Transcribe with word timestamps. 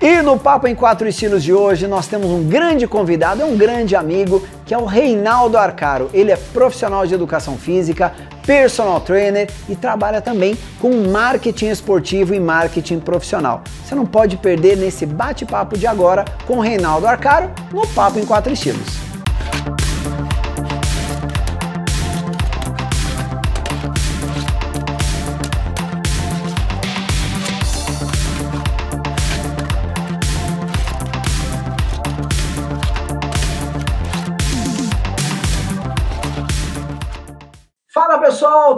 E 0.00 0.22
no 0.22 0.38
Papo 0.38 0.68
em 0.68 0.76
Quatro 0.76 1.08
Estilos 1.08 1.42
de 1.42 1.52
hoje 1.52 1.88
nós 1.88 2.06
temos 2.06 2.30
um 2.30 2.44
grande 2.44 2.86
convidado, 2.86 3.42
é 3.42 3.44
um 3.44 3.56
grande 3.56 3.96
amigo, 3.96 4.46
que 4.64 4.72
é 4.72 4.78
o 4.78 4.84
Reinaldo 4.84 5.58
Arcaro. 5.58 6.08
Ele 6.14 6.30
é 6.30 6.36
profissional 6.36 7.04
de 7.04 7.14
educação 7.14 7.58
física, 7.58 8.12
personal 8.46 9.00
trainer 9.00 9.50
e 9.68 9.74
trabalha 9.74 10.20
também 10.20 10.56
com 10.80 11.08
marketing 11.08 11.66
esportivo 11.66 12.32
e 12.32 12.38
marketing 12.38 13.00
profissional. 13.00 13.62
Você 13.84 13.96
não 13.96 14.06
pode 14.06 14.36
perder 14.36 14.76
nesse 14.76 15.04
bate-papo 15.04 15.76
de 15.76 15.88
agora 15.88 16.24
com 16.46 16.58
o 16.58 16.60
Reinaldo 16.60 17.08
Arcaro 17.08 17.50
no 17.72 17.84
Papo 17.88 18.20
em 18.20 18.24
Quatro 18.24 18.52
Estilos. 18.52 19.07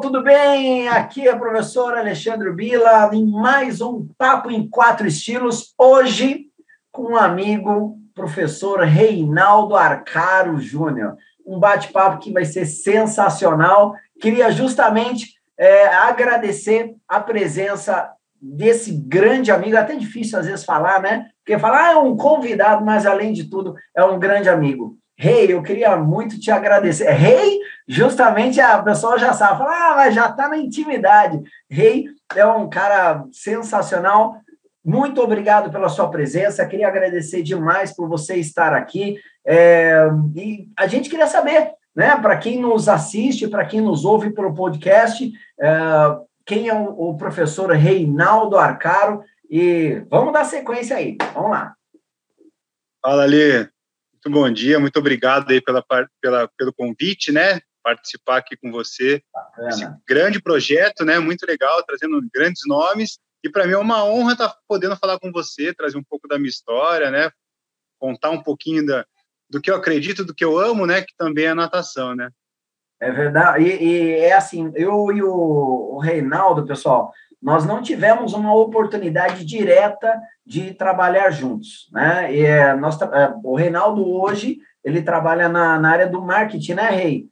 Tudo 0.01 0.23
bem? 0.23 0.89
Aqui 0.89 1.29
é 1.29 1.35
o 1.35 1.39
professor 1.39 1.95
Alexandre 1.95 2.51
Bila 2.55 3.11
em 3.13 3.27
mais 3.27 3.83
um 3.83 4.09
Papo 4.17 4.51
em 4.51 4.67
Quatro 4.67 5.07
Estilos. 5.07 5.75
Hoje 5.77 6.47
com 6.91 7.13
um 7.13 7.17
amigo, 7.17 7.99
professor 8.15 8.81
Reinaldo 8.81 9.77
Arcaro 9.77 10.59
Júnior. 10.59 11.17
Um 11.47 11.59
bate-papo 11.59 12.19
que 12.19 12.33
vai 12.33 12.47
ser 12.47 12.65
sensacional. 12.65 13.95
Queria 14.19 14.51
justamente 14.51 15.35
é, 15.59 15.89
agradecer 15.89 16.95
a 17.07 17.21
presença 17.21 18.11
desse 18.41 18.93
grande 18.93 19.53
amigo, 19.53 19.77
até 19.77 19.95
difícil 19.97 20.39
às 20.39 20.47
vezes 20.47 20.65
falar, 20.65 21.03
né? 21.03 21.27
Porque 21.45 21.59
falar 21.59 21.89
ah, 21.89 21.93
é 21.93 21.97
um 21.97 22.17
convidado, 22.17 22.83
mas 22.83 23.05
além 23.05 23.35
de 23.35 23.51
tudo 23.51 23.75
é 23.95 24.03
um 24.03 24.19
grande 24.19 24.49
amigo. 24.49 24.97
Rei, 25.23 25.45
hey, 25.45 25.53
eu 25.53 25.63
queria 25.63 25.95
muito 25.99 26.41
te 26.41 26.51
agradecer. 26.51 27.11
Rei, 27.11 27.57
hey, 27.57 27.59
justamente 27.87 28.59
a 28.59 28.83
pessoa 28.83 29.19
já 29.19 29.35
sabe, 29.35 29.59
fala, 29.59 29.71
ah, 29.71 29.97
mas 29.97 30.15
já 30.15 30.31
está 30.31 30.49
na 30.49 30.57
intimidade. 30.57 31.39
Rei 31.69 32.07
hey, 32.07 32.09
é 32.37 32.47
um 32.47 32.71
cara 32.71 33.27
sensacional. 33.31 34.41
Muito 34.83 35.21
obrigado 35.21 35.71
pela 35.71 35.91
sua 35.91 36.11
presença. 36.11 36.65
Queria 36.65 36.89
agradecer 36.89 37.43
demais 37.43 37.95
por 37.95 38.09
você 38.09 38.37
estar 38.37 38.73
aqui. 38.73 39.19
É, 39.47 40.09
e 40.35 40.67
a 40.75 40.87
gente 40.87 41.11
queria 41.11 41.27
saber, 41.27 41.73
né, 41.95 42.17
para 42.17 42.39
quem 42.39 42.59
nos 42.59 42.89
assiste, 42.89 43.47
para 43.47 43.67
quem 43.67 43.83
nos 43.83 44.07
ouve 44.07 44.31
pelo 44.31 44.55
podcast, 44.55 45.31
é, 45.61 45.71
quem 46.47 46.69
é 46.69 46.75
o, 46.75 47.11
o 47.11 47.17
professor 47.19 47.71
Reinaldo 47.73 48.57
Arcaro. 48.57 49.23
E 49.51 50.03
vamos 50.09 50.33
dar 50.33 50.45
sequência 50.47 50.97
aí. 50.97 51.19
Vamos 51.35 51.51
lá. 51.51 51.75
Fala, 53.03 53.25
ali. 53.25 53.69
Muito 54.23 54.39
bom 54.39 54.51
dia, 54.53 54.79
muito 54.79 54.99
obrigado 54.99 55.51
aí 55.51 55.63
pela, 55.63 55.83
pela, 56.21 56.47
pelo 56.57 56.75
convite, 56.75 57.33
né? 57.33 57.59
Participar 57.83 58.37
aqui 58.37 58.55
com 58.55 58.71
você. 58.71 59.23
Bacana. 59.33 59.69
Esse 59.71 59.91
grande 60.07 60.43
projeto, 60.43 61.07
né? 61.07 61.19
Muito 61.19 61.47
legal, 61.47 61.83
trazendo 61.85 62.21
grandes 62.33 62.61
nomes. 62.67 63.19
E 63.43 63.49
para 63.49 63.67
mim 63.67 63.73
é 63.73 63.79
uma 63.79 64.05
honra 64.05 64.33
estar 64.33 64.51
tá 64.51 64.59
podendo 64.69 64.95
falar 64.95 65.19
com 65.19 65.33
você, 65.33 65.73
trazer 65.73 65.97
um 65.97 66.05
pouco 66.05 66.29
da 66.29 66.39
minha 66.39 66.51
história, 66.51 67.11
né? 67.11 67.31
Contar 67.99 68.29
um 68.29 68.43
pouquinho 68.43 68.85
da, 68.85 69.07
do 69.49 69.59
que 69.59 69.71
eu 69.71 69.77
acredito, 69.77 70.23
do 70.23 70.35
que 70.35 70.45
eu 70.45 70.59
amo, 70.59 70.87
né? 70.87 71.01
Que 71.01 71.17
também 71.17 71.47
é 71.47 71.49
a 71.49 71.55
natação, 71.55 72.15
né? 72.15 72.29
É 73.01 73.11
verdade. 73.11 73.65
E, 73.65 73.83
e 73.83 74.11
é 74.17 74.35
assim, 74.35 74.71
eu 74.75 75.11
e 75.11 75.23
o, 75.23 75.95
o 75.95 75.99
Reinaldo, 75.99 76.67
pessoal, 76.67 77.11
nós 77.43 77.65
não 77.65 77.81
tivemos 77.81 78.35
uma 78.35 78.55
oportunidade 78.55 79.45
direta 79.45 80.21
de 80.45 80.75
trabalhar 80.75 81.31
juntos, 81.31 81.89
né? 81.93 82.35
E, 82.35 82.45
é, 82.45 82.75
nós, 82.75 83.01
é, 83.01 83.35
o 83.43 83.57
Reinaldo 83.57 84.07
hoje 84.07 84.59
ele 84.85 85.03
trabalha 85.03 85.49
na, 85.49 85.79
na 85.79 85.91
área 85.91 86.07
do 86.07 86.21
marketing, 86.23 86.75
né, 86.75 86.91
Rei? 86.91 87.27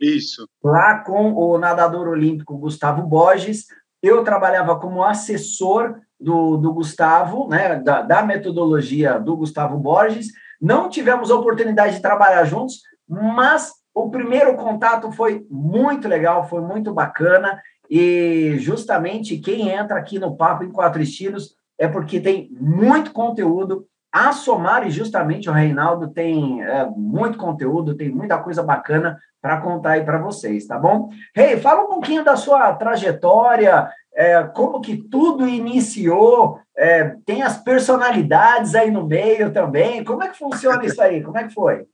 Isso. 0.00 0.48
Lá 0.62 1.00
com 1.00 1.32
o 1.32 1.58
nadador 1.58 2.08
olímpico 2.08 2.56
Gustavo 2.56 3.02
Borges, 3.02 3.66
eu 4.02 4.22
trabalhava 4.22 4.78
como 4.78 5.02
assessor 5.02 5.98
do, 6.20 6.56
do 6.56 6.72
Gustavo, 6.72 7.48
né, 7.48 7.76
da, 7.76 8.02
da 8.02 8.22
metodologia 8.22 9.18
do 9.18 9.36
Gustavo 9.36 9.76
Borges. 9.78 10.28
Não 10.60 10.88
tivemos 10.88 11.30
oportunidade 11.30 11.96
de 11.96 12.02
trabalhar 12.02 12.44
juntos, 12.44 12.82
mas 13.08 13.72
o 13.94 14.10
primeiro 14.10 14.56
contato 14.56 15.10
foi 15.10 15.44
muito 15.50 16.06
legal, 16.06 16.48
foi 16.48 16.60
muito 16.60 16.92
bacana. 16.92 17.60
E 17.88 18.56
justamente 18.58 19.38
quem 19.38 19.70
entra 19.70 19.98
aqui 19.98 20.18
no 20.18 20.36
Papo 20.36 20.64
em 20.64 20.70
Quatro 20.70 21.02
Estilos 21.02 21.56
é 21.78 21.88
porque 21.88 22.20
tem 22.20 22.50
muito 22.52 23.12
conteúdo 23.12 23.86
a 24.10 24.32
somar, 24.32 24.86
e 24.86 24.90
justamente 24.90 25.48
o 25.48 25.52
Reinaldo 25.52 26.08
tem 26.08 26.62
é, 26.62 26.86
muito 26.96 27.38
conteúdo, 27.38 27.94
tem 27.94 28.08
muita 28.08 28.38
coisa 28.38 28.62
bacana 28.62 29.18
para 29.40 29.60
contar 29.60 29.92
aí 29.92 30.04
para 30.04 30.18
vocês, 30.18 30.66
tá 30.66 30.78
bom? 30.78 31.10
Rei, 31.34 31.52
hey, 31.52 31.60
fala 31.60 31.84
um 31.84 31.88
pouquinho 31.88 32.24
da 32.24 32.34
sua 32.34 32.72
trajetória, 32.74 33.88
é, 34.14 34.42
como 34.42 34.80
que 34.80 34.96
tudo 34.96 35.46
iniciou, 35.46 36.58
é, 36.76 37.14
tem 37.24 37.42
as 37.42 37.58
personalidades 37.58 38.74
aí 38.74 38.90
no 38.90 39.06
meio 39.06 39.52
também, 39.52 40.02
como 40.02 40.22
é 40.22 40.28
que 40.28 40.38
funciona 40.38 40.84
isso 40.84 41.00
aí? 41.00 41.22
Como 41.22 41.38
é 41.38 41.46
que 41.46 41.54
foi? 41.54 41.84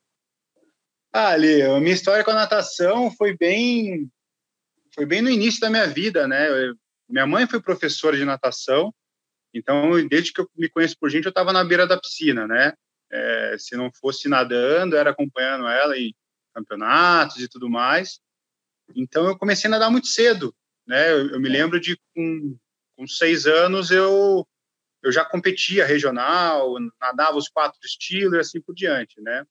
Ah, 1.13 1.31
Ali, 1.31 1.63
a 1.63 1.79
minha 1.81 1.95
história 1.95 2.25
com 2.25 2.31
a 2.31 2.35
natação 2.35 3.11
foi 3.11 3.37
bem 3.37 4.09
foi 4.95 5.05
bem 5.05 5.21
no 5.21 5.31
início 5.31 5.61
da 5.61 5.71
minha 5.71 5.87
vida, 5.87 6.27
né? 6.29 6.49
Eu, 6.49 6.77
minha 7.09 7.27
mãe 7.27 7.47
foi 7.47 7.61
professora 7.61 8.17
de 8.17 8.25
natação, 8.25 8.95
então 9.53 10.07
desde 10.09 10.33
que 10.33 10.41
eu 10.41 10.51
me 10.57 10.69
conheço 10.69 10.97
por 10.99 11.11
gente, 11.11 11.25
eu 11.25 11.31
estava 11.31 11.53
na 11.53 11.65
beira 11.65 11.87
da 11.87 12.01
piscina, 12.01 12.47
né? 12.47 12.73
É, 13.11 13.57
se 13.59 13.77
não 13.77 13.91
fosse 13.93 14.29
nadando, 14.29 14.97
era 14.97 15.11
acompanhando 15.11 15.67
ela 15.69 15.99
em 15.99 16.15
campeonatos 16.55 17.39
e 17.39 17.49
tudo 17.49 17.69
mais. 17.69 18.21
Então 18.95 19.27
eu 19.27 19.39
comecei 19.39 19.69
a 19.69 19.73
nadar 19.73 19.91
muito 19.91 20.07
cedo, 20.07 20.55
né? 20.87 21.13
Eu, 21.13 21.31
eu 21.31 21.41
me 21.41 21.49
lembro 21.49 21.81
de 21.81 21.99
com, 22.15 22.57
com 22.97 23.07
seis 23.07 23.47
anos 23.47 23.91
eu 23.91 24.47
eu 25.03 25.13
já 25.13 25.23
competia 25.23 25.85
regional, 25.85 26.77
nadava 26.99 27.37
os 27.37 27.47
quatro 27.47 27.79
estilos 27.85 28.33
e 28.33 28.39
assim 28.39 28.61
por 28.61 28.75
diante, 28.75 29.21
né? 29.21 29.45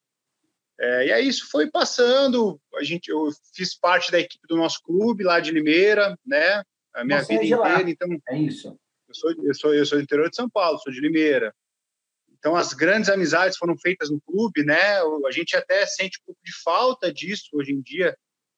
É, 0.79 1.07
e 1.07 1.11
aí 1.11 1.27
isso 1.27 1.49
foi 1.49 1.69
passando, 1.69 2.59
a 2.75 2.83
gente, 2.83 3.09
eu 3.09 3.29
fiz 3.53 3.77
parte 3.77 4.11
da 4.11 4.19
equipe 4.19 4.47
do 4.47 4.57
nosso 4.57 4.81
clube 4.81 5.23
lá 5.23 5.39
de 5.39 5.51
Limeira, 5.51 6.17
né? 6.25 6.63
A 6.93 7.03
minha 7.03 7.23
Você 7.23 7.37
vida 7.37 7.55
é 7.55 7.59
inteira, 7.59 7.89
então. 7.89 8.07
É 8.29 8.37
isso. 8.37 8.77
Eu 9.07 9.13
sou, 9.13 9.31
eu 9.31 9.53
sou, 9.53 9.73
eu 9.73 9.85
sou 9.85 9.97
do 9.97 10.03
interior 10.03 10.29
de 10.29 10.35
São 10.35 10.49
Paulo, 10.49 10.79
sou 10.79 10.91
de 10.91 10.99
Limeira. 10.99 11.53
Então 12.43 12.55
as 12.55 12.73
grandes 12.73 13.09
amizades 13.09 13.57
foram 13.57 13.77
feitas 13.77 14.09
no 14.09 14.19
clube, 14.21 14.65
né? 14.65 14.99
A 15.25 15.31
gente 15.31 15.55
até 15.55 15.85
sente 15.85 16.19
um 16.21 16.25
pouco 16.25 16.41
de 16.43 16.51
falta 16.61 17.13
disso 17.13 17.49
hoje 17.53 17.71
em 17.71 17.81
dia, 17.81 18.17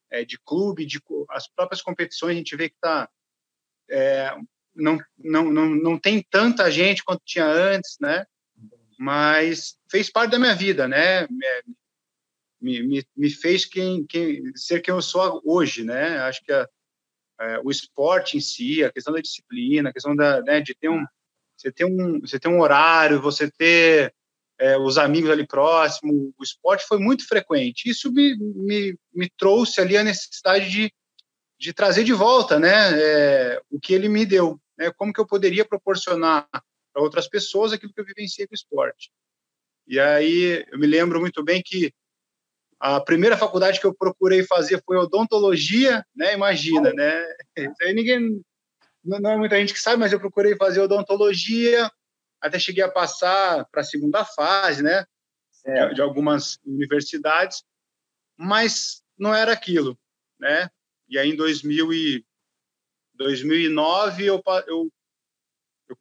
é, 0.10 0.26
de 0.26 0.40
clube, 0.40 0.86
de 0.86 1.00
as 1.30 1.48
próprias 1.48 1.82
competições 1.82 2.32
a 2.32 2.38
gente 2.38 2.56
vê 2.56 2.70
que 2.70 2.76
tá 2.82 3.08
é, 3.90 4.36
não, 4.76 4.98
não, 5.18 5.52
não, 5.52 5.70
não 5.70 6.00
tem 6.00 6.26
tanta 6.30 6.70
gente 6.72 7.04
quanto 7.04 7.22
tinha 7.24 7.46
antes, 7.46 7.98
né? 8.00 8.26
Mas 8.98 9.78
fez 9.90 10.10
parte 10.10 10.32
da 10.32 10.40
minha 10.40 10.56
vida, 10.56 10.88
né? 10.88 11.28
Me, 12.66 12.82
me, 12.82 13.08
me 13.16 13.30
fez 13.30 13.64
quem, 13.64 14.04
quem, 14.08 14.42
ser 14.56 14.82
quem 14.82 14.92
eu 14.92 15.02
sou 15.02 15.40
hoje, 15.46 15.84
né? 15.84 16.18
Acho 16.22 16.44
que 16.44 16.52
a, 16.52 16.68
é, 17.40 17.60
o 17.64 17.70
esporte 17.70 18.38
em 18.38 18.40
si, 18.40 18.84
a 18.84 18.92
questão 18.92 19.14
da 19.14 19.22
disciplina, 19.22 19.90
a 19.90 19.94
questão 19.94 20.16
da, 20.16 20.42
né, 20.42 20.62
de 20.62 20.74
ter 20.74 20.90
um, 20.90 21.06
você 21.56 21.72
ter 21.72 21.86
um, 21.86 22.20
você 22.22 22.40
ter 22.40 22.48
um 22.48 22.60
horário, 22.60 23.22
você 23.22 23.52
ter 23.52 24.16
é, 24.58 24.78
os 24.78 24.98
amigos 24.98 25.30
ali 25.30 25.46
próximo, 25.46 26.34
o 26.36 26.44
esporte 26.44 26.88
foi 26.88 26.98
muito 26.98 27.28
frequente. 27.28 27.88
Isso 27.88 28.12
me, 28.12 28.36
me, 28.36 28.98
me 29.14 29.30
trouxe 29.38 29.80
ali 29.80 29.96
a 29.96 30.04
necessidade 30.04 30.68
de, 30.68 30.92
de 31.60 31.72
trazer 31.72 32.04
de 32.04 32.14
volta, 32.14 32.58
né, 32.58 33.00
é, 33.00 33.62
o 33.70 33.80
que 33.80 33.94
ele 33.94 34.10
me 34.10 34.26
deu, 34.26 34.60
né, 34.76 34.92
como 34.98 35.14
que 35.14 35.22
eu 35.22 35.28
poderia 35.28 35.66
proporcionar 35.66 36.48
para 36.52 37.04
outras 37.04 37.28
pessoas 37.28 37.74
aquilo 37.74 37.94
que 37.94 38.02
eu 38.02 38.06
vivenciei 38.06 38.48
com 38.48 38.54
o 38.54 38.56
esporte. 38.56 39.12
E 39.88 40.00
aí 40.00 40.66
eu 40.72 40.80
me 40.80 40.88
lembro 40.88 41.20
muito 41.20 41.44
bem 41.44 41.62
que 41.64 41.94
a 42.80 43.00
primeira 43.00 43.38
faculdade 43.38 43.80
que 43.80 43.86
eu 43.86 43.94
procurei 43.94 44.44
fazer 44.44 44.82
foi 44.86 44.98
odontologia, 44.98 46.06
né? 46.16 46.34
Imagina, 46.34 46.92
né? 46.94 47.26
Isso 47.58 47.76
aí 47.82 47.94
ninguém, 47.94 48.42
não 49.04 49.32
é 49.32 49.38
muita 49.38 49.58
gente 49.58 49.74
que 49.74 49.80
sabe, 49.80 49.98
mas 49.98 50.12
eu 50.12 50.20
procurei 50.20 50.56
fazer 50.56 50.82
odontologia, 50.82 51.90
até 52.42 52.60
cheguei 52.60 52.84
a 52.84 52.92
passar 52.92 53.66
para 53.72 53.82
a 53.82 53.86
segunda 53.86 54.26
fase, 54.26 54.84
né? 54.84 55.06
De, 55.66 55.96
de, 55.96 56.02
algumas 56.02 56.60
universidades, 56.64 57.64
mas 58.38 59.02
não 59.18 59.34
era 59.34 59.52
aquilo, 59.52 59.98
né? 60.40 60.70
E 61.10 61.18
aí 61.18 61.32
em 61.32 61.36
2000 61.36 61.92
e 61.92 62.26
2009 63.16 64.26
eu, 64.26 64.44
eu, 64.68 64.92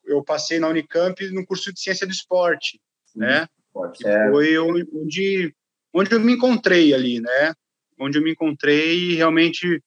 eu 0.04 0.22
passei 0.22 0.58
na 0.58 0.68
Unicamp 0.68 1.26
no 1.30 1.46
curso 1.46 1.72
de 1.72 1.80
ciência 1.80 2.06
do 2.06 2.12
esporte, 2.12 2.80
Sim, 3.06 3.20
né? 3.20 3.48
que 3.94 4.04
foi 4.30 4.58
onde 4.58 5.54
onde 5.94 6.12
eu 6.12 6.20
me 6.20 6.32
encontrei 6.32 6.92
ali, 6.92 7.20
né? 7.20 7.54
Onde 7.98 8.18
eu 8.18 8.22
me 8.22 8.32
encontrei 8.32 9.12
e 9.12 9.14
realmente 9.14 9.82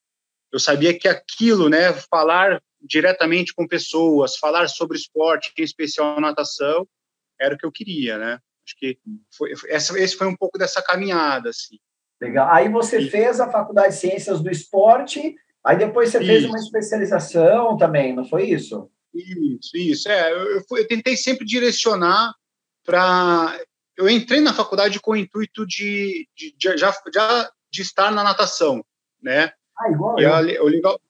eu 0.50 0.58
sabia 0.58 0.98
que 0.98 1.06
aquilo, 1.06 1.68
né, 1.68 1.92
falar 2.10 2.60
diretamente 2.80 3.52
com 3.52 3.68
pessoas, 3.68 4.36
falar 4.36 4.68
sobre 4.68 4.96
esporte, 4.96 5.52
em 5.58 5.62
especial 5.62 6.20
natação, 6.20 6.88
era 7.38 7.54
o 7.54 7.58
que 7.58 7.66
eu 7.66 7.72
queria, 7.72 8.16
né? 8.16 8.38
Acho 8.64 8.76
que 8.76 8.98
foi, 9.36 9.52
essa, 9.68 9.98
esse 9.98 10.16
foi 10.16 10.26
um 10.26 10.36
pouco 10.36 10.58
dessa 10.58 10.82
caminhada, 10.82 11.50
assim. 11.50 11.78
Legal. 12.20 12.48
Aí 12.52 12.68
você 12.68 13.00
e... 13.00 13.10
fez 13.10 13.40
a 13.40 13.50
faculdade 13.50 13.94
de 13.94 14.00
Ciências 14.00 14.40
do 14.40 14.50
Esporte, 14.50 15.34
aí 15.64 15.76
depois 15.76 16.10
você 16.10 16.18
isso. 16.18 16.26
fez 16.26 16.44
uma 16.44 16.58
especialização 16.58 17.76
também, 17.76 18.14
não 18.14 18.24
foi 18.24 18.48
isso? 18.50 18.90
Isso, 19.14 19.76
isso. 19.76 20.08
É, 20.08 20.32
eu, 20.32 20.62
eu 20.70 20.86
tentei 20.86 21.16
sempre 21.16 21.46
direcionar 21.46 22.32
para. 22.84 23.58
Eu 23.98 24.08
entrei 24.08 24.40
na 24.40 24.54
faculdade 24.54 25.00
com 25.00 25.10
o 25.10 25.16
intuito 25.16 25.66
de, 25.66 26.28
de, 26.32 26.56
de 26.56 26.76
já, 26.78 26.92
já 27.12 27.52
de 27.68 27.82
estar 27.82 28.12
na 28.12 28.22
natação, 28.22 28.84
né? 29.20 29.52
Ah, 29.76 29.90
igual. 29.90 30.20
E 30.20 30.54
eu. 30.54 30.64
o 30.64 30.68
legal, 30.68 31.00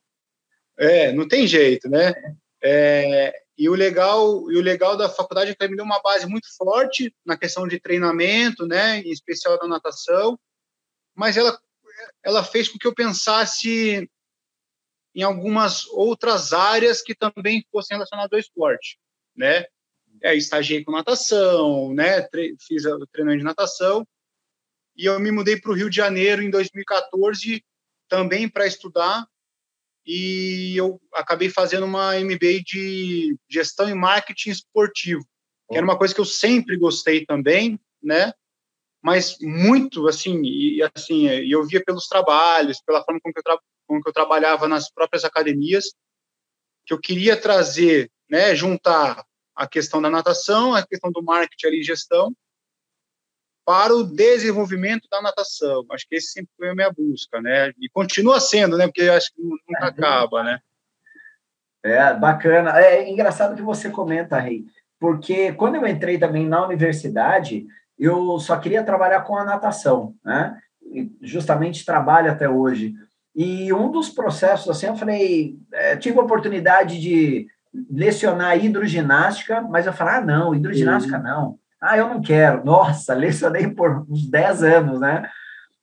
é, 0.79 1.13
não 1.13 1.29
tem 1.29 1.47
jeito, 1.47 1.87
né? 1.87 2.15
É, 2.63 3.43
e 3.59 3.69
o 3.69 3.75
legal 3.75 4.51
e 4.51 4.57
o 4.57 4.63
legal 4.63 4.97
da 4.97 5.09
faculdade 5.09 5.51
é 5.51 5.55
que 5.55 5.69
me 5.69 5.77
deu 5.77 5.85
uma 5.85 6.01
base 6.01 6.27
muito 6.27 6.49
forte 6.57 7.15
na 7.27 7.37
questão 7.37 7.69
de 7.69 7.79
treinamento, 7.79 8.67
né, 8.67 9.01
em 9.01 9.11
especial 9.11 9.59
da 9.59 9.69
natação, 9.69 10.39
mas 11.15 11.37
ela 11.37 11.61
ela 12.23 12.43
fez 12.43 12.69
com 12.69 12.79
que 12.79 12.87
eu 12.87 12.95
pensasse 12.95 14.09
em 15.15 15.23
algumas 15.23 15.85
outras 15.89 16.55
áreas 16.55 17.03
que 17.03 17.15
também 17.15 17.67
fossem 17.71 17.97
relacionadas 17.97 18.33
ao 18.33 18.39
esporte, 18.39 18.99
né? 19.37 19.67
É, 20.23 20.35
estagiei 20.35 20.85
com 20.85 20.93
natação, 20.93 21.93
né? 21.95 22.23
Tre 22.23 22.57
fiz 22.67 22.85
o 22.85 23.07
treinamento 23.07 23.41
de 23.41 23.45
natação 23.45 24.07
e 24.97 25.05
eu 25.05 25.19
me 25.21 25.31
mudei 25.31 25.61
para 25.61 25.71
o 25.71 25.75
Rio 25.75 25.89
de 25.89 25.97
Janeiro 25.97 26.43
em 26.43 26.51
2014 26.51 27.65
também 28.09 28.49
para 28.49 28.67
estudar 28.67 29.27
e 30.05 30.75
eu 30.77 31.01
acabei 31.13 31.51
fazendo 31.51 31.85
uma 31.85 32.19
MBA 32.19 32.63
de 32.65 33.37
gestão 33.49 33.89
e 33.89 33.95
marketing 33.95 34.51
esportivo, 34.51 35.23
que 35.71 35.77
era 35.77 35.85
uma 35.85 35.99
coisa 35.99 36.15
que 36.15 36.21
eu 36.21 36.25
sempre 36.25 36.79
gostei 36.79 37.27
também, 37.27 37.79
né? 38.03 38.33
Mas 39.03 39.37
muito 39.41 40.09
assim, 40.09 40.41
e 40.43 40.83
assim, 40.95 41.29
eu 41.29 41.65
via 41.65 41.85
pelos 41.85 42.09
trabalhos, 42.09 42.81
pela 42.85 43.05
forma 43.05 43.21
como 43.23 43.35
eu, 43.37 43.59
como 43.87 44.03
eu 44.05 44.13
trabalhava 44.13 44.67
nas 44.67 44.91
próprias 44.91 45.25
academias, 45.25 45.93
que 46.87 46.95
eu 46.95 46.99
queria 46.99 47.37
trazer, 47.37 48.11
né, 48.29 48.57
juntar 48.57 49.23
a 49.59 49.67
questão 49.67 50.01
da 50.01 50.09
natação, 50.09 50.73
a 50.73 50.87
questão 50.87 51.11
do 51.11 51.21
marketing 51.21 51.67
ali, 51.67 51.83
gestão, 51.83 52.33
para 53.67 53.93
o 53.93 54.05
desenvolvimento 54.05 55.09
da 55.11 55.21
natação. 55.21 55.85
Acho 55.91 56.07
que 56.09 56.15
esse 56.15 56.29
sempre 56.29 56.51
foi 56.57 56.71
a 56.71 56.75
minha 56.77 56.93
busca, 56.93 57.43
né? 57.43 57.73
E 57.81 57.89
continua 57.89 58.39
sendo, 58.39 58.79
né? 58.79 58.87
Porque 58.87 59.03
acho 59.03 59.35
que 59.35 59.43
nunca 59.43 59.85
é, 59.85 59.89
acaba, 59.89 60.45
né? 60.45 60.61
É, 61.83 62.15
bacana. 62.15 62.79
É 62.81 63.11
engraçado 63.11 63.57
que 63.57 63.63
você 63.63 63.91
comenta, 63.91 64.39
Rei, 64.39 64.65
porque 65.01 65.53
quando 65.53 65.75
eu 65.75 65.87
entrei 65.87 66.19
também 66.19 66.47
na 66.47 66.65
universidade, 66.65 67.67
eu 67.99 68.39
só 68.39 68.57
queria 68.59 68.85
trabalhar 68.85 69.23
com 69.23 69.37
a 69.37 69.45
natação, 69.45 70.15
né? 70.25 70.57
E 70.81 71.11
justamente 71.21 71.85
trabalho 71.85 72.31
até 72.31 72.49
hoje. 72.49 72.95
E 73.35 73.73
um 73.73 73.91
dos 73.91 74.09
processos, 74.09 74.69
assim, 74.69 74.87
eu 74.87 74.97
falei, 74.97 75.59
é, 75.73 75.97
tive 75.97 76.17
a 76.19 76.23
oportunidade 76.23 77.01
de 77.01 77.49
lecionar 77.91 78.63
hidroginástica, 78.63 79.61
mas 79.63 79.87
eu 79.87 79.93
falei, 79.93 80.15
ah, 80.15 80.21
não, 80.21 80.55
hidroginástica 80.55 81.19
não 81.19 81.59
ah, 81.81 81.97
eu 81.97 82.09
não 82.09 82.21
quero. 82.21 82.65
Nossa, 82.65 83.15
lecionei 83.15 83.69
por 83.69 84.05
uns 84.09 84.29
10 84.29 84.63
anos, 84.63 85.01
né? 85.01 85.29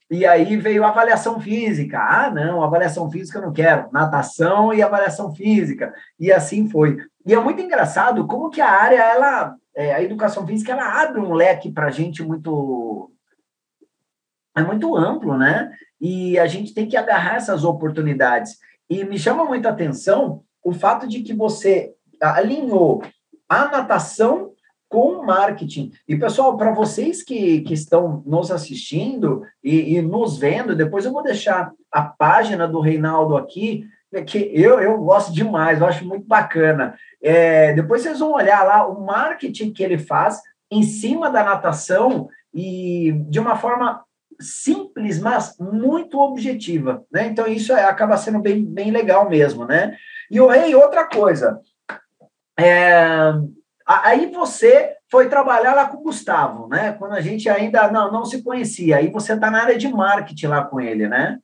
E 0.09 0.25
aí 0.25 0.55
veio 0.57 0.83
a 0.83 0.89
avaliação 0.89 1.39
física. 1.39 1.99
Ah, 1.99 2.29
não, 2.29 2.63
avaliação 2.63 3.09
física 3.09 3.39
eu 3.39 3.43
não 3.43 3.53
quero. 3.53 3.89
Natação 3.91 4.73
e 4.73 4.81
avaliação 4.81 5.33
física. 5.33 5.93
E 6.19 6.31
assim 6.31 6.69
foi. 6.69 6.97
E 7.25 7.33
é 7.33 7.39
muito 7.39 7.61
engraçado 7.61 8.27
como 8.27 8.51
que 8.51 8.61
a 8.61 8.69
área, 8.69 9.01
ela, 9.01 9.55
é, 9.75 9.95
a 9.95 10.03
educação 10.03 10.45
física, 10.45 10.73
ela 10.73 11.01
abre 11.01 11.19
um 11.19 11.33
leque 11.33 11.71
para 11.71 11.87
a 11.87 11.91
gente 11.91 12.21
muito. 12.21 13.11
É 14.55 14.61
muito 14.61 14.95
amplo, 14.95 15.37
né? 15.37 15.71
E 15.99 16.37
a 16.37 16.45
gente 16.45 16.73
tem 16.73 16.87
que 16.87 16.95
agarrar 16.95 17.37
essas 17.37 17.63
oportunidades. 17.63 18.57
E 18.89 19.03
me 19.03 19.17
chama 19.17 19.43
muita 19.43 19.69
atenção 19.69 20.43
o 20.65 20.73
fato 20.73 21.07
de 21.07 21.21
que 21.21 21.31
você 21.31 21.93
alinhou 22.19 23.03
a 23.47 23.67
natação 23.67 24.51
com 24.89 25.23
marketing. 25.23 25.91
E, 26.07 26.15
pessoal, 26.17 26.57
para 26.57 26.73
vocês 26.73 27.21
que, 27.21 27.61
que 27.61 27.73
estão 27.73 28.23
nos 28.25 28.49
assistindo 28.49 29.43
e, 29.63 29.95
e, 29.95 30.01
nos 30.01 30.37
vendo, 30.37 30.75
depois 30.75 31.05
eu 31.05 31.11
vou 31.11 31.21
deixar 31.21 31.71
a 31.91 32.01
página 32.01 32.67
do 32.67 32.79
Reinaldo 32.79 33.37
aqui, 33.37 33.85
né, 34.11 34.23
que 34.23 34.39
eu, 34.53 34.79
eu 34.79 34.97
gosto 34.97 35.31
demais, 35.31 35.79
eu 35.79 35.87
acho 35.87 36.05
muito 36.05 36.25
bacana. 36.25 36.95
É, 37.21 37.73
depois 37.73 38.01
vocês 38.01 38.19
vão 38.19 38.33
olhar 38.33 38.63
lá 38.63 38.87
o 38.87 39.05
marketing 39.05 39.71
que 39.71 39.83
ele 39.83 39.99
faz 39.99 40.41
em 40.71 40.81
cima 40.81 41.29
da 41.29 41.43
natação 41.43 42.27
e 42.53 43.11
de 43.29 43.39
uma 43.39 43.55
forma 43.55 44.03
simples, 44.39 45.19
mas 45.19 45.55
muito 45.59 46.19
objetiva, 46.19 47.03
né? 47.11 47.27
Então 47.27 47.47
isso 47.47 47.71
é, 47.71 47.83
acaba 47.83 48.17
sendo 48.17 48.39
bem, 48.39 48.63
bem 48.63 48.91
legal 48.91 49.29
mesmo, 49.29 49.65
né? 49.65 49.95
E 50.29 50.39
o 50.39 50.47
Rei, 50.47 50.73
outra 50.75 51.07
coisa, 51.07 51.59
é, 52.59 53.31
Aí 53.85 54.31
você 54.31 54.95
foi 55.11 55.29
trabalhar 55.29 55.75
lá 55.75 55.87
com 55.87 55.97
o 55.97 56.01
Gustavo, 56.01 56.67
né? 56.67 56.93
Quando 56.93 57.13
a 57.13 57.21
gente 57.21 57.47
ainda 57.47 57.91
não, 57.91 58.11
não 58.11 58.25
se 58.25 58.41
conhecia. 58.41 58.97
Aí 58.97 59.11
você 59.11 59.33
está 59.33 59.51
na 59.51 59.61
área 59.61 59.77
de 59.77 59.87
marketing 59.87 60.47
lá 60.47 60.65
com 60.65 60.81
ele, 60.81 61.07
né? 61.07 61.37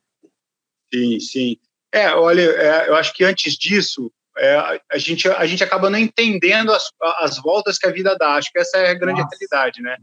Sim, 0.92 1.20
sim. 1.20 1.56
É, 1.92 2.12
olha, 2.14 2.42
é, 2.42 2.88
eu 2.88 2.96
acho 2.96 3.14
que 3.14 3.22
antes 3.22 3.54
disso, 3.54 4.10
é, 4.36 4.80
a, 4.90 4.98
gente, 4.98 5.28
a 5.28 5.46
gente 5.46 5.62
acaba 5.62 5.88
não 5.88 5.98
entendendo 5.98 6.72
as, 6.72 6.90
as 7.20 7.38
voltas 7.38 7.78
que 7.78 7.86
a 7.86 7.92
vida 7.92 8.16
dá. 8.18 8.34
Acho 8.34 8.50
que 8.50 8.58
essa 8.58 8.76
é 8.76 8.90
a 8.90 8.94
grande 8.94 9.20
Nossa. 9.20 9.36
realidade, 9.36 9.80
né? 9.80 9.96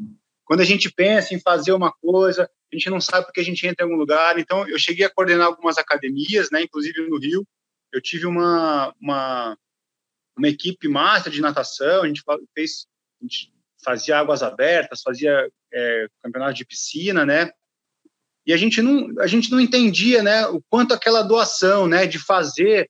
Quando 0.45 0.61
a 0.61 0.65
gente 0.65 0.89
pensa 0.89 1.35
em 1.35 1.41
fazer 1.41 1.73
uma 1.73 1.91
coisa, 1.91 2.49
a 2.71 2.75
gente 2.75 2.89
não 2.89 3.01
sabe 3.01 3.25
porque 3.25 3.41
a 3.41 3.43
gente 3.43 3.67
entra 3.67 3.85
em 3.85 3.89
algum 3.89 3.99
lugar. 3.99 4.39
Então, 4.39 4.65
eu 4.65 4.79
cheguei 4.79 5.05
a 5.05 5.09
coordenar 5.09 5.47
algumas 5.47 5.77
academias, 5.77 6.49
né? 6.51 6.61
Inclusive 6.61 7.05
no 7.09 7.19
Rio. 7.19 7.45
Eu 7.91 8.01
tive 8.01 8.25
uma, 8.25 8.93
uma 9.01 9.57
uma 10.39 10.47
equipe 10.47 10.87
master 10.87 11.31
de 11.31 11.41
natação, 11.41 12.03
a 12.03 12.07
gente 12.07 12.23
fez, 12.55 12.87
a 13.21 13.25
gente 13.25 13.53
fazia 13.83 14.17
águas 14.17 14.41
abertas, 14.41 15.01
fazia 15.01 15.51
é, 15.71 16.07
campeonato 16.23 16.53
de 16.53 16.65
piscina, 16.65 17.25
né? 17.25 17.51
E 18.45 18.53
a 18.53 18.57
gente 18.57 18.81
não, 18.81 19.19
a 19.19 19.27
gente 19.27 19.51
não 19.51 19.59
entendia, 19.59 20.23
né, 20.23 20.47
o 20.47 20.61
quanto 20.69 20.93
aquela 20.93 21.21
doação, 21.21 21.87
né, 21.87 22.07
de 22.07 22.17
fazer 22.17 22.89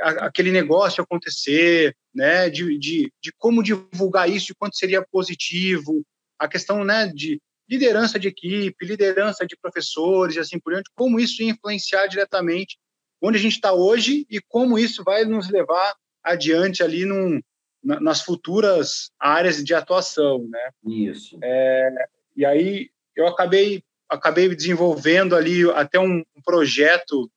aquele 0.00 0.52
negócio 0.52 1.02
acontecer, 1.02 1.96
né, 2.14 2.48
de, 2.48 2.78
de, 2.78 3.12
de 3.20 3.32
como 3.36 3.62
divulgar 3.62 4.30
isso, 4.30 4.46
de 4.46 4.54
quanto 4.54 4.76
seria 4.76 5.04
positivo, 5.10 6.04
a 6.38 6.46
questão, 6.46 6.84
né, 6.84 7.08
de 7.08 7.40
liderança 7.68 8.18
de 8.18 8.28
equipe, 8.28 8.86
liderança 8.86 9.46
de 9.46 9.56
professores 9.56 10.36
e 10.36 10.40
assim 10.40 10.60
por 10.60 10.72
diante, 10.72 10.90
como 10.94 11.18
isso 11.18 11.42
ia 11.42 11.50
influenciar 11.50 12.06
diretamente 12.06 12.78
onde 13.22 13.38
a 13.38 13.40
gente 13.40 13.54
está 13.54 13.72
hoje 13.72 14.26
e 14.28 14.40
como 14.40 14.78
isso 14.78 15.04
vai 15.04 15.24
nos 15.24 15.48
levar 15.48 15.94
adiante 16.22 16.82
ali 16.82 17.04
num, 17.04 17.40
nas 17.82 18.20
futuras 18.20 19.10
áreas 19.18 19.62
de 19.62 19.74
atuação, 19.74 20.46
né? 20.48 20.70
Isso. 20.84 21.38
É, 21.42 21.90
e 22.36 22.44
aí 22.44 22.90
eu 23.14 23.26
acabei 23.26 23.82
acabei 24.08 24.54
desenvolvendo 24.54 25.34
ali 25.34 25.68
até 25.70 25.98
um, 25.98 26.22
um 26.36 26.42
projeto 26.44 27.30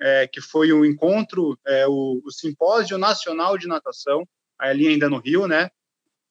é, 0.00 0.26
que 0.26 0.40
foi 0.40 0.72
o 0.72 0.84
encontro, 0.84 1.58
é, 1.66 1.86
o, 1.86 2.22
o, 2.24 2.30
simpósio 2.30 2.96
nacional 2.96 3.58
de 3.58 3.66
natação 3.66 4.26
ali 4.58 4.88
ainda 4.88 5.10
no 5.10 5.18
Rio, 5.18 5.46
né? 5.46 5.70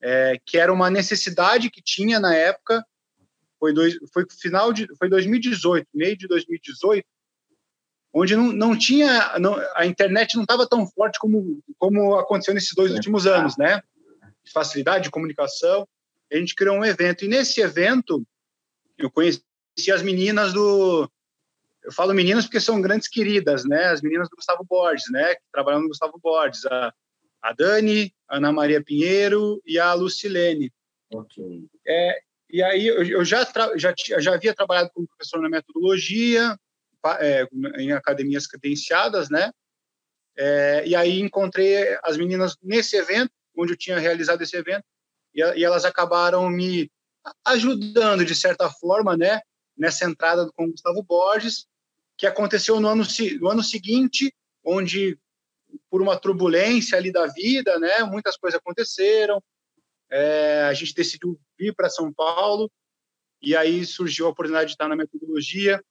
É, 0.01 0.39
que 0.43 0.57
era 0.57 0.73
uma 0.73 0.89
necessidade 0.89 1.69
que 1.69 1.81
tinha 1.83 2.19
na 2.19 2.35
época. 2.35 2.83
Foi 3.59 3.73
dois, 3.73 3.95
foi 4.11 4.25
final 4.29 4.73
de 4.73 4.87
foi 4.97 5.07
2018, 5.07 5.87
meio 5.93 6.17
de 6.17 6.27
2018 6.27 7.05
onde 8.15 8.33
não, 8.33 8.53
não 8.53 8.77
tinha, 8.77 9.37
não, 9.39 9.55
a 9.75 9.85
internet 9.85 10.35
não 10.35 10.43
estava 10.43 10.65
tão 10.65 10.87
forte 10.87 11.19
como, 11.19 11.61
como 11.77 12.15
aconteceu 12.15 12.53
nesses 12.53 12.73
dois 12.73 12.91
é. 12.91 12.93
últimos 12.95 13.27
anos, 13.27 13.57
né? 13.57 13.81
Facilidade 14.53 15.03
de 15.03 15.11
comunicação. 15.11 15.85
A 16.31 16.37
gente 16.37 16.55
criou 16.55 16.77
um 16.77 16.85
evento, 16.85 17.25
e 17.25 17.27
nesse 17.27 17.59
evento 17.59 18.25
eu 18.97 19.11
conheci 19.11 19.43
as 19.93 20.01
meninas 20.01 20.53
do. 20.53 21.11
Eu 21.83 21.91
falo 21.91 22.13
meninas 22.13 22.45
porque 22.45 22.59
são 22.59 22.81
grandes 22.81 23.09
queridas, 23.09 23.65
né? 23.65 23.87
As 23.87 24.01
meninas 24.01 24.29
do 24.29 24.37
Gustavo 24.37 24.63
Borges, 24.63 25.05
né? 25.11 25.35
Que 25.35 25.41
trabalham 25.51 25.81
no 25.81 25.89
Gustavo 25.89 26.17
Borges. 26.23 26.65
A, 26.65 26.93
a 27.41 27.53
Dani, 27.53 28.11
a 28.27 28.37
Ana 28.37 28.51
Maria 28.51 28.83
Pinheiro 28.83 29.61
e 29.65 29.77
a 29.77 29.93
Lucilene. 29.93 30.71
Ok. 31.13 31.65
É, 31.85 32.19
e 32.49 32.63
aí 32.63 32.87
eu, 32.87 33.03
eu 33.03 33.25
já, 33.25 33.45
já, 33.75 33.93
já 34.19 34.33
havia 34.33 34.55
trabalhado 34.55 34.89
como 34.93 35.07
professor 35.07 35.39
na 35.41 35.49
metodologia, 35.49 36.57
é, 37.21 37.47
em 37.77 37.91
academias 37.91 38.47
credenciadas, 38.47 39.29
né? 39.29 39.51
É, 40.37 40.85
e 40.85 40.95
aí 40.95 41.19
encontrei 41.19 41.97
as 42.03 42.17
meninas 42.17 42.55
nesse 42.61 42.97
evento, 42.97 43.31
onde 43.57 43.73
eu 43.73 43.77
tinha 43.77 43.97
realizado 43.97 44.41
esse 44.41 44.55
evento, 44.57 44.83
e, 45.33 45.41
e, 45.41 45.63
elas 45.63 45.85
acabaram 45.85 46.49
me 46.49 46.91
ajudando, 47.45 48.25
de 48.25 48.35
certa 48.35 48.69
forma, 48.69 49.15
né? 49.15 49.39
Nessa 49.77 50.05
entrada 50.05 50.49
com 50.53 50.65
o 50.65 50.71
Gustavo 50.71 51.03
Borges, 51.03 51.65
que 52.17 52.25
aconteceu 52.25 52.79
no 52.79 52.87
ano, 52.87 53.03
no 53.39 53.49
ano 53.49 53.63
seguinte, 53.63 54.33
onde, 54.63 55.17
por 55.89 56.01
uma 56.01 56.17
turbulência 56.17 56.97
ali 56.97 57.11
da 57.11 57.27
vida, 57.27 57.79
né? 57.79 58.03
Muitas 58.03 58.37
coisas 58.37 58.59
aconteceram, 58.59 59.41
é, 60.09 60.63
a 60.63 60.73
gente 60.73 60.93
decidiu 60.93 61.39
vir 61.57 61.73
para 61.73 61.89
São 61.89 62.13
Paulo 62.13 62.69
e 63.41 63.55
aí 63.55 63.85
surgiu 63.85 64.25
a 64.25 64.29
oportunidade 64.29 64.67
de 64.67 64.73
estar 64.73 64.87
na 64.87 64.95
metodologia, 64.95 65.83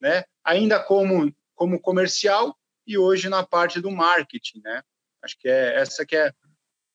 né? 0.00 0.24
Ainda 0.44 0.82
como 0.82 1.32
como 1.54 1.80
comercial 1.80 2.56
e 2.86 2.96
hoje 2.96 3.28
na 3.28 3.44
parte 3.44 3.80
do 3.80 3.90
marketing, 3.90 4.60
né? 4.62 4.82
Acho 5.22 5.36
que 5.38 5.48
é 5.48 5.80
essa 5.80 6.06
que 6.06 6.16
é 6.16 6.32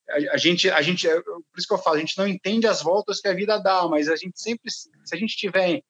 a, 0.08 0.34
a, 0.34 0.36
gente 0.36 0.70
a 0.70 0.82
gente 0.82 1.08
por 1.08 1.58
isso 1.58 1.68
que 1.68 1.74
eu 1.74 1.78
falo, 1.78 1.96
a 1.96 2.00
gente 2.00 2.16
não 2.16 2.26
entende 2.26 2.66
as 2.66 2.82
voltas 2.82 3.20
que 3.20 3.28
a 3.28 3.34
vida 3.34 3.58
dá, 3.58 3.86
mas 3.88 4.08
a 4.08 4.16
gente 4.16 4.40
sempre 4.40 4.70
se 4.70 4.90
a 5.12 5.16
gente 5.16 5.36
tiver 5.36 5.82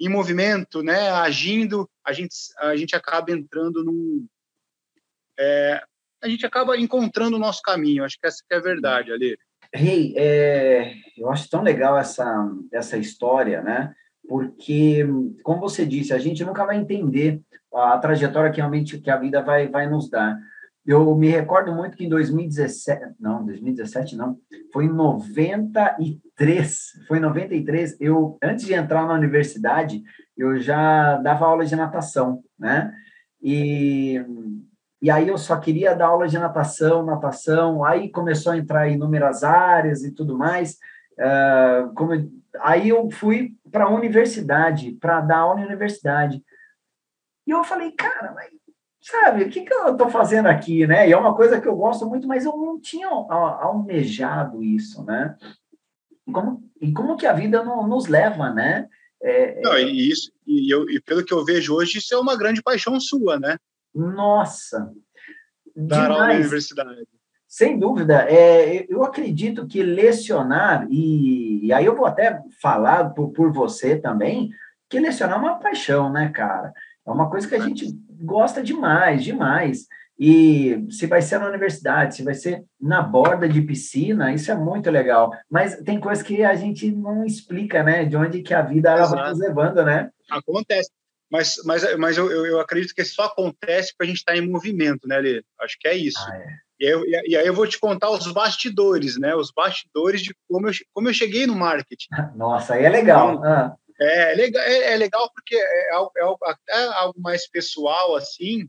em 0.00 0.08
movimento, 0.08 0.82
né, 0.82 1.10
agindo, 1.10 1.88
a 2.04 2.12
gente 2.12 2.34
a 2.58 2.76
gente 2.76 2.94
acaba 2.94 3.32
entrando 3.32 3.82
num 3.84 4.26
é, 5.38 5.82
a 6.22 6.28
gente 6.28 6.44
acaba 6.44 6.76
encontrando 6.76 7.36
o 7.36 7.40
nosso 7.40 7.62
caminho. 7.62 8.04
Acho 8.04 8.18
que 8.18 8.26
essa 8.26 8.42
que 8.46 8.54
é 8.54 8.58
a 8.58 8.60
verdade, 8.62 9.12
Ali. 9.12 9.38
Rei, 9.72 10.12
hey, 10.12 10.14
é, 10.16 10.94
eu 11.16 11.30
acho 11.30 11.48
tão 11.48 11.62
legal 11.62 11.98
essa, 11.98 12.48
essa 12.72 12.96
história, 12.96 13.62
né? 13.62 13.94
Porque, 14.28 15.06
como 15.42 15.60
você 15.60 15.86
disse, 15.86 16.12
a 16.12 16.18
gente 16.18 16.44
nunca 16.44 16.66
vai 16.66 16.76
entender 16.76 17.40
a 17.74 17.96
trajetória 17.98 18.50
que 18.50 18.58
realmente 18.58 18.98
que 18.98 19.10
a 19.10 19.16
vida 19.16 19.42
vai, 19.42 19.68
vai 19.68 19.88
nos 19.88 20.10
dar. 20.10 20.38
Eu 20.84 21.14
me 21.16 21.28
recordo 21.28 21.72
muito 21.74 21.96
que 21.96 22.04
em 22.04 22.08
2017, 22.08 23.14
não, 23.20 23.44
2017 23.44 24.16
não, 24.16 24.38
foi 24.72 24.84
em 24.84 24.92
93, 24.92 26.78
foi 27.06 27.18
em 27.18 27.22
93, 27.22 27.96
eu, 28.00 28.38
antes 28.42 28.64
de 28.64 28.74
entrar 28.74 29.06
na 29.06 29.14
universidade, 29.14 30.02
eu 30.36 30.58
já 30.58 31.16
dava 31.16 31.46
aula 31.46 31.64
de 31.64 31.76
natação, 31.76 32.42
né? 32.58 32.92
E 33.42 34.24
e 35.00 35.10
aí 35.10 35.28
eu 35.28 35.38
só 35.38 35.56
queria 35.56 35.94
dar 35.94 36.06
aula 36.06 36.26
de 36.26 36.36
natação, 36.38 37.04
natação, 37.04 37.84
aí 37.84 38.10
começou 38.10 38.52
a 38.52 38.56
entrar 38.56 38.88
inúmeras 38.88 39.44
áreas 39.44 40.02
e 40.02 40.12
tudo 40.12 40.36
mais. 40.36 40.76
Uh, 41.16 41.94
como, 41.94 42.12
aí 42.60 42.88
eu 42.88 43.10
fui 43.10 43.54
para 43.70 43.84
a 43.84 43.90
universidade, 43.90 44.92
para 44.92 45.20
dar 45.20 45.38
aula 45.38 45.60
na 45.60 45.66
universidade. 45.66 46.42
E 47.46 47.50
eu 47.50 47.64
falei, 47.64 47.92
cara, 47.92 48.32
mas 48.32 48.50
sabe, 49.00 49.44
o 49.44 49.50
que, 49.50 49.62
que 49.62 49.72
eu 49.72 49.92
estou 49.92 50.10
fazendo 50.10 50.46
aqui, 50.46 50.86
né? 50.86 51.08
E 51.08 51.12
é 51.12 51.16
uma 51.16 51.34
coisa 51.34 51.60
que 51.60 51.68
eu 51.68 51.76
gosto 51.76 52.06
muito, 52.06 52.26
mas 52.26 52.44
eu 52.44 52.56
não 52.56 52.80
tinha 52.80 53.08
almejado 53.08 54.62
isso, 54.62 55.04
né? 55.04 55.36
E 56.26 56.32
como, 56.32 56.70
e 56.80 56.92
como 56.92 57.16
que 57.16 57.26
a 57.26 57.32
vida 57.32 57.62
não, 57.64 57.86
nos 57.86 58.06
leva, 58.06 58.50
né? 58.50 58.88
É, 59.20 59.60
não, 59.62 59.76
e 59.78 60.10
isso, 60.10 60.30
e, 60.46 60.72
eu, 60.72 60.88
e 60.88 61.00
pelo 61.00 61.24
que 61.24 61.32
eu 61.32 61.44
vejo 61.44 61.74
hoje, 61.74 61.98
isso 61.98 62.14
é 62.14 62.18
uma 62.18 62.36
grande 62.36 62.62
paixão 62.62 63.00
sua, 63.00 63.38
né? 63.38 63.56
Nossa! 63.94 64.92
Dar 65.74 66.10
aula 66.10 66.28
na 66.28 66.34
universidade. 66.34 67.06
Sem 67.48 67.78
dúvida. 67.78 68.26
É, 68.28 68.84
eu 68.90 69.02
acredito 69.02 69.66
que 69.66 69.82
lecionar, 69.82 70.86
e, 70.90 71.66
e 71.66 71.72
aí 71.72 71.86
eu 71.86 71.96
vou 71.96 72.04
até 72.04 72.40
falar 72.60 73.10
por, 73.10 73.30
por 73.30 73.50
você 73.50 73.96
também, 73.96 74.50
que 74.88 75.00
lecionar 75.00 75.38
é 75.38 75.40
uma 75.40 75.58
paixão, 75.58 76.12
né, 76.12 76.28
cara? 76.28 76.72
É 77.06 77.10
uma 77.10 77.30
coisa 77.30 77.48
que 77.48 77.54
a 77.54 77.60
gente 77.60 77.86
gosta 78.20 78.62
demais, 78.62 79.24
demais. 79.24 79.86
E 80.18 80.84
se 80.90 81.06
vai 81.06 81.22
ser 81.22 81.38
na 81.38 81.48
universidade, 81.48 82.16
se 82.16 82.24
vai 82.24 82.34
ser 82.34 82.64
na 82.80 83.00
borda 83.00 83.48
de 83.48 83.62
piscina, 83.62 84.34
isso 84.34 84.50
é 84.50 84.54
muito 84.54 84.90
legal. 84.90 85.30
Mas 85.48 85.76
tem 85.76 86.00
coisas 86.00 86.24
que 86.24 86.44
a 86.44 86.54
gente 86.54 86.90
não 86.90 87.24
explica, 87.24 87.82
né? 87.82 88.04
De 88.04 88.16
onde 88.16 88.42
que 88.42 88.52
a 88.52 88.62
vida 88.62 88.90
ela 88.90 89.06
vai 89.06 89.30
nos 89.30 89.38
levando, 89.38 89.84
né? 89.84 90.10
Acontece. 90.30 90.90
Mas, 91.30 91.56
mas, 91.64 91.96
mas 91.96 92.16
eu, 92.18 92.30
eu 92.46 92.58
acredito 92.58 92.94
que 92.94 93.04
só 93.04 93.24
acontece 93.24 93.92
porque 93.92 94.04
a 94.04 94.06
gente 94.06 94.18
está 94.18 94.36
em 94.36 94.48
movimento, 94.48 95.06
né, 95.06 95.18
Lê? 95.18 95.42
Acho 95.60 95.78
que 95.78 95.86
é 95.86 95.94
isso. 95.94 96.18
Ah, 96.18 96.36
é. 96.36 96.67
E, 96.78 96.86
aí, 96.86 97.22
e 97.26 97.36
aí 97.36 97.46
eu 97.46 97.54
vou 97.54 97.66
te 97.66 97.78
contar 97.78 98.10
os 98.10 98.30
bastidores, 98.32 99.18
né? 99.18 99.34
Os 99.34 99.50
bastidores 99.50 100.22
de 100.22 100.34
como 100.48 100.68
eu, 100.68 100.72
como 100.92 101.08
eu 101.08 101.14
cheguei 101.14 101.46
no 101.46 101.54
marketing. 101.54 102.08
Nossa, 102.36 102.74
aí 102.74 102.84
é 102.84 102.88
legal. 102.88 103.34
Então, 103.34 103.44
ah. 103.44 103.76
É, 104.00 104.32
é, 104.32 104.34
legal, 104.34 104.62
é, 104.62 104.92
é, 104.92 104.96
legal 104.96 105.30
porque 105.34 105.56
é, 105.56 105.88
é, 105.88 105.92
algo, 105.92 106.12
é 106.68 106.84
algo 106.94 107.20
mais 107.20 107.48
pessoal, 107.48 108.14
assim, 108.14 108.68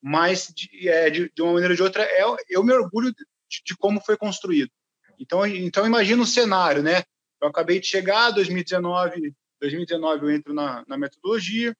mas 0.00 0.52
de, 0.54 0.88
é, 0.88 1.10
de, 1.10 1.28
de, 1.34 1.42
uma 1.42 1.54
maneira 1.54 1.72
ou 1.72 1.76
de 1.76 1.82
outra, 1.82 2.04
é, 2.04 2.22
eu 2.48 2.62
me 2.62 2.72
orgulho 2.72 3.12
de, 3.12 3.24
de, 3.64 3.76
como 3.76 4.00
foi 4.00 4.16
construído. 4.16 4.70
Então, 5.18 5.44
então 5.46 5.86
imagina 5.86 6.22
o 6.22 6.26
cenário, 6.26 6.82
né? 6.82 7.02
Eu 7.40 7.48
acabei 7.48 7.80
de 7.80 7.86
chegar, 7.86 8.30
2019, 8.30 9.34
2019 9.60 10.24
eu 10.24 10.30
entro 10.30 10.54
na, 10.54 10.84
na 10.86 10.96
metodologia. 10.96 11.76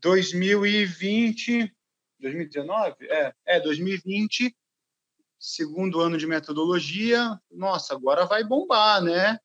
2020, 0.00 1.72
2019? 2.20 2.94
É, 3.08 3.34
é 3.46 3.60
2020, 3.60 4.54
segundo 5.40 6.00
ano 6.00 6.18
de 6.18 6.26
metodologia. 6.26 7.40
Nossa, 7.50 7.94
agora 7.94 8.26
vai 8.26 8.44
bombar, 8.44 9.02
né? 9.02 9.38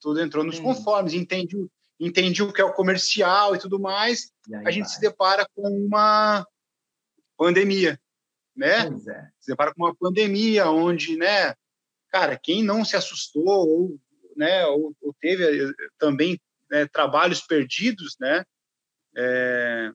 Tudo 0.00 0.20
entrou 0.20 0.44
nos 0.44 0.58
conformes, 0.58 1.14
entendi, 1.14 1.68
entendi 1.98 2.42
o 2.42 2.52
que 2.52 2.60
é 2.60 2.64
o 2.64 2.72
comercial 2.72 3.54
e 3.54 3.58
tudo 3.58 3.78
mais. 3.78 4.32
E 4.48 4.54
a 4.54 4.70
gente 4.70 4.84
vai. 4.84 4.94
se 4.94 5.00
depara 5.00 5.46
com 5.54 5.68
uma 5.68 6.46
pandemia, 7.36 8.00
né? 8.56 8.86
É. 8.86 9.28
Se 9.40 9.48
depara 9.48 9.74
com 9.74 9.84
uma 9.84 9.94
pandemia 9.94 10.70
onde, 10.70 11.16
né, 11.16 11.54
cara, 12.08 12.38
quem 12.38 12.62
não 12.62 12.84
se 12.84 12.96
assustou 12.96 13.44
ou, 13.44 13.98
né, 14.36 14.64
ou, 14.66 14.94
ou 15.00 15.14
teve 15.20 15.44
eh, 15.44 15.72
também 15.98 16.40
né, 16.70 16.86
trabalhos 16.86 17.40
perdidos, 17.40 18.16
né? 18.20 18.44
É, 19.16 19.90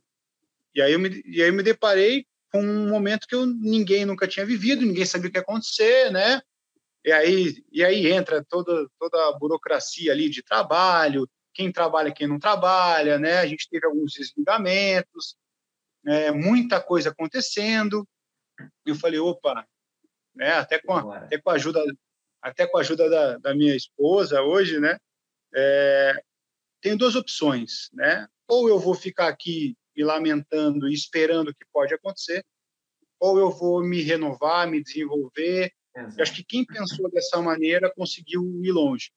e, 0.76 0.82
aí 0.82 0.94
eu 0.94 1.00
me, 1.00 1.22
e 1.26 1.42
aí 1.42 1.50
eu 1.50 1.54
me 1.54 1.64
deparei 1.64 2.26
com 2.52 2.62
um 2.62 2.90
momento 2.90 3.28
que 3.28 3.36
eu, 3.36 3.46
ninguém 3.46 4.06
nunca 4.06 4.28
tinha 4.28 4.46
vivido, 4.46 4.86
ninguém 4.86 5.06
sabia 5.06 5.30
o 5.30 5.32
que 5.32 5.38
ia 5.38 5.42
acontecer, 5.42 6.12
né? 6.12 6.42
E 7.04 7.12
aí, 7.12 7.64
e 7.72 7.84
aí 7.84 8.08
entra 8.08 8.44
toda, 8.44 8.88
toda 9.00 9.30
a 9.30 9.38
burocracia 9.38 10.12
ali 10.12 10.30
de 10.30 10.44
trabalho, 10.44 11.30
quem 11.54 11.72
trabalha, 11.72 12.14
quem 12.14 12.28
não 12.28 12.40
trabalha, 12.40 13.18
né? 13.18 13.40
A 13.40 13.46
gente 13.46 13.70
teve 13.70 13.86
alguns 13.86 14.14
desligamentos, 14.14 15.36
é, 16.06 16.32
muita 16.32 16.82
coisa 16.82 17.10
acontecendo. 17.10 18.08
Eu 18.86 18.96
falei, 18.96 19.20
opa, 19.20 19.66
né? 20.36 20.54
Até 20.54 20.80
com 20.80 20.94
a, 20.94 21.18
até 21.18 21.38
com 21.40 21.50
a 21.50 21.54
ajuda, 21.54 21.84
até 22.42 22.68
com 22.68 22.78
a 22.78 22.82
ajuda 22.82 23.10
da, 23.10 23.38
da 23.38 23.56
minha 23.56 23.76
esposa 23.76 24.42
hoje, 24.42 24.80
né? 24.80 24.98
É, 25.56 26.22
tenho 26.82 26.98
duas 26.98 27.16
opções, 27.16 27.90
né? 27.94 28.28
Ou 28.48 28.70
eu 28.70 28.80
vou 28.80 28.94
ficar 28.94 29.28
aqui 29.28 29.76
me 29.98 30.04
lamentando 30.04 30.88
e 30.88 30.94
esperando 30.94 31.50
o 31.50 31.56
que 31.56 31.66
pode 31.74 31.94
acontecer, 31.94 32.46
ou 33.20 33.40
eu 33.40 33.50
vou 33.50 33.84
me 33.84 34.02
renovar, 34.04 34.70
me 34.70 34.84
desenvolver. 34.84 35.74
Acho 36.20 36.36
que 36.36 36.44
quem 36.44 36.64
pensou 36.64 37.10
dessa 37.10 37.42
maneira 37.42 37.92
conseguiu 37.96 38.44
ir 38.64 38.72
longe. 38.72 39.12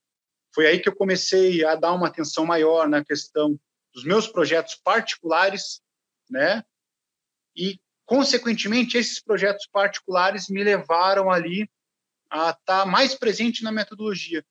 Foi 0.55 0.67
aí 0.67 0.81
que 0.81 0.89
eu 0.89 0.97
comecei 0.97 1.63
a 1.63 1.75
dar 1.75 1.93
uma 1.93 2.09
atenção 2.09 2.47
maior 2.47 2.89
na 2.89 3.05
questão 3.05 3.61
dos 3.93 4.05
meus 4.05 4.27
projetos 4.27 4.75
particulares, 4.77 5.83
né? 6.31 6.65
E 7.55 7.79
consequentemente 8.07 8.97
esses 8.97 9.21
projetos 9.23 9.69
particulares 9.71 10.49
me 10.49 10.65
levaram 10.65 11.31
ali 11.31 11.71
a 12.31 12.51
estar 12.51 12.87
mais 12.87 13.15
presente 13.15 13.63
na 13.63 13.71
metodologia, 13.71 14.45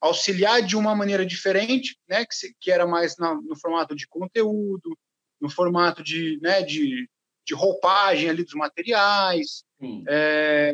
auxiliar 0.00 0.62
de 0.62 0.76
uma 0.76 0.94
maneira 0.94 1.26
diferente, 1.26 1.98
né, 2.08 2.24
que, 2.24 2.34
se, 2.34 2.56
que 2.60 2.70
era 2.70 2.86
mais 2.86 3.16
na, 3.18 3.34
no 3.34 3.56
formato 3.56 3.94
de 3.94 4.06
conteúdo, 4.08 4.96
no 5.42 5.50
formato 5.50 6.04
de, 6.04 6.38
né, 6.40 6.62
de, 6.62 7.10
de 7.44 7.52
roupagem 7.52 8.30
ali 8.30 8.44
dos 8.44 8.54
materiais, 8.54 9.64
é, 10.08 10.72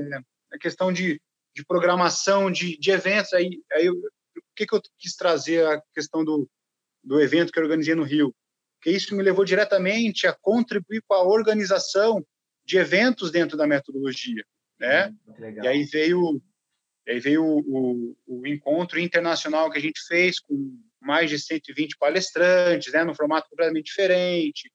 a 0.53 0.59
questão 0.59 0.93
de, 0.93 1.19
de 1.57 1.65
programação 1.65 2.51
de, 2.51 2.77
de 2.79 2.91
eventos. 2.91 3.33
Aí, 3.33 3.63
aí 3.73 3.89
o 3.89 3.99
que, 4.55 4.67
que 4.67 4.75
eu 4.75 4.83
quis 4.99 5.17
trazer 5.17 5.67
a 5.67 5.81
questão 5.95 6.23
do, 6.23 6.47
do 7.03 7.19
evento 7.19 7.51
que 7.51 7.59
eu 7.59 7.63
organizei 7.63 7.95
no 7.95 8.05
Rio? 8.05 8.35
Que 8.83 8.91
isso 8.91 9.17
me 9.17 9.23
levou 9.23 9.45
diretamente 9.45 10.27
a 10.27 10.35
contribuir 10.35 11.03
com 11.09 11.15
a 11.15 11.23
organização 11.23 12.23
de 12.63 12.77
eventos 12.77 13.31
dentro 13.31 13.57
da 13.57 13.67
metodologia, 13.67 14.45
né? 14.79 15.13
E 15.63 15.67
aí 15.67 15.85
veio 15.85 16.41
aí 17.09 17.19
veio 17.19 17.43
o, 17.43 17.61
o, 17.61 18.17
o, 18.27 18.47
encontro 18.47 19.01
internacional 19.01 19.71
que 19.71 19.79
a 19.79 19.81
gente 19.81 19.99
fez 20.07 20.39
com 20.39 20.79
mais 21.01 21.31
de 21.31 21.39
120 21.39 21.97
palestrantes, 21.99 22.93
né, 22.93 23.05
no 23.05 23.15
formato 23.15 23.49
completamente 23.49 23.87
diferente. 23.87 24.71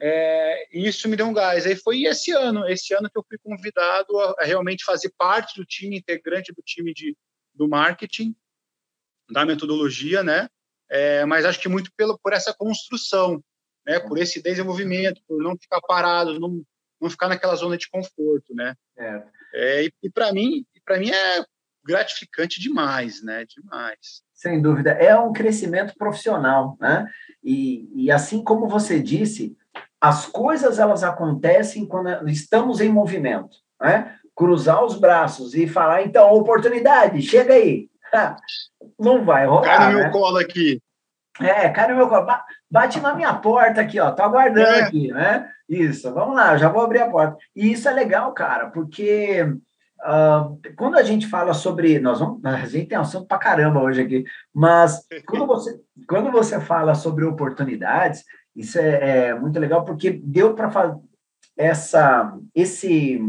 É, 0.00 0.76
e 0.76 0.86
isso 0.86 1.08
me 1.08 1.16
deu 1.16 1.26
um 1.26 1.32
gás. 1.32 1.66
Aí 1.66 1.76
foi 1.76 2.02
esse 2.02 2.32
ano, 2.32 2.68
esse 2.68 2.94
ano 2.94 3.08
que 3.10 3.18
eu 3.18 3.24
fui 3.28 3.38
convidado 3.38 4.18
a, 4.18 4.34
a 4.40 4.44
realmente 4.44 4.84
fazer 4.84 5.12
parte 5.16 5.58
do 5.58 5.64
time, 5.64 5.98
integrante 5.98 6.52
do 6.52 6.62
time 6.62 6.92
de, 6.92 7.16
do 7.54 7.68
marketing, 7.68 8.34
da 9.30 9.46
metodologia, 9.46 10.22
né? 10.22 10.48
É, 10.90 11.24
mas 11.24 11.44
acho 11.44 11.60
que 11.60 11.68
muito 11.68 11.90
pelo, 11.96 12.18
por 12.18 12.32
essa 12.32 12.52
construção, 12.52 13.42
né? 13.86 14.00
Por 14.00 14.18
esse 14.18 14.42
desenvolvimento, 14.42 15.22
por 15.26 15.42
não 15.42 15.56
ficar 15.56 15.80
parado, 15.80 16.38
não, 16.40 16.62
não 17.00 17.08
ficar 17.08 17.28
naquela 17.28 17.54
zona 17.54 17.78
de 17.78 17.88
conforto, 17.88 18.54
né? 18.54 18.74
É. 18.98 19.22
É, 19.54 19.84
e, 19.84 19.92
e 20.02 20.10
para 20.10 20.32
mim, 20.32 20.66
para 20.84 20.98
mim 20.98 21.10
é 21.10 21.44
gratificante 21.84 22.60
demais, 22.60 23.22
né? 23.22 23.44
Demais. 23.44 24.22
Sem 24.34 24.60
dúvida. 24.60 24.90
É 24.90 25.16
um 25.18 25.32
crescimento 25.32 25.94
profissional, 25.96 26.76
né? 26.80 27.06
E, 27.42 27.88
e 27.94 28.10
assim 28.10 28.42
como 28.42 28.66
você 28.68 29.00
disse, 29.00 29.56
as 30.00 30.26
coisas 30.26 30.78
elas 30.78 31.02
acontecem 31.02 31.86
quando 31.86 32.28
estamos 32.28 32.80
em 32.80 32.88
movimento, 32.88 33.56
né? 33.80 34.18
cruzar 34.34 34.84
os 34.84 34.98
braços 34.98 35.54
e 35.54 35.66
falar, 35.66 36.02
então, 36.02 36.32
oportunidade, 36.32 37.22
chega 37.22 37.54
aí. 37.54 37.88
Não 38.98 39.24
vai 39.24 39.46
rolar. 39.46 39.62
Cai 39.62 39.92
no 39.92 39.98
né? 39.98 40.02
meu 40.04 40.12
colo 40.12 40.38
aqui. 40.38 40.82
É, 41.40 41.68
cai 41.68 41.88
no 41.88 41.96
meu 41.96 42.08
colo. 42.08 42.26
Bate 42.70 43.00
na 43.00 43.14
minha 43.14 43.32
porta 43.34 43.80
aqui, 43.80 44.00
ó. 44.00 44.10
Tô 44.10 44.22
aguardando 44.22 44.66
é. 44.66 44.82
aqui, 44.82 45.08
né? 45.08 45.48
Isso, 45.68 46.12
vamos 46.12 46.36
lá, 46.36 46.56
já 46.56 46.68
vou 46.68 46.82
abrir 46.82 47.00
a 47.00 47.10
porta. 47.10 47.36
E 47.56 47.72
isso 47.72 47.88
é 47.88 47.92
legal, 47.92 48.32
cara, 48.34 48.66
porque 48.70 49.46
uh, 50.04 50.60
quando 50.76 50.96
a 50.96 51.02
gente 51.02 51.26
fala 51.26 51.54
sobre. 51.54 51.98
Nós 51.98 52.20
vamos, 52.20 52.44
a 52.44 52.66
gente 52.66 52.88
tem 52.88 52.98
assunto 52.98 53.26
pra 53.26 53.38
caramba 53.38 53.82
hoje 53.82 54.02
aqui, 54.02 54.24
mas 54.52 55.06
quando 55.26 55.46
você, 55.46 55.80
quando 56.08 56.30
você 56.30 56.60
fala 56.60 56.94
sobre 56.94 57.24
oportunidades, 57.24 58.24
isso 58.54 58.78
é, 58.78 59.28
é 59.28 59.34
muito 59.34 59.58
legal, 59.58 59.84
porque 59.84 60.10
deu 60.10 60.54
para 60.54 60.70
fazer 60.70 60.98
essa, 61.56 62.36
esse 62.54 63.20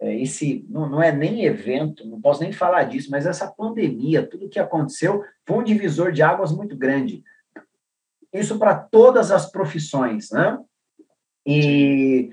é, 0.00 0.20
esse 0.20 0.64
não, 0.68 0.88
não 0.88 1.02
é 1.02 1.10
nem 1.10 1.44
evento, 1.44 2.06
não 2.06 2.20
posso 2.20 2.42
nem 2.42 2.52
falar 2.52 2.84
disso, 2.84 3.10
mas 3.10 3.26
essa 3.26 3.48
pandemia, 3.50 4.26
tudo 4.26 4.48
que 4.48 4.58
aconteceu, 4.58 5.24
foi 5.44 5.58
um 5.58 5.64
divisor 5.64 6.12
de 6.12 6.22
águas 6.22 6.52
muito 6.52 6.76
grande. 6.76 7.24
Isso 8.32 8.58
para 8.58 8.74
todas 8.76 9.30
as 9.30 9.50
profissões, 9.50 10.30
né? 10.30 10.58
E 11.44 12.30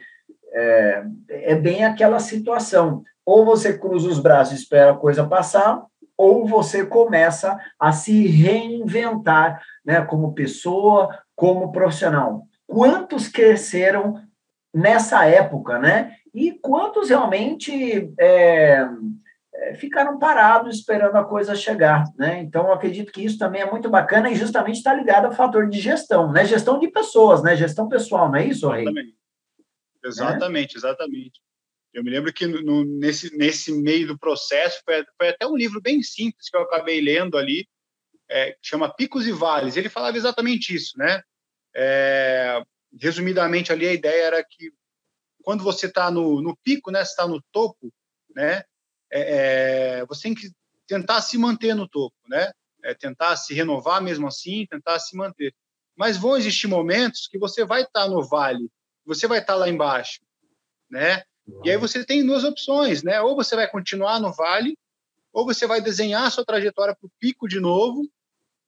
é, 0.56 1.04
é, 1.30 1.56
bem 1.56 1.84
aquela 1.84 2.20
situação. 2.20 3.04
Ou 3.26 3.44
você 3.44 3.78
cruza 3.78 4.08
os 4.08 4.20
braços 4.20 4.54
e 4.54 4.62
espera 4.62 4.92
a 4.92 4.98
coisa 4.98 5.28
passar, 5.28 5.84
ou 6.18 6.48
você 6.48 6.86
começa 6.86 7.60
a 7.78 7.92
se 7.92 8.26
reinventar, 8.28 9.62
né? 9.86 10.02
Como 10.02 10.34
pessoa, 10.34 11.10
como 11.36 11.72
profissional. 11.72 12.44
Quantos 12.66 13.28
cresceram 13.28 14.22
nessa 14.74 15.26
época, 15.26 15.78
né? 15.78 16.14
E 16.34 16.52
quantos 16.52 17.10
realmente 17.10 18.14
é, 18.20 18.88
é, 19.56 19.74
ficaram 19.76 20.20
parados 20.20 20.78
esperando 20.78 21.16
a 21.16 21.24
coisa 21.24 21.56
chegar, 21.56 22.06
né? 22.18 22.42
Então, 22.42 22.72
acredito 22.72 23.12
que 23.12 23.24
isso 23.24 23.38
também 23.38 23.62
é 23.62 23.70
muito 23.70 23.90
bacana 23.90 24.30
e 24.30 24.36
justamente 24.36 24.78
está 24.78 24.94
ligado 24.94 25.26
ao 25.26 25.32
fator 25.32 25.68
de 25.68 25.80
gestão, 25.80 26.32
né? 26.32 26.46
Gestão 26.46 26.80
de 26.80 26.88
pessoas, 26.88 27.42
né? 27.42 27.56
Gestão 27.56 27.88
pessoal, 27.88 28.30
não 28.30 28.36
é 28.38 28.46
isso, 28.46 28.70
Rei? 28.70 28.84
Exatamente, 28.84 29.16
exatamente. 30.08 30.76
É? 30.76 30.78
exatamente. 30.78 31.42
Eu 31.94 32.04
me 32.04 32.12
lembro 32.12 32.34
que 32.34 32.46
no, 32.46 32.84
nesse, 32.84 33.36
nesse 33.38 33.72
meio 33.72 34.08
do 34.08 34.20
processo, 34.20 34.82
foi, 34.84 35.06
foi, 35.18 35.30
até 35.30 35.48
um 35.48 35.56
livro 35.56 35.82
bem 35.82 36.04
simples 36.04 36.50
que 36.50 36.58
eu 36.58 36.62
acabei 36.62 37.00
lendo 37.00 37.38
ali, 37.38 37.68
é, 38.30 38.52
que 38.52 38.60
chama 38.62 38.94
Picos 38.94 39.26
e 39.26 39.32
Vales. 39.32 39.78
Ele 39.78 39.88
falava 39.88 40.18
exatamente 40.18 40.76
isso, 40.76 40.98
né? 40.98 41.22
É, 41.74 42.62
resumidamente 43.00 43.72
ali, 43.72 43.88
a 43.88 43.94
ideia 43.94 44.24
era 44.24 44.44
que 44.44 44.72
quando 45.44 45.64
você 45.64 45.86
está 45.86 46.10
no, 46.10 46.42
no 46.42 46.58
pico, 46.58 46.92
né, 46.92 47.02
está 47.02 47.28
no 47.28 47.42
topo, 47.52 47.94
né, 48.34 48.64
é, 49.12 50.00
é, 50.00 50.06
você 50.06 50.24
tem 50.24 50.36
que 50.36 50.52
tentar 50.88 51.22
se 51.22 51.38
manter 51.38 51.76
no 51.76 51.88
topo, 51.88 52.16
né, 52.28 52.52
é, 52.84 52.94
tentar 52.94 53.36
se 53.36 53.54
renovar 53.54 54.02
mesmo 54.02 54.28
assim, 54.28 54.66
tentar 54.66 55.00
se 55.00 55.16
manter. 55.16 55.54
Mas 55.96 56.18
vão 56.18 56.36
existir 56.36 56.68
momentos 56.68 57.28
que 57.28 57.38
você 57.38 57.64
vai 57.64 57.82
estar 57.82 58.04
tá 58.04 58.10
no 58.10 58.24
vale, 58.24 58.70
você 59.06 59.28
vai 59.28 59.40
estar 59.40 59.56
lá 59.56 59.70
embaixo, 59.70 60.22
né? 60.90 61.24
E 61.64 61.70
aí 61.70 61.78
você 61.78 62.04
tem 62.04 62.26
duas 62.26 62.44
opções, 62.44 63.04
né? 63.04 63.22
Ou 63.22 63.36
você 63.36 63.56
vai 63.56 63.70
continuar 63.70 64.20
no 64.20 64.34
vale, 64.34 64.78
ou 65.32 65.46
você 65.46 65.68
vai 65.68 65.82
desenhar 65.82 66.24
a 66.24 66.32
sua 66.32 66.46
trajetória 66.46 66.96
para 66.96 67.06
o 67.06 67.12
pico 67.20 67.48
de 67.48 67.60
novo. 67.60 68.10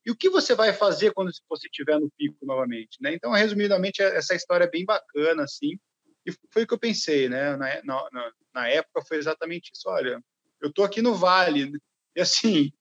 E 0.05 0.11
o 0.11 0.15
que 0.15 0.29
você 0.29 0.55
vai 0.55 0.71
fazer 0.71 1.11
quando 1.13 1.31
você 1.49 1.67
estiver 1.67 1.99
no 1.99 2.09
pico 2.17 2.45
novamente, 2.45 2.97
né? 3.01 3.13
Então, 3.13 3.31
resumidamente, 3.31 4.01
essa 4.01 4.35
história 4.35 4.65
é 4.65 4.69
bem 4.69 4.85
bacana, 4.85 5.43
assim. 5.43 5.77
E 6.25 6.31
foi 6.51 6.63
o 6.63 6.67
que 6.67 6.73
eu 6.73 6.79
pensei, 6.79 7.27
né? 7.27 7.57
Na, 7.57 7.83
na, 7.83 8.31
na 8.53 8.69
época 8.69 9.03
foi 9.05 9.17
exatamente 9.17 9.71
isso. 9.73 9.89
Olha, 9.89 10.21
eu 10.61 10.71
tô 10.71 10.83
aqui 10.83 11.01
no 11.01 11.15
vale 11.15 11.71
e 12.15 12.21
assim, 12.21 12.71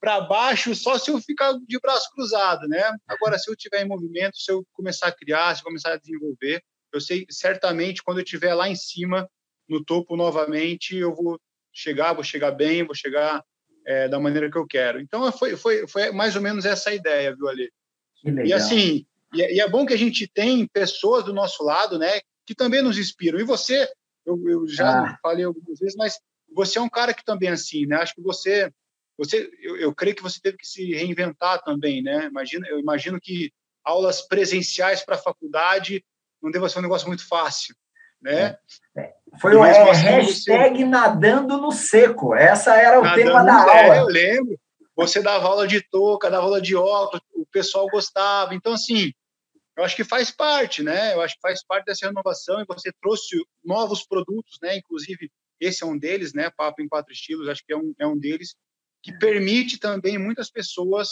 para 0.00 0.20
baixo 0.20 0.74
só 0.74 0.98
se 0.98 1.10
eu 1.10 1.20
ficar 1.20 1.52
de 1.66 1.78
braço 1.78 2.10
cruzado, 2.12 2.66
né? 2.66 2.82
Agora, 3.06 3.38
se 3.38 3.50
eu 3.50 3.56
tiver 3.56 3.82
em 3.82 3.88
movimento, 3.88 4.36
se 4.38 4.50
eu 4.50 4.64
começar 4.72 5.08
a 5.08 5.12
criar, 5.12 5.54
se 5.54 5.60
eu 5.60 5.64
começar 5.64 5.92
a 5.92 5.98
desenvolver, 5.98 6.62
eu 6.92 7.00
sei 7.00 7.26
certamente 7.30 8.02
quando 8.02 8.18
eu 8.18 8.24
estiver 8.24 8.54
lá 8.54 8.68
em 8.68 8.76
cima, 8.76 9.28
no 9.68 9.84
topo 9.84 10.16
novamente, 10.16 10.96
eu 10.96 11.14
vou 11.14 11.40
chegar, 11.72 12.12
vou 12.12 12.24
chegar 12.24 12.50
bem, 12.50 12.84
vou 12.84 12.94
chegar 12.94 13.44
é, 13.86 14.08
da 14.08 14.18
maneira 14.18 14.50
que 14.50 14.58
eu 14.58 14.66
quero. 14.66 15.00
Então, 15.00 15.30
foi, 15.32 15.56
foi, 15.56 15.86
foi 15.86 16.10
mais 16.10 16.36
ou 16.36 16.42
menos 16.42 16.64
essa 16.64 16.90
a 16.90 16.94
ideia, 16.94 17.34
viu, 17.34 17.48
Ali? 17.48 17.70
E 18.44 18.52
assim, 18.52 19.06
e 19.32 19.42
é, 19.42 19.54
e 19.54 19.60
é 19.60 19.68
bom 19.68 19.86
que 19.86 19.94
a 19.94 19.98
gente 19.98 20.26
tem 20.28 20.66
pessoas 20.66 21.24
do 21.24 21.32
nosso 21.32 21.64
lado, 21.64 21.98
né, 21.98 22.20
que 22.44 22.54
também 22.54 22.82
nos 22.82 22.98
inspiram. 22.98 23.38
E 23.38 23.44
você, 23.44 23.88
eu, 24.26 24.48
eu 24.48 24.68
já 24.68 25.04
ah. 25.04 25.18
falei 25.22 25.44
algumas 25.44 25.78
vezes, 25.78 25.96
mas 25.96 26.18
você 26.52 26.78
é 26.78 26.82
um 26.82 26.88
cara 26.88 27.14
que 27.14 27.24
também 27.24 27.48
é 27.48 27.52
assim, 27.52 27.86
né? 27.86 27.96
Acho 27.96 28.14
que 28.14 28.20
você, 28.20 28.70
você, 29.16 29.50
eu, 29.62 29.76
eu 29.76 29.94
creio 29.94 30.16
que 30.16 30.22
você 30.22 30.40
teve 30.40 30.58
que 30.58 30.66
se 30.66 30.92
reinventar 30.92 31.62
também, 31.62 32.02
né? 32.02 32.26
Imagina, 32.26 32.66
eu 32.68 32.78
imagino 32.78 33.20
que 33.20 33.52
aulas 33.84 34.20
presenciais 34.20 35.02
para 35.04 35.14
a 35.14 35.18
faculdade 35.18 36.04
não 36.42 36.50
deva 36.50 36.68
ser 36.68 36.78
um 36.78 36.82
negócio 36.82 37.06
muito 37.06 37.26
fácil, 37.26 37.74
né? 38.20 38.56
É. 38.96 39.00
é. 39.00 39.14
Foi 39.40 39.54
o 39.54 39.64
é, 39.64 39.72
hashtag 39.72 40.26
você... 40.26 40.84
nadando 40.84 41.58
no 41.58 41.70
seco. 41.72 42.34
Essa 42.34 42.74
era 42.76 42.98
o 42.98 43.02
nadando, 43.02 43.22
tema 43.22 43.44
da 43.44 43.54
aula. 43.54 43.96
É, 43.96 44.00
eu 44.00 44.06
lembro. 44.06 44.58
Você 44.96 45.22
dava 45.22 45.46
aula 45.46 45.66
de 45.66 45.80
touca, 45.88 46.30
dava 46.30 46.44
aula 46.44 46.60
de 46.60 46.76
óculos, 46.76 47.22
o 47.34 47.46
pessoal 47.46 47.86
gostava. 47.88 48.54
Então, 48.54 48.74
assim, 48.74 49.12
eu 49.76 49.84
acho 49.84 49.96
que 49.96 50.04
faz 50.04 50.30
parte, 50.30 50.82
né? 50.82 51.14
Eu 51.14 51.22
acho 51.22 51.36
que 51.36 51.40
faz 51.40 51.64
parte 51.64 51.86
dessa 51.86 52.06
renovação 52.06 52.60
e 52.60 52.66
você 52.66 52.92
trouxe 53.00 53.42
novos 53.64 54.04
produtos, 54.04 54.58
né? 54.60 54.76
Inclusive, 54.76 55.30
esse 55.58 55.82
é 55.82 55.86
um 55.86 55.96
deles, 55.96 56.34
né? 56.34 56.50
Papo 56.50 56.82
em 56.82 56.88
quatro 56.88 57.12
estilos, 57.12 57.48
acho 57.48 57.64
que 57.64 57.72
é 57.72 57.76
um, 57.76 57.94
é 57.98 58.06
um 58.06 58.18
deles, 58.18 58.54
que 59.02 59.16
permite 59.18 59.78
também 59.78 60.18
muitas 60.18 60.50
pessoas 60.50 61.08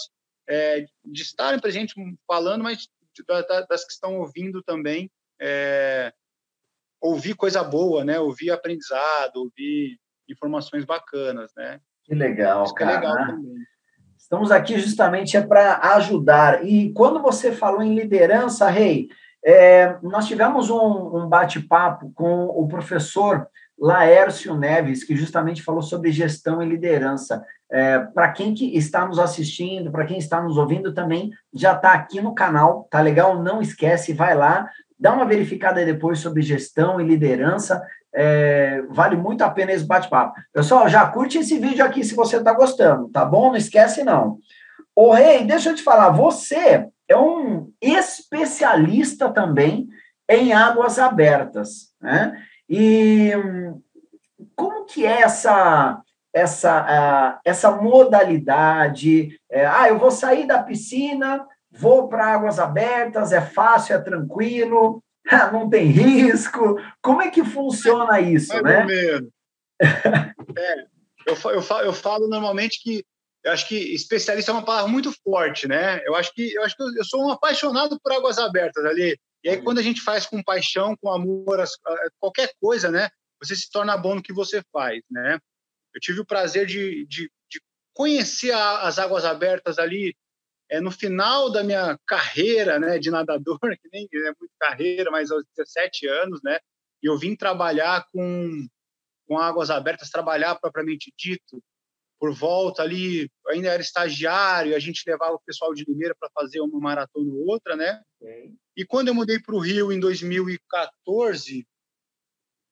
é, 0.49 0.85
de 1.05 1.23
estarem 1.23 1.61
presentes 1.61 1.95
falando, 2.27 2.63
mas 2.63 2.89
das 3.69 3.85
que 3.85 3.93
estão 3.93 4.19
ouvindo 4.19 4.63
também, 4.63 5.11
é, 5.41 6.13
ouvir 7.01 7.35
coisa 7.35 7.63
boa, 7.63 8.05
né? 8.05 8.19
Ouvir 8.19 8.51
aprendizado, 8.51 9.37
ouvir 9.37 9.99
informações 10.29 10.85
bacanas, 10.85 11.53
né? 11.57 11.81
Que 12.05 12.15
legal, 12.15 12.65
Isso 12.65 12.75
cara. 12.75 13.01
Que 13.01 13.07
é 13.07 13.11
legal 13.11 13.27
também. 13.27 13.55
Estamos 14.19 14.51
aqui 14.51 14.79
justamente 14.79 15.37
é 15.37 15.41
para 15.41 15.79
ajudar. 15.95 16.67
E 16.67 16.93
quando 16.93 17.23
você 17.23 17.53
falou 17.53 17.83
em 17.83 17.95
liderança, 17.95 18.69
Rei, 18.69 19.09
é, 19.45 19.97
nós 20.03 20.27
tivemos 20.27 20.69
um, 20.69 21.17
um 21.17 21.29
bate-papo 21.29 22.13
com 22.15 22.47
o 22.47 22.67
professor 22.69 23.47
Laércio 23.79 24.57
Neves, 24.57 25.05
que 25.05 25.17
justamente 25.17 25.63
falou 25.63 25.81
sobre 25.81 26.11
gestão 26.11 26.63
e 26.63 26.69
liderança. 26.69 27.43
É, 27.71 28.01
para 28.01 28.33
quem 28.33 28.53
que 28.53 28.77
está 28.77 29.07
nos 29.07 29.19
assistindo, 29.19 29.91
para 29.93 30.05
quem 30.05 30.19
está 30.19 30.43
nos 30.43 30.59
ouvindo 30.59 30.93
também, 30.93 31.31
já 31.55 31.75
está 31.75 31.93
aqui 31.93 32.21
no 32.21 32.35
canal, 32.35 32.89
tá 32.91 33.01
legal? 33.01 33.41
Não 33.43 33.63
esquece, 33.63 34.13
vai 34.13 34.35
lá, 34.35 34.69
dá 34.99 35.13
uma 35.13 35.25
verificada 35.25 35.85
depois 35.85 36.19
sobre 36.19 36.43
gestão 36.43 37.01
e 37.01 37.05
liderança. 37.05 37.83
É, 38.15 38.83
vale 38.89 39.17
muito 39.17 39.43
a 39.43 39.51
pena 39.51 39.73
esse 39.73 39.85
bate-papo. 39.85 40.35
Pessoal, 40.53 40.89
já 40.89 41.07
curte 41.07 41.39
esse 41.39 41.59
vídeo 41.59 41.85
aqui 41.85 42.03
se 42.03 42.15
você 42.15 42.39
está 42.39 42.53
gostando, 42.53 43.09
tá 43.11 43.25
bom? 43.25 43.49
Não 43.49 43.57
esquece, 43.57 44.03
não. 44.03 44.39
Ô, 44.95 45.13
Rei, 45.13 45.45
deixa 45.45 45.71
eu 45.71 45.75
te 45.75 45.83
falar, 45.83 46.11
você 46.11 46.89
é 47.09 47.17
um 47.17 47.71
especialista 47.81 49.31
também 49.31 49.89
em 50.29 50.53
águas 50.53 50.99
abertas, 50.99 51.93
né? 52.01 52.37
E 52.69 53.33
como 54.55 54.85
que 54.85 55.07
é 55.07 55.23
essa 55.23 56.03
essa 56.35 57.41
essa 57.45 57.71
modalidade? 57.71 59.39
É, 59.51 59.67
ah, 59.67 59.89
eu 59.89 59.99
vou 59.99 60.11
sair 60.11 60.47
da 60.47 60.63
piscina, 60.63 61.47
vou 61.79 62.09
para 62.09 62.35
águas 62.35 62.59
abertas, 62.59 63.33
é 63.33 63.41
fácil, 63.41 63.95
é 63.95 64.01
tranquilo. 64.01 65.03
não 65.53 65.69
tem 65.69 65.87
risco. 65.87 66.77
Como 67.03 67.23
é 67.23 67.31
que 67.31 67.45
funciona 67.45 68.21
isso, 68.21 68.53
Mais 68.63 68.87
né? 68.87 69.21
É, 70.59 70.81
eu, 71.25 71.37
eu, 71.53 71.63
falo, 71.63 71.85
eu 71.85 71.93
falo 71.93 72.27
normalmente 72.27 72.83
que 72.83 73.05
eu 73.45 73.53
acho 73.53 73.69
que 73.69 73.77
especialista 73.95 74.51
é 74.51 74.55
uma 74.55 74.65
palavra 74.65 74.91
muito 74.91 75.13
forte, 75.23 75.69
né? 75.69 76.05
Eu 76.05 76.17
acho 76.17 76.35
que 76.35 76.53
eu 76.53 76.65
acho 76.65 76.75
que 76.75 76.83
eu, 76.83 77.05
sou 77.05 77.25
um 77.25 77.31
apaixonado 77.31 77.99
por 78.01 78.13
águas 78.13 78.39
abertas 78.39 78.85
ali. 78.85 79.17
E 79.45 79.49
aí 79.49 79.63
quando 79.63 79.79
a 79.79 79.83
gente 79.83 80.01
faz 80.01 80.27
com 80.27 80.43
paixão, 80.43 80.97
com 81.01 81.13
amor, 81.13 81.63
qualquer 82.19 82.51
coisa, 82.61 82.91
né? 82.91 83.09
Você 83.41 83.55
se 83.55 83.71
torna 83.71 83.97
bom 83.97 84.17
no 84.17 84.23
que 84.23 84.33
você 84.33 84.63
faz, 84.73 85.01
né? 85.09 85.39
Eu 85.95 86.01
tive 86.01 86.21
o 86.21 86.27
prazer 86.27 86.67
de, 86.67 87.07
de, 87.07 87.31
de 87.49 87.63
conhecer 87.95 88.51
a, 88.51 88.81
as 88.81 88.99
águas 88.99 89.25
abertas 89.25 89.79
ali 89.79 90.17
é, 90.69 90.81
no 90.81 90.91
final 90.91 91.51
da 91.51 91.65
minha 91.65 91.99
carreira 92.07 92.79
né, 92.79 92.99
de 92.99 93.11
nadador, 93.11 93.59
que 93.81 93.89
nem 93.93 94.09
é 94.13 94.35
muito 94.39 94.53
carreira, 94.59 95.11
mas 95.11 95.31
aos 95.31 95.45
17 95.57 96.07
anos, 96.07 96.41
né, 96.43 96.59
eu 97.03 97.17
vim 97.19 97.35
trabalhar 97.35 98.07
com, 98.13 98.67
com 99.27 99.39
águas 99.39 99.71
abertas, 99.71 100.11
trabalhar 100.11 100.57
propriamente 100.57 101.13
dito, 101.17 101.63
por 102.19 102.33
volta 102.35 102.83
ali, 102.83 103.31
ainda 103.49 103.69
era 103.69 103.81
estagiário, 103.81 104.75
a 104.75 104.79
gente 104.79 105.05
levava 105.07 105.35
o 105.35 105.41
pessoal 105.41 105.73
de 105.73 105.85
Limeira 105.85 106.17
para 106.19 106.29
fazer 106.35 106.61
uma 106.61 106.81
maratona 106.81 107.33
ou 107.33 107.47
outra, 107.47 107.77
né? 107.77 108.03
Okay. 108.21 108.53
E 108.77 108.85
quando 108.85 109.09
eu 109.09 109.15
mudei 109.15 109.39
para 109.39 109.55
o 109.55 109.61
Rio 109.61 109.93
em 109.93 110.01
2014, 110.01 111.65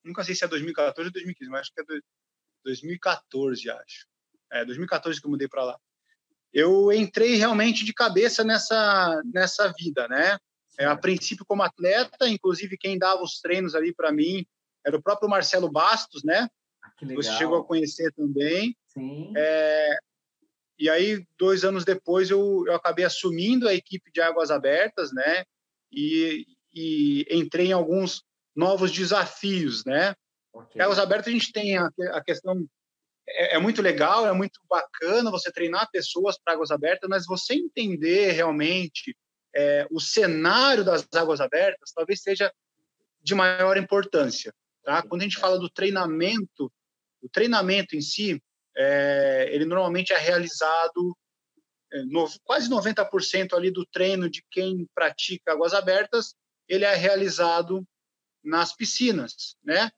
nunca 0.05 0.25
sei 0.25 0.35
se 0.35 0.45
é 0.45 0.49
2014 0.49 1.09
ou 1.09 1.13
2015, 1.13 1.51
mas 1.51 1.61
acho 1.61 1.73
que 1.73 1.81
é 1.81 2.01
2014, 2.65 3.71
acho. 3.71 4.07
É 4.51 4.65
2014 4.65 5.21
que 5.21 5.27
eu 5.27 5.31
mudei 5.31 5.49
para 5.49 5.65
lá. 5.65 5.79
Eu 6.57 6.91
entrei 6.91 7.35
realmente 7.35 7.85
de 7.85 7.93
cabeça 7.93 8.43
nessa 8.43 9.21
nessa 9.31 9.71
vida, 9.79 10.09
né? 10.09 10.39
É, 10.79 10.87
a 10.87 10.97
princípio 10.97 11.45
como 11.45 11.63
atleta, 11.63 12.27
inclusive 12.27 12.79
quem 12.79 12.99
dava 12.99 13.23
os 13.23 13.41
treinos 13.41 13.75
ali 13.75 13.95
para 13.95 14.11
mim 14.11 14.47
era 14.83 14.97
o 14.97 15.03
próprio 15.03 15.29
Marcelo 15.29 15.71
Bastos, 15.71 16.25
né? 16.25 16.49
Ah, 16.83 16.91
Você 17.15 17.31
chegou 17.33 17.59
a 17.59 17.65
conhecer 17.65 18.11
também. 18.13 18.75
Sim. 18.87 19.35
É, 19.37 19.99
e 20.79 20.89
aí, 20.89 21.27
dois 21.39 21.63
anos 21.63 21.85
depois, 21.85 22.31
eu, 22.31 22.65
eu 22.67 22.75
acabei 22.75 23.05
assumindo 23.05 23.69
a 23.69 23.75
equipe 23.75 24.11
de 24.11 24.23
Águas 24.23 24.51
Abertas, 24.51 25.13
né? 25.13 25.45
E, 25.93 26.47
e 26.73 27.27
entrei 27.31 27.67
em 27.67 27.73
alguns 27.73 28.23
novos 28.55 28.91
desafios, 28.91 29.85
né? 29.85 30.15
Okay. 30.55 30.81
Águas 30.81 30.99
Abertas, 30.99 31.29
a 31.29 31.33
gente 31.33 31.53
tem 31.53 31.77
a, 31.77 31.91
a 32.13 32.25
questão... 32.25 32.67
É, 33.29 33.57
é, 33.57 33.59
muito 33.59 33.83
legal, 33.83 34.27
é 34.27 34.33
muito 34.33 34.61
bacana 34.69 35.31
você 35.31 35.51
treinar 35.51 35.91
pessoas 35.91 36.39
para 36.39 36.55
Águas 36.55 36.71
Abertas, 36.71 37.09
mas 37.09 37.27
você 37.27 37.55
entender 37.55 38.33
realmente 38.33 39.17
é, 39.55 39.87
o 39.91 40.01
cenário 40.01 40.85
das 40.85 41.07
Águas 41.15 41.41
Abertas 41.41 41.93
talvez 41.95 42.23
seja 42.23 42.53
de 43.21 43.35
maior 43.35 43.77
importância, 43.77 44.55
tá? 44.85 45.03
Quando 45.03 45.23
a 45.23 45.25
gente 45.25 45.39
fala 45.39 45.59
do 45.59 45.69
treinamento, 45.69 46.73
o 47.21 47.29
treinamento 47.29 47.97
em 47.97 48.01
si, 48.01 48.41
é, 48.77 49.49
ele 49.51 49.65
normalmente 49.65 50.13
é 50.13 50.19
realizado 50.19 51.17
é, 51.93 52.03
no, 52.05 52.29
quase 52.45 52.71
90% 52.71 53.55
ali 53.55 53.71
do 53.71 53.85
treino 53.87 54.31
de 54.31 54.45
quem 54.51 54.87
pratica 54.95 55.53
águas 55.53 55.75
abertas, 55.75 56.35
ele 56.69 56.85
é 56.85 56.95
realizado 56.95 57.87
nas 58.45 58.75
piscinas, 58.75 59.57
né? 59.65 59.91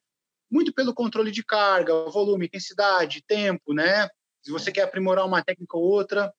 Muito 0.51 0.73
pelo 0.73 0.95
controle 0.95 1.31
de 1.31 1.45
carga, 1.45 1.93
volume, 2.11 2.47
intensidade, 2.47 3.23
tempo, 3.23 3.75
né? 3.75 4.09
Se 4.43 4.51
você 4.51 4.73
quer 4.73 4.83
aprimorar 4.83 5.27
uma 5.27 5.43
técnica 5.43 5.77
ou 5.77 5.85
outra, 5.85 6.33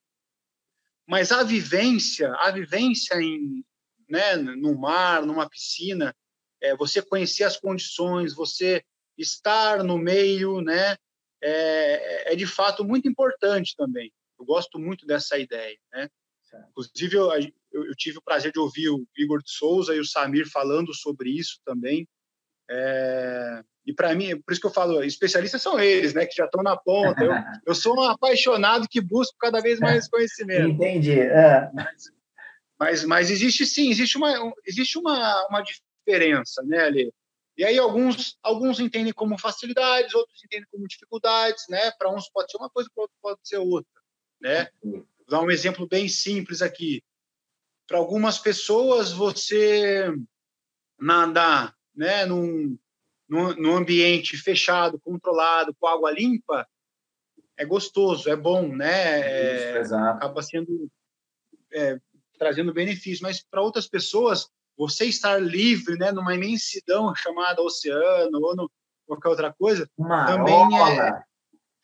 mas 1.07 1.31
a 1.31 1.43
vivência, 1.43 2.31
a 2.35 2.51
vivência 2.51 3.15
em, 3.21 3.63
né, 4.07 4.35
no 4.35 4.77
mar, 4.77 5.25
numa 5.25 5.49
piscina, 5.49 6.15
é, 6.61 6.75
você 6.75 7.01
conhecer 7.01 7.43
as 7.43 7.57
condições, 7.57 8.33
você 8.33 8.83
estar 9.17 9.83
no 9.83 9.97
meio, 9.97 10.61
né, 10.61 10.95
é, 11.41 12.33
é 12.33 12.35
de 12.35 12.45
fato 12.45 12.83
muito 12.83 13.07
importante 13.07 13.75
também. 13.75 14.11
Eu 14.39 14.45
gosto 14.45 14.79
muito 14.79 15.05
dessa 15.05 15.37
ideia, 15.37 15.77
né? 15.91 16.09
Inclusive, 16.71 17.15
eu, 17.15 17.31
eu, 17.71 17.85
eu, 17.85 17.95
tive 17.95 18.17
o 18.17 18.23
prazer 18.23 18.51
de 18.51 18.59
ouvir 18.59 18.89
o 18.89 19.07
Igor 19.17 19.41
de 19.43 19.51
Souza 19.51 19.95
e 19.95 19.99
o 19.99 20.05
Samir 20.05 20.49
falando 20.49 20.93
sobre 20.93 21.29
isso 21.29 21.59
também. 21.63 22.07
É, 22.69 23.63
e 23.89 23.93
para 23.93 24.13
mim, 24.13 24.39
por 24.39 24.51
isso 24.51 24.61
que 24.61 24.67
eu 24.67 24.71
falo, 24.71 25.03
especialistas 25.03 25.63
são 25.63 25.79
eles, 25.79 26.13
né, 26.13 26.23
que 26.27 26.35
já 26.35 26.45
estão 26.45 26.61
na 26.61 26.77
ponta. 26.77 27.23
Eu, 27.23 27.31
eu 27.65 27.73
sou 27.73 27.97
um 27.97 28.03
apaixonado 28.03 28.87
que 28.87 29.01
busco 29.01 29.35
cada 29.39 29.59
vez 29.59 29.79
mais 29.79 30.07
conhecimento. 30.07 30.69
Entendi. 30.69 31.19
É. 31.19 31.67
Mas, 31.73 32.11
mas, 32.79 33.03
mas, 33.03 33.31
existe 33.31 33.65
sim, 33.65 33.89
existe 33.89 34.15
uma, 34.15 34.53
existe 34.63 34.99
uma, 34.99 35.47
uma 35.47 35.63
diferença, 35.63 36.61
né, 36.61 36.83
ali. 36.83 37.11
E 37.57 37.65
aí 37.65 37.79
alguns, 37.79 38.37
alguns 38.43 38.79
entendem 38.79 39.11
como 39.11 39.39
facilidades, 39.39 40.13
outros 40.13 40.39
entendem 40.45 40.67
como 40.71 40.87
dificuldades, 40.87 41.65
né? 41.67 41.91
Para 41.97 42.13
uns 42.13 42.29
pode 42.29 42.51
ser 42.51 42.57
uma 42.57 42.69
coisa, 42.69 42.89
para 42.93 43.01
outros 43.01 43.19
pode 43.19 43.39
ser 43.43 43.57
outra, 43.57 44.01
né? 44.39 44.69
Vou 44.83 45.03
dar 45.27 45.41
um 45.41 45.49
exemplo 45.49 45.87
bem 45.87 46.07
simples 46.07 46.61
aqui. 46.61 47.03
Para 47.87 47.97
algumas 47.97 48.37
pessoas, 48.37 49.11
você 49.11 50.13
nadar, 50.99 51.75
né, 51.95 52.25
num, 52.27 52.77
num, 53.29 53.53
num 53.55 53.75
ambiente 53.75 54.35
fechado, 54.35 54.99
controlado, 54.99 55.75
com 55.79 55.87
água 55.87 56.11
limpa, 56.11 56.67
é 57.55 57.65
gostoso, 57.65 58.29
é 58.29 58.35
bom, 58.35 58.75
né? 58.75 59.19
É, 59.19 59.81
acaba 59.81 60.41
sendo 60.41 60.89
é, 61.71 61.99
trazendo 62.37 62.73
benefício, 62.73 63.21
mas 63.21 63.43
para 63.43 63.61
outras 63.61 63.87
pessoas 63.87 64.49
você 64.77 65.05
estar 65.05 65.37
livre, 65.37 65.97
né, 65.97 66.09
numa 66.11 66.33
imensidão 66.33 67.13
chamada 67.13 67.61
oceano 67.61 68.39
ou 68.41 68.55
no, 68.55 68.71
qualquer 69.05 69.27
outra 69.27 69.53
coisa, 69.53 69.89
uma 69.97 70.25
também 70.25 70.55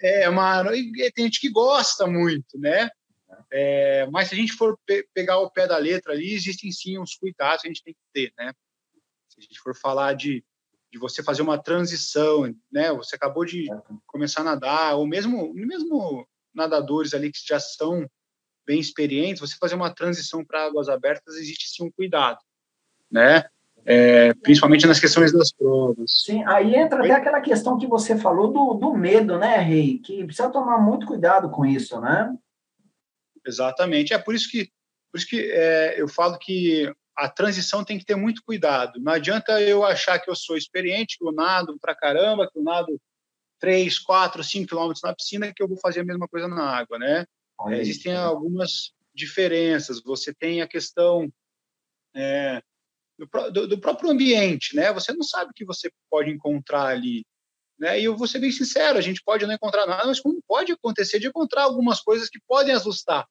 é, 0.01 0.23
é 0.23 0.29
uma 0.29 0.63
tem 0.63 1.25
gente 1.25 1.41
que 1.41 1.49
gosta 1.49 2.07
muito, 2.07 2.57
né? 2.57 2.89
É, 3.51 4.07
mas 4.07 4.29
se 4.29 4.35
a 4.35 4.37
gente 4.37 4.53
for 4.53 4.77
pe 4.85 5.05
pegar 5.13 5.39
o 5.39 5.51
pé 5.51 5.67
da 5.67 5.77
letra 5.77 6.13
ali, 6.13 6.33
existem 6.33 6.71
sim 6.71 6.97
uns 6.97 7.15
cuidados 7.15 7.61
que 7.61 7.67
a 7.67 7.71
gente 7.71 7.83
tem 7.83 7.93
que 7.93 7.99
ter, 8.13 8.33
né? 8.37 8.53
Se 9.27 9.39
a 9.39 9.41
gente 9.41 9.59
for 9.59 9.75
falar 9.75 10.13
de, 10.13 10.43
de 10.95 10.99
você 10.99 11.21
fazer 11.21 11.41
uma 11.41 11.61
transição, 11.61 12.43
né? 12.71 12.89
Você 12.93 13.17
acabou 13.17 13.43
de 13.43 13.67
começar 14.07 14.39
a 14.39 14.45
nadar, 14.45 14.95
ou 14.95 15.05
mesmo 15.05 15.53
mesmo 15.53 16.25
nadadores 16.53 17.13
ali 17.13 17.29
que 17.29 17.39
já 17.45 17.59
são 17.59 18.09
bem 18.65 18.79
experientes, 18.79 19.41
você 19.41 19.57
fazer 19.59 19.75
uma 19.75 19.93
transição 19.93 20.43
para 20.43 20.65
águas 20.65 20.87
abertas 20.87 21.35
existe 21.35 21.67
sim 21.67 21.83
um 21.83 21.91
cuidado 21.91 22.39
né? 23.11 23.43
É, 23.85 24.33
principalmente 24.35 24.87
nas 24.87 24.99
questões 24.99 25.33
das 25.33 25.51
provas. 25.51 26.23
Sim, 26.23 26.43
aí 26.45 26.75
entra 26.75 26.99
até 26.99 27.11
aquela 27.11 27.41
questão 27.41 27.77
que 27.77 27.85
você 27.85 28.17
falou 28.17 28.51
do, 28.51 28.73
do 28.73 28.93
medo, 28.95 29.37
né, 29.37 29.57
Rei? 29.57 29.99
Que 29.99 30.23
precisa 30.23 30.49
tomar 30.49 30.79
muito 30.79 31.05
cuidado 31.05 31.51
com 31.51 31.65
isso, 31.65 31.99
né? 31.99 32.33
Exatamente. 33.45 34.13
É 34.13 34.17
por 34.17 34.33
isso 34.33 34.49
que, 34.49 34.71
por 35.11 35.19
isso 35.19 35.27
que 35.27 35.51
é, 35.51 36.01
eu 36.01 36.07
falo 36.07 36.39
que 36.39 36.91
a 37.15 37.29
transição 37.29 37.83
tem 37.83 37.97
que 37.97 38.05
ter 38.05 38.15
muito 38.15 38.43
cuidado. 38.43 38.99
Não 38.99 39.13
adianta 39.13 39.61
eu 39.61 39.85
achar 39.85 40.19
que 40.19 40.29
eu 40.29 40.35
sou 40.35 40.57
experiente, 40.57 41.17
que 41.17 41.25
eu 41.25 41.31
nado 41.31 41.77
pra 41.79 41.95
caramba, 41.95 42.49
que 42.51 42.59
eu 42.59 42.63
nado 42.63 42.99
3, 43.59 43.99
4, 43.99 44.43
5 44.43 44.67
quilômetros 44.67 45.01
na 45.01 45.15
piscina, 45.15 45.53
que 45.53 45.63
eu 45.63 45.67
vou 45.67 45.77
fazer 45.77 46.01
a 46.01 46.05
mesma 46.05 46.27
coisa 46.27 46.47
na 46.47 46.77
água, 46.77 46.99
né? 46.99 47.25
É, 47.67 47.79
existem 47.79 48.13
algumas 48.15 48.91
diferenças. 49.13 50.01
Você 50.03 50.33
tem 50.33 50.61
a 50.61 50.67
questão 50.67 51.31
é, 52.13 52.61
do, 53.17 53.51
do, 53.51 53.67
do, 53.69 53.79
próprio 53.79 54.09
ambiente, 54.09 54.75
né? 54.75 54.91
Você 54.91 55.13
não 55.13 55.23
sabe 55.23 55.51
o 55.51 55.53
que 55.53 55.63
você 55.63 55.89
pode 56.09 56.29
encontrar 56.29 56.87
ali, 56.87 57.25
né? 57.79 57.99
E 57.99 58.03
eu 58.03 58.17
vou 58.17 58.27
ser 58.27 58.39
bem 58.39 58.51
sincero, 58.51 58.97
a 58.97 59.01
gente 59.01 59.23
pode 59.23 59.45
não 59.45 59.53
encontrar 59.53 59.85
nada, 59.85 60.05
mas 60.05 60.19
como 60.19 60.43
pode 60.45 60.73
acontecer 60.73 61.19
de 61.19 61.27
encontrar 61.27 61.63
algumas 61.63 62.01
coisas 62.01 62.29
que 62.29 62.39
podem 62.45 62.73
assustar. 62.73 63.25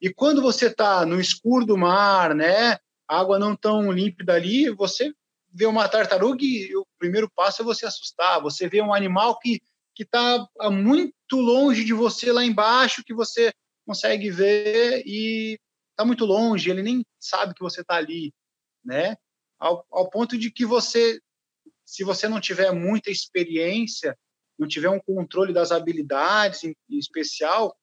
E 0.00 0.12
quando 0.12 0.40
você 0.40 0.68
está 0.68 1.04
no 1.04 1.20
escuro 1.20 1.66
do 1.66 1.76
mar, 1.76 2.34
né? 2.34 2.78
Água 3.16 3.38
não 3.38 3.56
tão 3.56 3.90
límpida 3.90 4.34
ali, 4.34 4.70
você 4.70 5.12
vê 5.52 5.66
uma 5.66 5.88
tartaruga 5.88 6.44
e 6.44 6.74
o 6.76 6.86
primeiro 6.98 7.28
passo 7.30 7.62
é 7.62 7.64
você 7.64 7.86
assustar. 7.86 8.40
Você 8.40 8.68
vê 8.68 8.80
um 8.80 8.94
animal 8.94 9.38
que 9.38 9.60
que 9.92 10.04
está 10.04 10.48
muito 10.70 11.36
longe 11.36 11.84
de 11.84 11.92
você 11.92 12.32
lá 12.32 12.42
embaixo, 12.44 13.04
que 13.04 13.12
você 13.12 13.52
consegue 13.84 14.30
ver 14.30 15.02
e 15.04 15.58
está 15.90 16.06
muito 16.06 16.24
longe, 16.24 16.70
ele 16.70 16.82
nem 16.82 17.04
sabe 17.18 17.52
que 17.52 17.60
você 17.60 17.82
está 17.82 17.96
ali 17.96 18.32
né? 18.84 19.16
Ao, 19.58 19.86
ao 19.90 20.08
ponto 20.08 20.38
de 20.38 20.50
que 20.50 20.64
você, 20.64 21.20
se 21.84 22.02
você 22.02 22.28
não 22.28 22.40
tiver 22.40 22.72
muita 22.72 23.10
experiência, 23.10 24.16
não 24.58 24.66
tiver 24.66 24.88
um 24.88 25.00
controle 25.00 25.52
das 25.52 25.70
habilidades 25.70 26.64
em, 26.64 26.74
em 26.88 26.98
especial, 26.98 27.76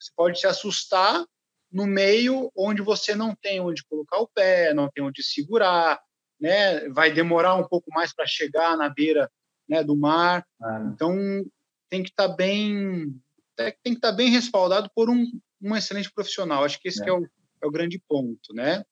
você 0.00 0.10
pode 0.16 0.40
se 0.40 0.46
assustar 0.46 1.24
no 1.72 1.86
meio 1.86 2.50
onde 2.56 2.82
você 2.82 3.14
não 3.14 3.34
tem 3.34 3.60
onde 3.60 3.84
colocar 3.84 4.18
o 4.18 4.28
pé, 4.28 4.74
não 4.74 4.90
tem 4.90 5.04
onde 5.04 5.22
segurar, 5.22 6.00
né? 6.40 6.88
Vai 6.88 7.12
demorar 7.12 7.54
um 7.54 7.66
pouco 7.66 7.90
mais 7.92 8.12
para 8.14 8.26
chegar 8.26 8.76
na 8.76 8.88
beira, 8.88 9.30
né, 9.68 9.84
do 9.84 9.96
mar. 9.96 10.44
Ah. 10.60 10.90
Então 10.92 11.14
tem 11.88 12.02
que 12.02 12.10
estar 12.10 12.28
tá 12.28 12.34
bem, 12.34 13.14
tem 13.56 13.92
que 13.92 13.98
estar 13.98 14.10
tá 14.10 14.16
bem 14.16 14.30
respaldado 14.30 14.90
por 14.94 15.08
um, 15.08 15.24
um 15.62 15.76
excelente 15.76 16.10
profissional. 16.12 16.64
Acho 16.64 16.80
que 16.80 16.88
esse 16.88 17.00
é. 17.00 17.04
Que 17.04 17.10
é, 17.10 17.12
o, 17.12 17.24
é 17.62 17.66
o 17.66 17.70
grande 17.70 18.00
ponto, 18.08 18.54
né? 18.54 18.82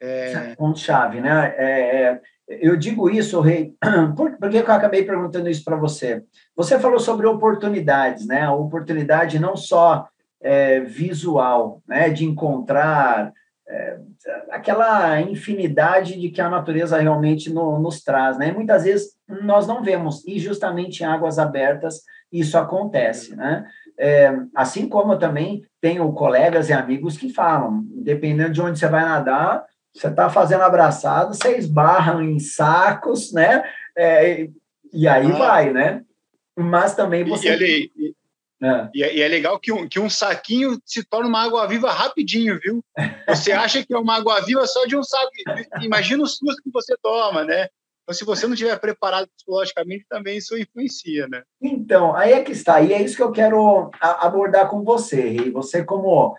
É... 0.00 0.54
Ponto-chave, 0.56 1.20
né? 1.20 1.54
É, 1.56 2.02
é, 2.02 2.20
eu 2.48 2.76
digo 2.76 3.08
isso, 3.08 3.40
Rei, 3.40 3.74
por, 4.16 4.36
por 4.36 4.50
que 4.50 4.58
eu 4.58 4.72
acabei 4.72 5.04
perguntando 5.04 5.48
isso 5.48 5.64
para 5.64 5.76
você? 5.76 6.22
Você 6.54 6.78
falou 6.78 6.98
sobre 6.98 7.26
oportunidades, 7.26 8.26
né? 8.26 8.42
A 8.42 8.52
oportunidade 8.52 9.38
não 9.38 9.56
só 9.56 10.06
é, 10.44 10.80
visual, 10.80 11.82
né? 11.88 12.10
De 12.10 12.24
encontrar 12.24 13.32
é, 13.66 13.98
aquela 14.50 15.20
infinidade 15.22 16.20
de 16.20 16.28
que 16.28 16.40
a 16.40 16.50
natureza 16.50 17.00
realmente 17.00 17.50
no, 17.50 17.78
nos 17.78 18.02
traz, 18.02 18.36
né? 18.36 18.52
muitas 18.52 18.84
vezes 18.84 19.14
nós 19.42 19.66
não 19.66 19.82
vemos, 19.82 20.22
e 20.26 20.38
justamente 20.38 21.02
em 21.02 21.06
águas 21.06 21.38
abertas 21.38 22.02
isso 22.30 22.58
acontece, 22.58 23.34
né? 23.34 23.64
É, 23.96 24.34
assim 24.54 24.88
como 24.88 25.12
eu 25.12 25.18
também 25.18 25.62
tenho 25.80 26.12
colegas 26.12 26.68
e 26.68 26.72
amigos 26.72 27.16
que 27.16 27.32
falam, 27.32 27.84
dependendo 28.02 28.52
de 28.52 28.60
onde 28.60 28.78
você 28.78 28.88
vai 28.88 29.04
nadar, 29.04 29.64
você 29.94 30.08
está 30.08 30.28
fazendo 30.28 30.62
abraçado, 30.62 31.32
você 31.32 31.56
esbarra 31.56 32.20
em 32.22 32.40
sacos, 32.40 33.32
né? 33.32 33.62
É, 33.96 34.48
e 34.92 35.06
aí 35.06 35.30
ah. 35.30 35.36
vai, 35.36 35.72
né? 35.72 36.02
Mas 36.56 36.94
também 36.96 37.24
você. 37.24 37.48
E, 37.48 37.52
ali, 37.52 37.92
é. 38.64 38.88
E, 38.94 39.02
é, 39.02 39.16
e, 39.16 39.20
é 39.20 39.28
legal 39.28 39.58
que 39.58 39.70
um, 39.70 39.86
que 39.86 40.00
um 40.00 40.08
saquinho 40.08 40.80
se 40.86 41.04
torna 41.04 41.28
uma 41.28 41.42
água 41.42 41.66
viva 41.66 41.92
rapidinho, 41.92 42.58
viu? 42.58 42.82
Você 43.28 43.52
acha 43.52 43.84
que 43.84 43.92
é 43.92 43.98
uma 43.98 44.16
água 44.16 44.40
viva 44.40 44.66
só 44.66 44.86
de 44.86 44.96
um 44.96 45.02
saco. 45.02 45.30
Imagina 45.82 46.22
o 46.22 46.26
susto 46.26 46.62
que 46.62 46.70
você 46.72 46.96
toma, 47.02 47.44
né? 47.44 47.68
Então, 48.02 48.14
se 48.14 48.24
você 48.24 48.46
não 48.46 48.54
estiver 48.54 48.78
preparado 48.78 49.28
psicologicamente, 49.34 50.06
também 50.08 50.38
isso 50.38 50.56
influencia, 50.56 51.26
né? 51.28 51.42
Então, 51.60 52.14
aí 52.14 52.32
é 52.32 52.42
que 52.42 52.52
está. 52.52 52.80
E 52.80 52.92
é 52.92 53.02
isso 53.02 53.16
que 53.16 53.22
eu 53.22 53.32
quero 53.32 53.90
abordar 54.00 54.68
com 54.68 54.82
você, 54.82 55.28
E 55.28 55.50
Você 55.50 55.84
como, 55.84 56.34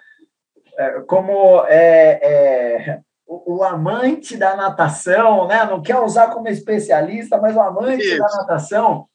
é, 0.78 1.02
como 1.02 1.64
é, 1.68 2.20
é, 2.22 3.00
o, 3.26 3.58
o, 3.58 3.64
amante 3.64 4.38
da 4.38 4.56
natação, 4.56 5.48
né? 5.48 5.64
Não 5.66 5.82
quer 5.82 6.00
usar 6.00 6.28
como 6.28 6.48
especialista, 6.48 7.40
mas 7.40 7.56
o 7.56 7.62
amante 7.62 8.04
isso. 8.04 8.20
da 8.20 8.28
natação. 8.38 9.08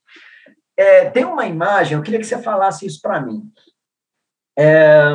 É, 0.81 1.11
tem 1.11 1.27
uma 1.27 1.45
imagem, 1.45 1.95
eu 1.95 2.03
queria 2.03 2.19
que 2.19 2.25
você 2.25 2.39
falasse 2.39 2.87
isso 2.87 3.03
para 3.03 3.21
mim. 3.21 3.53
É, 4.59 5.11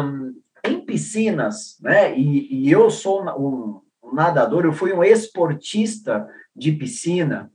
em 0.64 0.80
piscinas, 0.86 1.80
né? 1.82 2.16
E, 2.16 2.68
e 2.68 2.72
eu 2.72 2.92
sou 2.92 3.24
um, 3.24 3.82
um 4.04 4.14
nadador, 4.14 4.64
eu 4.64 4.72
fui 4.72 4.94
um 4.94 5.04
esportista 5.04 6.30
de 6.56 6.72
piscina 6.72 7.52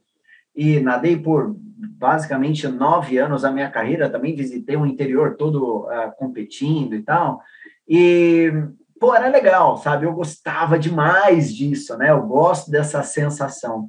e 0.56 0.80
nadei 0.80 1.16
por 1.16 1.54
basicamente 1.56 2.66
nove 2.66 3.16
anos 3.16 3.42
da 3.42 3.52
minha 3.52 3.70
carreira. 3.70 4.10
Também 4.10 4.34
visitei 4.34 4.76
o 4.76 4.86
interior 4.86 5.36
todo 5.36 5.84
uh, 5.84 6.12
competindo 6.18 6.96
e 6.96 7.02
tal. 7.02 7.40
E, 7.88 8.52
pô, 8.98 9.14
era 9.14 9.28
legal, 9.28 9.76
sabe? 9.76 10.04
Eu 10.04 10.12
gostava 10.14 10.76
demais 10.76 11.54
disso, 11.54 11.96
né? 11.96 12.10
Eu 12.10 12.22
gosto 12.26 12.72
dessa 12.72 13.04
sensação. 13.04 13.88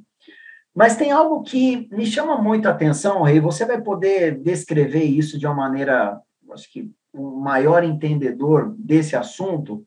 Mas 0.74 0.96
tem 0.96 1.10
algo 1.10 1.42
que 1.42 1.88
me 1.92 2.06
chama 2.06 2.40
muito 2.40 2.66
a 2.66 2.70
atenção, 2.70 3.22
Rei. 3.22 3.40
Você 3.40 3.64
vai 3.64 3.80
poder 3.80 4.38
descrever 4.38 5.04
isso 5.04 5.38
de 5.38 5.46
uma 5.46 5.54
maneira, 5.54 6.20
acho 6.50 6.70
que 6.72 6.90
um 7.12 7.40
maior 7.40 7.84
entendedor 7.84 8.74
desse 8.78 9.14
assunto, 9.14 9.84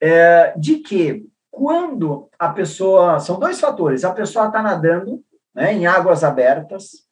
é, 0.00 0.54
de 0.56 0.78
que 0.78 1.28
quando 1.50 2.28
a 2.38 2.50
pessoa. 2.50 3.18
São 3.18 3.38
dois 3.38 3.58
fatores. 3.58 4.04
A 4.04 4.12
pessoa 4.12 4.46
está 4.46 4.62
nadando 4.62 5.22
né, 5.52 5.72
em 5.72 5.86
águas 5.86 6.22
abertas 6.22 7.08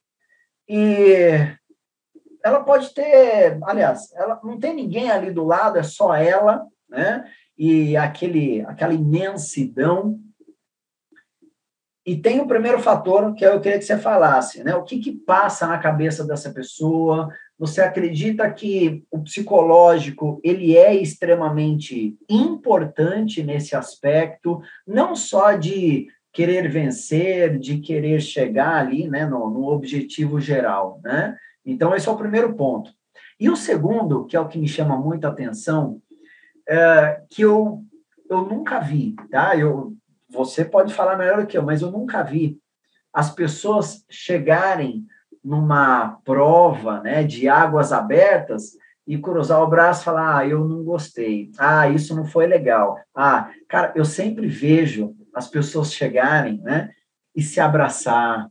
e 0.68 1.32
ela 2.44 2.62
pode 2.62 2.94
ter. 2.94 3.58
Aliás, 3.64 4.12
ela 4.14 4.40
não 4.44 4.58
tem 4.58 4.72
ninguém 4.72 5.10
ali 5.10 5.32
do 5.32 5.44
lado, 5.44 5.78
é 5.78 5.82
só 5.82 6.14
ela, 6.14 6.64
né? 6.88 7.24
E 7.58 7.96
aquele, 7.96 8.60
aquela 8.62 8.94
imensidão. 8.94 10.20
E 12.06 12.16
tem 12.16 12.40
o 12.40 12.46
primeiro 12.46 12.78
fator 12.78 13.34
que 13.34 13.44
eu 13.44 13.60
queria 13.60 13.78
que 13.78 13.84
você 13.84 13.98
falasse, 13.98 14.62
né? 14.62 14.76
O 14.76 14.84
que, 14.84 15.00
que 15.00 15.10
passa 15.10 15.66
na 15.66 15.76
cabeça 15.76 16.24
dessa 16.24 16.52
pessoa? 16.52 17.28
Você 17.58 17.80
acredita 17.80 18.48
que 18.48 19.02
o 19.10 19.18
psicológico 19.18 20.40
ele 20.44 20.76
é 20.76 20.94
extremamente 20.94 22.16
importante 22.30 23.42
nesse 23.42 23.74
aspecto, 23.74 24.60
não 24.86 25.16
só 25.16 25.54
de 25.54 26.06
querer 26.32 26.70
vencer, 26.70 27.58
de 27.58 27.78
querer 27.78 28.20
chegar 28.20 28.76
ali, 28.76 29.08
né, 29.08 29.26
no, 29.26 29.50
no 29.50 29.66
objetivo 29.68 30.38
geral, 30.40 31.00
né? 31.02 31.36
Então 31.64 31.92
esse 31.92 32.08
é 32.08 32.12
o 32.12 32.16
primeiro 32.16 32.54
ponto. 32.54 32.92
E 33.40 33.50
o 33.50 33.56
segundo, 33.56 34.26
que 34.26 34.36
é 34.36 34.40
o 34.40 34.46
que 34.46 34.58
me 34.58 34.68
chama 34.68 34.96
muita 34.96 35.26
atenção, 35.26 36.00
é 36.68 37.20
que 37.28 37.42
eu 37.42 37.82
eu 38.28 38.42
nunca 38.42 38.80
vi, 38.80 39.14
tá? 39.30 39.56
Eu 39.56 39.95
você 40.28 40.64
pode 40.64 40.92
falar 40.92 41.16
melhor 41.16 41.40
do 41.40 41.46
que 41.46 41.56
eu, 41.56 41.62
mas 41.62 41.82
eu 41.82 41.90
nunca 41.90 42.22
vi 42.22 42.58
as 43.12 43.30
pessoas 43.30 44.04
chegarem 44.10 45.06
numa 45.42 46.18
prova 46.24 47.00
né, 47.00 47.22
de 47.22 47.48
águas 47.48 47.92
abertas 47.92 48.72
e 49.06 49.16
cruzar 49.16 49.62
o 49.62 49.68
braço 49.68 50.02
e 50.02 50.04
falar: 50.04 50.38
ah, 50.38 50.46
eu 50.46 50.66
não 50.66 50.82
gostei, 50.82 51.50
ah, 51.58 51.88
isso 51.88 52.14
não 52.14 52.26
foi 52.26 52.46
legal. 52.46 52.98
Ah, 53.14 53.50
cara, 53.68 53.92
eu 53.94 54.04
sempre 54.04 54.48
vejo 54.48 55.14
as 55.32 55.48
pessoas 55.48 55.92
chegarem 55.92 56.60
né, 56.62 56.90
e 57.34 57.42
se 57.42 57.60
abraçar, 57.60 58.48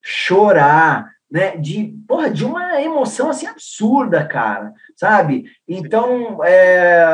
chorar, 0.00 1.10
né, 1.30 1.56
de, 1.56 1.94
porra, 2.06 2.30
de 2.30 2.44
uma 2.44 2.80
emoção 2.80 3.28
assim 3.28 3.46
absurda, 3.46 4.26
cara, 4.26 4.72
sabe? 4.96 5.44
Então, 5.66 6.42
é, 6.42 7.04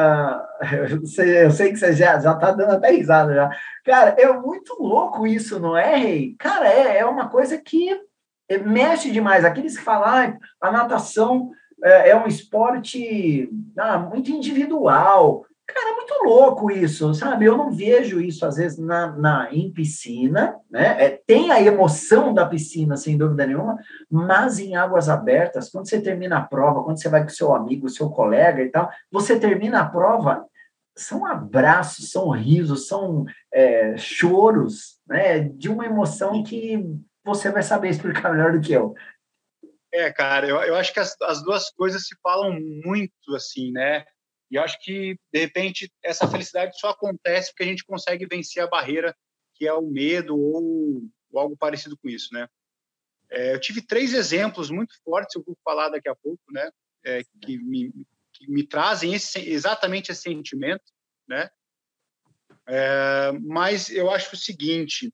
eu, 1.42 1.50
sei, 1.50 1.72
que 1.72 1.76
você 1.76 1.92
já, 1.92 2.18
já 2.18 2.34
tá 2.34 2.52
dando 2.52 2.72
até 2.72 2.90
risada 2.90 3.34
já. 3.34 3.50
Cara, 3.84 4.14
é 4.18 4.32
muito 4.32 4.76
louco 4.80 5.26
isso, 5.26 5.58
não 5.58 5.76
é, 5.76 5.96
Rei? 5.96 6.36
Cara, 6.38 6.68
é, 6.68 6.98
é 6.98 7.04
uma 7.04 7.28
coisa 7.28 7.58
que 7.58 8.00
mexe 8.64 9.10
demais. 9.10 9.44
Aqueles 9.44 9.76
que 9.76 9.84
falam, 9.84 10.08
ah, 10.08 10.38
a 10.60 10.72
natação 10.72 11.50
é, 11.82 12.10
é 12.10 12.16
um 12.16 12.26
esporte 12.26 13.50
ah, 13.76 13.98
muito 13.98 14.30
individual. 14.30 15.44
Cara, 15.66 15.90
é 15.90 15.94
muito 15.94 16.14
louco 16.24 16.70
isso, 16.70 17.14
sabe? 17.14 17.46
Eu 17.46 17.56
não 17.56 17.70
vejo 17.70 18.20
isso, 18.20 18.44
às 18.44 18.56
vezes, 18.56 18.78
na, 18.78 19.10
na, 19.16 19.48
em 19.50 19.72
piscina, 19.72 20.54
né? 20.70 21.02
É, 21.02 21.22
tem 21.26 21.50
a 21.50 21.60
emoção 21.60 22.34
da 22.34 22.44
piscina, 22.44 22.98
sem 22.98 23.16
dúvida 23.16 23.46
nenhuma, 23.46 23.78
mas 24.10 24.58
em 24.58 24.76
águas 24.76 25.08
abertas, 25.08 25.70
quando 25.70 25.88
você 25.88 26.00
termina 26.00 26.38
a 26.38 26.42
prova, 26.42 26.84
quando 26.84 27.00
você 27.00 27.08
vai 27.08 27.22
com 27.22 27.30
seu 27.30 27.54
amigo, 27.54 27.88
seu 27.88 28.10
colega 28.10 28.62
e 28.62 28.68
tal, 28.68 28.90
você 29.10 29.40
termina 29.40 29.80
a 29.80 29.88
prova, 29.88 30.44
são 30.94 31.24
abraços, 31.24 32.10
são 32.10 32.28
risos, 32.28 32.86
são 32.86 33.24
é, 33.52 33.96
choros, 33.96 35.00
né? 35.08 35.40
De 35.40 35.70
uma 35.70 35.86
emoção 35.86 36.42
que 36.42 36.84
você 37.24 37.50
vai 37.50 37.62
saber 37.62 37.88
explicar 37.88 38.30
melhor 38.30 38.52
do 38.52 38.60
que 38.60 38.74
eu. 38.74 38.94
É, 39.90 40.12
cara, 40.12 40.46
eu, 40.46 40.56
eu 40.56 40.74
acho 40.74 40.92
que 40.92 41.00
as, 41.00 41.16
as 41.22 41.42
duas 41.42 41.70
coisas 41.70 42.06
se 42.06 42.14
falam 42.22 42.52
muito, 42.84 43.34
assim, 43.34 43.72
né? 43.72 44.04
E 44.54 44.58
acho 44.58 44.78
que, 44.78 45.18
de 45.32 45.40
repente, 45.40 45.92
essa 46.00 46.28
felicidade 46.30 46.78
só 46.78 46.90
acontece 46.90 47.50
porque 47.50 47.64
a 47.64 47.66
gente 47.66 47.84
consegue 47.84 48.24
vencer 48.24 48.62
a 48.62 48.68
barreira 48.68 49.12
que 49.56 49.66
é 49.66 49.72
o 49.72 49.82
medo 49.82 50.38
ou, 50.38 51.02
ou 51.32 51.40
algo 51.40 51.56
parecido 51.56 51.98
com 51.98 52.08
isso, 52.08 52.28
né? 52.32 52.48
É, 53.28 53.52
eu 53.52 53.60
tive 53.60 53.84
três 53.84 54.14
exemplos 54.14 54.70
muito 54.70 54.94
fortes, 55.02 55.34
eu 55.34 55.42
vou 55.44 55.58
falar 55.64 55.88
daqui 55.88 56.08
a 56.08 56.14
pouco, 56.14 56.40
né? 56.52 56.70
É, 57.04 57.24
que, 57.42 57.58
me, 57.58 57.92
que 58.32 58.48
me 58.48 58.64
trazem 58.64 59.12
esse, 59.12 59.40
exatamente 59.40 60.12
esse 60.12 60.22
sentimento, 60.22 60.84
né? 61.26 61.50
É, 62.68 63.32
mas 63.42 63.90
eu 63.90 64.08
acho 64.08 64.36
o 64.36 64.38
seguinte, 64.38 65.12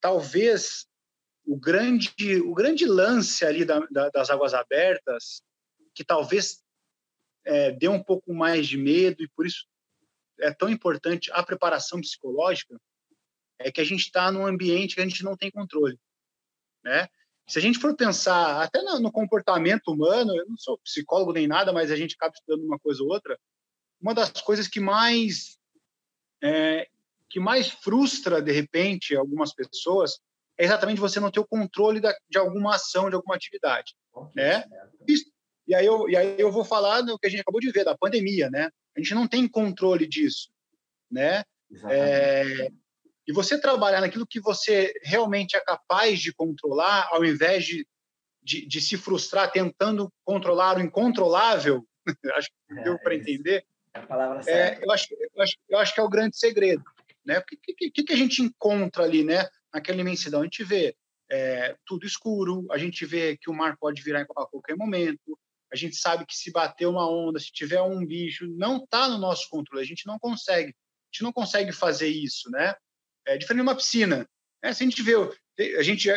talvez 0.00 0.86
o 1.44 1.58
grande, 1.58 2.40
o 2.42 2.54
grande 2.54 2.86
lance 2.86 3.44
ali 3.44 3.66
da, 3.66 3.80
da, 3.90 4.08
das 4.08 4.30
águas 4.30 4.54
abertas, 4.54 5.42
que 5.94 6.02
talvez 6.02 6.66
é, 7.48 7.72
dê 7.72 7.88
um 7.88 8.02
pouco 8.02 8.34
mais 8.34 8.68
de 8.68 8.76
medo 8.76 9.22
e 9.22 9.28
por 9.28 9.46
isso 9.46 9.66
é 10.40 10.52
tão 10.52 10.68
importante 10.68 11.30
a 11.32 11.42
preparação 11.42 12.00
psicológica, 12.00 12.78
é 13.58 13.72
que 13.72 13.80
a 13.80 13.84
gente 13.84 14.02
está 14.02 14.30
num 14.30 14.46
ambiente 14.46 14.94
que 14.94 15.00
a 15.00 15.04
gente 15.04 15.24
não 15.24 15.36
tem 15.36 15.50
controle, 15.50 15.98
né? 16.84 17.08
Se 17.48 17.58
a 17.58 17.62
gente 17.62 17.78
for 17.78 17.96
pensar 17.96 18.62
até 18.62 18.82
no, 18.82 19.00
no 19.00 19.10
comportamento 19.10 19.88
humano, 19.88 20.36
eu 20.36 20.46
não 20.46 20.58
sou 20.58 20.78
psicólogo 20.78 21.32
nem 21.32 21.46
nada, 21.46 21.72
mas 21.72 21.90
a 21.90 21.96
gente 21.96 22.14
acaba 22.14 22.34
estudando 22.34 22.62
uma 22.62 22.78
coisa 22.78 23.02
ou 23.02 23.08
outra. 23.08 23.40
Uma 23.98 24.14
das 24.14 24.30
coisas 24.42 24.68
que 24.68 24.78
mais 24.78 25.58
é, 26.42 26.86
que 27.30 27.40
mais 27.40 27.68
frustra, 27.70 28.42
de 28.42 28.52
repente, 28.52 29.16
algumas 29.16 29.54
pessoas 29.54 30.20
é 30.58 30.64
exatamente 30.64 31.00
você 31.00 31.18
não 31.18 31.30
ter 31.30 31.40
o 31.40 31.46
controle 31.46 32.00
da, 32.00 32.14
de 32.28 32.36
alguma 32.36 32.74
ação, 32.74 33.08
de 33.08 33.16
alguma 33.16 33.34
atividade. 33.34 33.96
Né? 34.34 34.64
E, 35.68 35.74
aí 35.74 35.86
eu, 35.86 36.08
e 36.08 36.16
aí 36.16 36.34
eu 36.38 36.50
vou 36.50 36.64
falar 36.64 37.02
do 37.02 37.18
que 37.18 37.26
a 37.26 37.30
gente 37.30 37.40
acabou 37.40 37.60
de 37.60 37.70
ver, 37.70 37.84
da 37.84 37.96
pandemia. 37.96 38.50
Né? 38.50 38.70
A 38.96 39.00
gente 39.00 39.14
não 39.14 39.28
tem 39.28 39.46
controle 39.46 40.06
disso. 40.06 40.50
Né? 41.10 41.44
É, 41.90 42.70
e 43.26 43.32
você 43.32 43.60
trabalhar 43.60 44.00
naquilo 44.00 44.26
que 44.26 44.40
você 44.40 44.92
realmente 45.02 45.56
é 45.56 45.60
capaz 45.60 46.20
de 46.20 46.32
controlar, 46.32 47.08
ao 47.12 47.24
invés 47.24 47.64
de, 47.64 47.86
de, 48.42 48.66
de 48.66 48.80
se 48.80 48.96
frustrar 48.96 49.52
tentando 49.52 50.12
controlar 50.24 50.78
o 50.78 50.80
incontrolável, 50.80 51.86
acho 52.34 52.48
que 52.48 52.74
deu 52.82 52.94
é, 52.94 52.98
para 52.98 53.14
entender. 53.14 53.64
É 53.94 53.98
a 54.00 54.06
palavra 54.06 54.42
certa. 54.42 54.80
É, 54.80 54.84
eu, 54.84 54.90
acho, 54.90 55.06
eu, 55.12 55.42
acho, 55.42 55.56
eu 55.68 55.78
acho 55.78 55.94
que 55.94 56.00
é 56.00 56.02
o 56.02 56.08
grande 56.08 56.36
segredo 56.36 56.82
né? 57.28 57.38
O 57.38 57.44
que, 57.44 57.90
que, 57.90 58.02
que 58.04 58.12
a 58.12 58.16
gente 58.16 58.42
encontra 58.42 59.04
ali, 59.04 59.22
né? 59.22 59.46
Naquela 59.72 60.00
imensidão, 60.00 60.40
a 60.40 60.44
gente 60.44 60.64
vê 60.64 60.96
é, 61.30 61.76
tudo 61.84 62.06
escuro, 62.06 62.66
a 62.70 62.78
gente 62.78 63.04
vê 63.04 63.36
que 63.36 63.50
o 63.50 63.54
mar 63.54 63.76
pode 63.78 64.02
virar 64.02 64.22
a 64.22 64.46
qualquer 64.46 64.74
momento, 64.74 65.38
a 65.72 65.76
gente 65.76 65.96
sabe 65.96 66.24
que 66.26 66.36
se 66.36 66.50
bater 66.50 66.86
uma 66.86 67.08
onda, 67.08 67.38
se 67.38 67.52
tiver 67.52 67.82
um 67.82 68.04
bicho, 68.04 68.46
não 68.56 68.78
está 68.78 69.08
no 69.08 69.18
nosso 69.18 69.48
controle, 69.48 69.82
a 69.82 69.86
gente 69.86 70.06
não 70.06 70.18
consegue, 70.18 70.70
a 70.70 71.06
gente 71.12 71.22
não 71.22 71.32
consegue 71.32 71.72
fazer 71.72 72.08
isso, 72.08 72.50
né? 72.50 72.74
É 73.26 73.36
diferente 73.36 73.62
de 73.62 73.68
uma 73.68 73.76
piscina, 73.76 74.28
né? 74.62 74.72
Se 74.72 74.82
a 74.82 74.86
gente 74.86 75.02
vê, 75.02 75.14
a 75.76 75.82
gente 75.82 76.08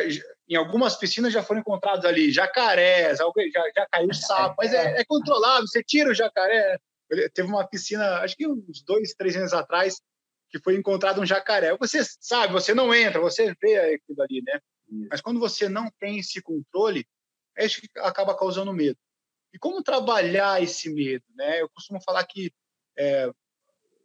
em 0.47 0.55
algumas 0.55 0.95
piscinas 0.95 1.33
já 1.33 1.43
foram 1.43 1.61
encontrados 1.61 2.05
ali 2.05 2.31
jacarés, 2.31 3.19
já, 3.19 3.61
já 3.75 3.87
caiu 3.91 4.13
sapo, 4.13 4.55
mas 4.57 4.73
é, 4.73 4.99
é 4.99 5.05
controlável, 5.05 5.67
você 5.67 5.83
tira 5.83 6.09
o 6.09 6.15
jacaré. 6.15 6.77
Teve 7.33 7.49
uma 7.49 7.67
piscina, 7.67 8.19
acho 8.19 8.37
que 8.37 8.47
uns 8.47 8.81
dois, 8.83 9.13
três 9.13 9.35
anos 9.35 9.53
atrás, 9.53 10.01
que 10.49 10.59
foi 10.59 10.75
encontrado 10.75 11.19
um 11.19 11.25
jacaré. 11.25 11.75
Você 11.77 11.99
sabe, 12.21 12.53
você 12.53 12.73
não 12.73 12.93
entra, 12.93 13.19
você 13.19 13.53
vê 13.61 13.77
aquilo 13.95 14.21
ali, 14.21 14.41
né? 14.45 14.59
Mas 15.09 15.21
quando 15.21 15.39
você 15.39 15.67
não 15.67 15.89
tem 15.99 16.19
esse 16.19 16.41
controle, 16.41 17.05
é 17.57 17.65
isso 17.65 17.81
que 17.81 17.87
acaba 17.99 18.37
causando 18.37 18.73
medo. 18.73 18.97
E 19.53 19.59
como 19.59 19.83
trabalhar 19.83 20.61
esse 20.61 20.89
medo, 20.93 21.25
né? 21.35 21.61
Eu 21.61 21.69
costumo 21.69 22.01
falar 22.01 22.25
que 22.25 22.53
é, 22.97 23.29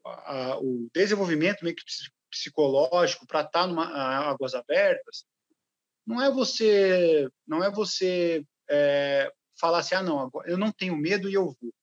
a, 0.05 0.59
o 0.59 0.89
desenvolvimento 0.93 1.65
psicológico 2.31 3.27
para 3.27 3.41
estar 3.41 3.61
tá 3.61 3.67
numa 3.67 3.87
águas 3.87 4.55
abertas, 4.55 5.25
não 6.07 6.23
é 6.23 6.31
você, 6.31 7.29
não 7.47 7.65
é 7.65 7.71
você 7.71 8.45
é, 8.69 9.31
falar 9.59 9.79
assim, 9.79 9.95
ah, 9.95 10.03
não, 10.03 10.31
eu 10.45 10.57
não 10.57 10.71
tenho 10.71 10.97
medo 10.97 11.29
e 11.29 11.35
eu 11.35 11.47
vou. 11.61 11.75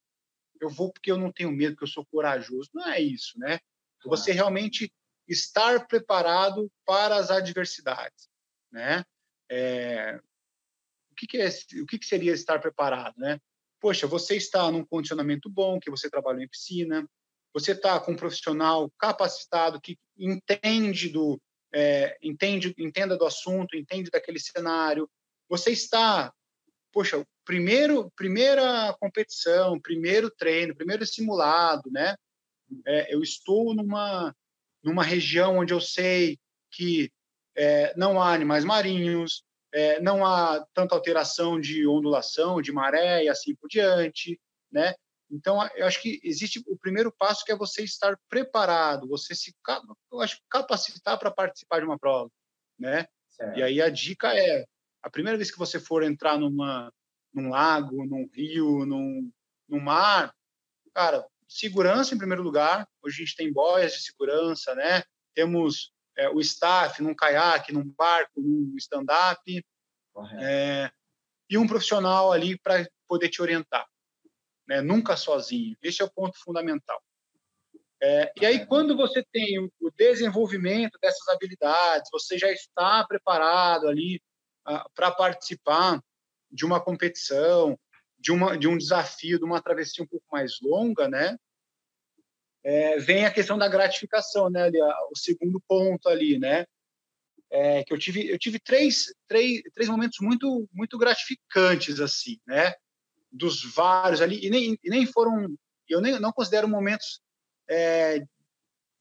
Eu 0.62 0.70
vou 0.70 0.94
porque 0.94 1.12
eu 1.12 1.18
não 1.18 1.32
tenho 1.32 1.52
medo, 1.52 1.74
porque 1.74 1.84
eu 1.84 1.94
sou 1.94 2.06
corajoso. 2.06 2.70
Não 2.74 2.88
é 2.88 3.02
isso, 3.02 3.38
né? 3.38 3.60
Você 4.06 4.32
realmente 4.32 4.94
estar 5.28 5.86
preparado 5.88 6.72
para 6.86 7.18
as 7.18 7.30
adversidades, 7.30 8.30
né? 8.72 9.04
É, 9.50 10.20
o 11.12 11.16
que, 11.16 11.28
que, 11.28 11.38
é, 11.38 11.50
o 11.82 11.86
que, 11.86 12.00
que 12.00 12.06
seria 12.06 12.32
estar 12.32 12.60
preparado, 12.60 13.16
né? 13.18 13.40
Poxa, 13.84 14.08
você 14.08 14.38
está 14.38 14.72
num 14.72 14.86
condicionamento 14.86 15.50
bom, 15.50 15.78
que 15.78 15.92
você 15.92 16.10
trabalhou 16.10 16.42
em 16.42 16.48
piscina, 16.48 17.06
você 17.54 17.74
está 17.74 18.00
com 18.00 18.14
um 18.14 18.16
profissional 18.16 18.90
capacitado 18.98 19.82
que 19.82 19.98
entende 20.18 21.10
do 21.10 21.38
é, 21.76 22.18
entende 22.24 22.74
entenda 22.78 23.18
do 23.18 23.26
assunto, 23.26 23.76
entende 23.76 24.10
daquele 24.10 24.40
cenário. 24.40 25.10
Você 25.50 25.72
está, 25.72 26.34
poxa, 26.94 27.28
primeiro 27.44 28.10
primeira 28.16 28.96
competição, 29.02 29.78
primeiro 29.82 30.32
treino, 30.32 30.74
primeiro 30.74 31.06
simulado, 31.06 31.92
né? 31.92 32.16
É, 32.88 33.14
eu 33.14 33.22
estou 33.22 33.76
numa 33.76 34.34
numa 34.82 35.04
região 35.04 35.58
onde 35.58 35.74
eu 35.74 35.82
sei 35.82 36.40
que 36.72 37.12
é, 37.54 37.94
não 37.98 38.22
há 38.22 38.34
animais 38.34 38.64
marinhos, 38.64 39.44
é, 39.74 40.00
não 40.00 40.26
há 40.26 40.66
tanta 40.74 40.94
alteração 40.94 41.60
de 41.60 41.88
ondulação, 41.88 42.62
de 42.62 42.72
maré 42.72 43.24
e 43.24 43.30
assim 43.30 43.56
por 43.56 43.68
diante, 43.68 44.40
né? 44.72 44.94
Então, 45.32 45.68
eu 45.76 45.88
acho 45.88 46.00
que 46.00 46.20
existe 46.24 46.64
o 46.68 46.78
primeiro 46.78 47.12
passo 47.12 47.44
que 47.44 47.52
é 47.52 47.56
você 47.56 47.84
estar 47.84 48.16
preparado, 48.30 49.08
você 49.08 49.34
se 49.34 49.52
eu 50.12 50.22
acho, 50.22 50.38
capacitar 50.48 51.18
para 51.18 51.32
participar 51.32 51.80
de 51.80 51.86
uma 51.86 51.98
prova, 51.98 52.30
né? 52.78 53.08
Certo. 53.30 53.58
E 53.58 53.64
aí 53.64 53.82
a 53.82 53.90
dica 53.90 54.32
é, 54.38 54.64
a 55.02 55.10
primeira 55.10 55.38
vez 55.38 55.50
que 55.50 55.58
você 55.58 55.80
for 55.80 56.04
entrar 56.04 56.38
numa 56.38 56.94
num 57.34 57.50
lago, 57.50 58.06
num 58.06 58.30
rio, 58.32 58.86
num, 58.86 59.32
num 59.68 59.80
mar, 59.80 60.32
cara, 60.94 61.26
segurança 61.48 62.14
em 62.14 62.18
primeiro 62.18 62.44
lugar. 62.44 62.88
Hoje 63.02 63.24
a 63.24 63.26
gente 63.26 63.36
tem 63.36 63.52
boias 63.52 63.94
de 63.94 64.04
segurança, 64.04 64.76
né? 64.76 65.04
Temos 65.34 65.92
é, 66.18 66.30
o 66.30 66.40
staff 66.40 67.02
num 67.02 67.14
caiaque, 67.14 67.74
num 67.74 67.88
barco, 67.98 68.42
num 68.42 68.76
stand-up, 68.78 69.66
é, 70.40 70.92
e 71.50 71.58
um 71.58 71.68
profissional 71.68 72.32
ali 72.32 72.58
para 72.60 72.88
poder 73.08 73.30
te 73.30 73.42
orientar, 73.42 73.86
né? 74.68 74.82
nunca 74.82 75.16
sozinho. 75.16 75.76
Esse 75.82 76.02
é 76.02 76.06
o 76.06 76.12
ponto 76.12 76.38
fundamental. 76.44 77.02
É, 78.02 78.34
e 78.40 78.46
aí, 78.46 78.66
quando 78.66 78.98
você 78.98 79.24
tem 79.32 79.60
o 79.60 79.92
desenvolvimento 79.96 81.00
dessas 81.02 81.26
habilidades, 81.30 82.10
você 82.12 82.38
já 82.38 82.52
está 82.52 83.06
preparado 83.08 83.88
ali 83.88 84.22
ah, 84.66 84.86
para 84.94 85.10
participar 85.10 86.04
de 86.52 86.66
uma 86.66 86.84
competição, 86.84 87.80
de, 88.20 88.32
uma, 88.32 88.58
de 88.58 88.68
um 88.68 88.78
desafio, 88.78 89.40
de 89.40 89.46
uma 89.46 89.62
travessia 89.62 90.04
um 90.04 90.08
pouco 90.08 90.26
mais 90.30 90.60
longa, 90.62 91.08
né? 91.08 91.38
É, 92.64 92.98
vem 92.98 93.26
a 93.26 93.32
questão 93.32 93.58
da 93.58 93.68
gratificação, 93.68 94.50
né? 94.50 94.64
Ali, 94.64 94.82
o 94.82 95.18
segundo 95.18 95.62
ponto 95.68 96.08
ali, 96.08 96.40
né? 96.40 96.66
É, 97.52 97.84
que 97.84 97.94
eu 97.94 98.00
tive, 98.00 98.28
eu 98.28 98.40
tive 98.40 98.60
três, 98.60 99.14
três, 99.28 99.62
três 99.74 99.90
momentos 99.90 100.18
muito, 100.22 100.68
muito 100.72 100.98
gratificantes 100.98 102.00
assim, 102.00 102.40
né? 102.48 102.74
Dos 103.32 103.64
vários 103.74 104.22
ali 104.22 104.46
e 104.46 104.50
nem, 104.50 104.80
e 104.84 104.90
nem 104.90 105.06
foram, 105.06 105.56
eu 105.90 106.02
nem 106.02 106.20
não 106.20 106.32
considero 106.32 106.68
momentos 106.68 107.22
é, 107.70 108.24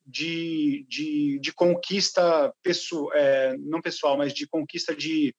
de, 0.05 0.85
de, 0.89 1.39
de 1.41 1.53
conquista 1.53 2.53
pessoal, 2.63 3.13
é, 3.15 3.57
não 3.59 3.81
pessoal, 3.81 4.19
mas 4.19 4.35
de 4.35 4.47
conquista 4.47 4.95
de 4.95 5.35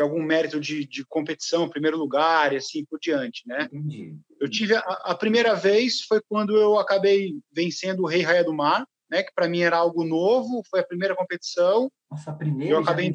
de 0.00 0.02
algum 0.02 0.22
mérito 0.22 0.58
de, 0.58 0.86
de 0.86 1.04
competição, 1.04 1.68
primeiro 1.68 1.98
lugar 1.98 2.54
e 2.54 2.56
assim 2.56 2.86
por 2.86 2.98
diante, 2.98 3.46
né? 3.46 3.68
Entendi. 3.70 4.16
Eu 4.40 4.48
tive 4.48 4.74
a, 4.74 4.80
a, 4.80 5.14
primeira 5.14 5.54
vez 5.54 6.00
foi 6.00 6.22
quando 6.26 6.56
eu 6.56 6.78
acabei 6.78 7.34
vencendo 7.52 8.00
o 8.00 8.06
Rei 8.06 8.22
Raia 8.22 8.42
do 8.42 8.54
Mar, 8.54 8.86
né? 9.10 9.22
Que 9.22 9.32
para 9.34 9.46
mim 9.46 9.60
era 9.60 9.76
algo 9.76 10.02
novo, 10.02 10.62
foi 10.70 10.80
a 10.80 10.86
primeira 10.86 11.14
competição. 11.14 11.92
Nossa, 12.10 12.30
a 12.30 12.34
primeira. 12.34 12.72
Eu 12.72 12.78
acabei. 12.78 13.12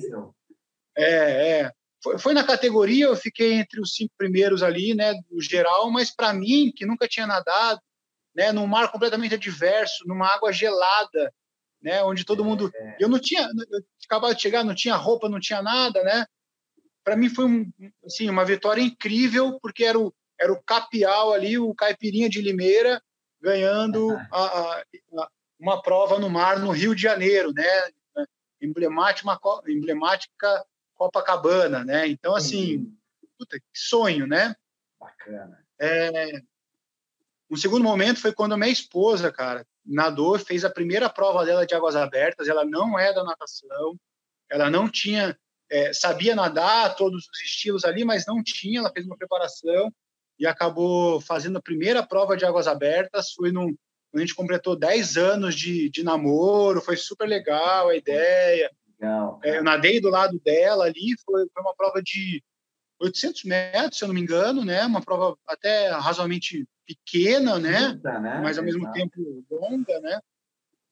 É, 0.95 1.61
é. 1.61 1.71
Foi, 2.03 2.19
foi, 2.19 2.33
na 2.35 2.43
categoria, 2.43 3.05
eu 3.05 3.15
fiquei 3.15 3.53
entre 3.53 3.81
os 3.81 3.95
cinco 3.95 4.13
primeiros 4.15 4.61
ali, 4.61 4.93
né? 4.93 5.15
Do 5.27 5.41
geral, 5.41 5.89
mas 5.89 6.15
para 6.15 6.31
mim 6.33 6.71
que 6.75 6.85
nunca 6.85 7.07
tinha 7.07 7.25
nadado, 7.25 7.81
né? 8.35 8.51
Num 8.51 8.67
mar 8.67 8.91
completamente 8.91 9.33
adverso, 9.33 10.07
numa 10.07 10.27
água 10.27 10.53
gelada, 10.53 11.33
né? 11.81 12.03
Onde 12.03 12.23
todo 12.23 12.45
mundo, 12.45 12.69
é. 12.75 12.97
eu 12.99 13.09
não 13.09 13.17
tinha, 13.17 13.41
eu 13.41 13.79
acabava 14.05 14.35
de 14.35 14.41
chegar, 14.43 14.63
não 14.63 14.75
tinha 14.75 14.95
roupa, 14.95 15.27
não 15.27 15.39
tinha 15.39 15.63
nada, 15.63 16.03
né? 16.03 16.27
Para 17.05 17.15
mim 17.15 17.29
foi 17.29 17.45
um, 17.45 17.71
assim, 18.03 18.27
uma 18.27 18.43
vitória 18.43 18.81
incrível, 18.81 19.59
porque 19.61 19.85
era 19.85 19.97
o, 19.97 20.11
era 20.41 20.51
o 20.51 20.61
Capial 20.63 21.31
ali, 21.31 21.57
o 21.57 21.73
Caipirinha 21.75 22.27
de 22.27 22.41
Limeira, 22.41 22.99
ganhando 23.39 24.11
a, 24.31 24.43
a, 24.43 24.79
a, 24.79 25.29
uma 25.59 25.81
prova 25.83 26.17
no 26.17 26.29
mar 26.31 26.59
no 26.59 26.71
Rio 26.71 26.95
de 26.95 27.03
Janeiro, 27.03 27.53
né? 27.53 27.63
Emblemática, 28.59 29.29
emblemática 29.67 30.65
Copacabana, 30.95 31.85
né? 31.85 32.07
Então, 32.07 32.35
assim, 32.35 32.91
puta, 33.37 33.59
que 33.59 33.65
sonho, 33.73 34.25
né? 34.25 34.55
Bacana. 34.99 35.63
É, 35.79 36.41
um 37.51 37.55
segundo 37.55 37.83
momento 37.83 38.19
foi 38.19 38.33
quando 38.33 38.53
a 38.53 38.57
minha 38.57 38.71
esposa, 38.71 39.31
cara, 39.31 39.63
nadou, 39.85 40.39
fez 40.39 40.65
a 40.65 40.69
primeira 40.71 41.07
prova 41.07 41.45
dela 41.45 41.67
de 41.67 41.75
águas 41.75 41.95
abertas. 41.95 42.47
Ela 42.47 42.65
não 42.65 42.97
é 42.97 43.13
da 43.13 43.23
natação, 43.23 43.95
ela 44.49 44.71
não 44.71 44.89
tinha 44.89 45.37
é, 45.69 45.93
sabia 45.93 46.35
nadar 46.35 46.95
todos 46.95 47.27
os 47.27 47.41
estilos 47.41 47.83
ali, 47.83 48.03
mas 48.03 48.25
não 48.25 48.43
tinha. 48.43 48.79
Ela 48.79 48.91
fez 48.91 49.05
uma 49.05 49.17
preparação 49.17 49.91
e 50.37 50.45
acabou 50.45 51.19
fazendo 51.21 51.57
a 51.57 51.61
primeira 51.61 52.05
prova 52.05 52.37
de 52.37 52.45
águas 52.45 52.67
abertas. 52.67 53.31
Foi 53.31 53.51
num, 53.51 53.75
a 54.13 54.19
gente 54.19 54.35
completou 54.35 54.75
10 54.75 55.17
anos 55.17 55.55
de, 55.55 55.89
de 55.89 56.03
namoro, 56.03 56.81
foi 56.81 56.97
super 56.97 57.27
legal 57.27 57.89
a 57.89 57.95
ideia. 57.95 58.71
Legal, 58.99 59.39
é, 59.43 59.57
eu 59.57 59.63
nadei 59.63 59.99
do 59.99 60.09
lado 60.09 60.39
dela 60.43 60.85
ali, 60.85 61.15
foi, 61.25 61.47
foi 61.53 61.63
uma 61.63 61.75
prova 61.75 62.01
de 62.01 62.43
800 62.99 63.43
metros, 63.43 63.97
se 63.97 64.03
eu 64.03 64.07
não 64.07 64.15
me 64.15 64.21
engano, 64.21 64.63
né? 64.63 64.85
Uma 64.85 65.01
prova 65.01 65.37
até 65.47 65.89
razoavelmente 65.89 66.65
pequena, 66.85 67.59
né? 67.59 67.89
Muda, 67.89 68.19
né? 68.19 68.39
Mas 68.41 68.57
ao 68.57 68.63
mesmo 68.63 68.83
Exato. 68.83 68.93
tempo 68.93 69.45
longa, 69.49 69.99
né? 69.99 70.19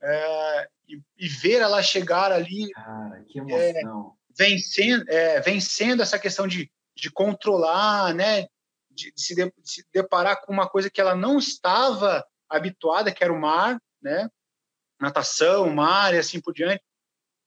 É, 0.02 0.68
e, 0.90 1.02
e, 1.18 1.28
ver 1.30 1.62
ela 1.62 1.82
chegar 1.82 2.30
ali. 2.30 2.70
Cara, 2.72 3.24
que 3.26 3.40
emoção 3.40 4.14
vencendo, 4.38 5.06
é, 5.10 5.40
vencendo 5.42 6.02
essa 6.02 6.20
questão 6.20 6.48
de, 6.48 6.72
de 6.96 7.12
controlar, 7.12 8.14
né, 8.14 8.44
de, 8.90 9.12
de, 9.12 9.22
se 9.22 9.36
de, 9.36 9.46
de, 9.46 9.54
se 9.64 9.86
deparar 9.94 10.42
com 10.42 10.52
uma 10.52 10.68
coisa 10.68 10.90
que 10.90 11.02
ela 11.02 11.16
não 11.16 11.38
estava 11.38 12.26
habituada, 12.50 13.12
que 13.12 13.24
era 13.24 13.34
o 13.34 13.40
mar, 13.40 13.80
né, 14.02 14.30
natação, 15.00 15.70
mar 15.70 16.14
e 16.14 16.18
assim 16.18 16.40
por 16.40 16.54
diante, 16.54 16.84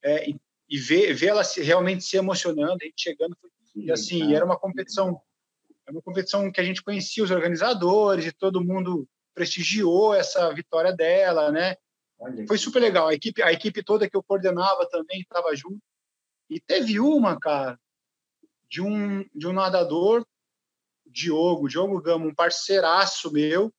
é, 0.03 0.29
e, 0.29 0.37
e 0.68 0.79
ver, 0.79 1.14
ver 1.14 1.29
ela 1.29 1.44
se, 1.44 1.62
realmente 1.62 2.05
se 2.05 2.16
emocionando, 2.16 2.79
a 2.81 2.85
gente 2.85 3.01
chegando, 3.01 3.37
e 3.75 3.92
assim, 3.92 4.35
era 4.35 4.44
uma 4.44 4.59
competição, 4.59 5.20
era 5.87 5.92
uma 5.94 6.03
competição 6.03 6.51
que 6.51 6.61
a 6.61 6.64
gente 6.64 6.83
conhecia 6.83 7.22
os 7.22 7.31
organizadores 7.31 8.25
e 8.25 8.33
todo 8.33 8.64
mundo 8.64 9.07
prestigiou 9.35 10.14
essa 10.14 10.53
vitória 10.55 10.94
dela, 10.94 11.53
né? 11.53 11.77
Foi 12.49 12.57
super 12.57 12.81
legal. 12.81 13.09
A 13.09 13.14
equipe, 13.14 13.42
a 13.42 13.53
equipe 13.53 13.83
toda 13.83 14.09
que 14.09 14.16
eu 14.16 14.22
coordenava 14.22 14.88
também 14.88 15.20
estava 15.20 15.55
junto. 15.55 15.79
E 16.48 16.61
teve 16.61 17.00
uma, 17.00 17.38
cara, 17.38 17.78
de 18.68 18.80
um, 18.82 19.24
de 19.35 19.46
um 19.46 19.52
nadador, 19.52 20.26
Diogo, 21.04 21.68
Diogo 21.68 22.00
Gama, 22.00 22.26
um 22.26 22.35
parceiraço 22.35 23.32
meu. 23.32 23.72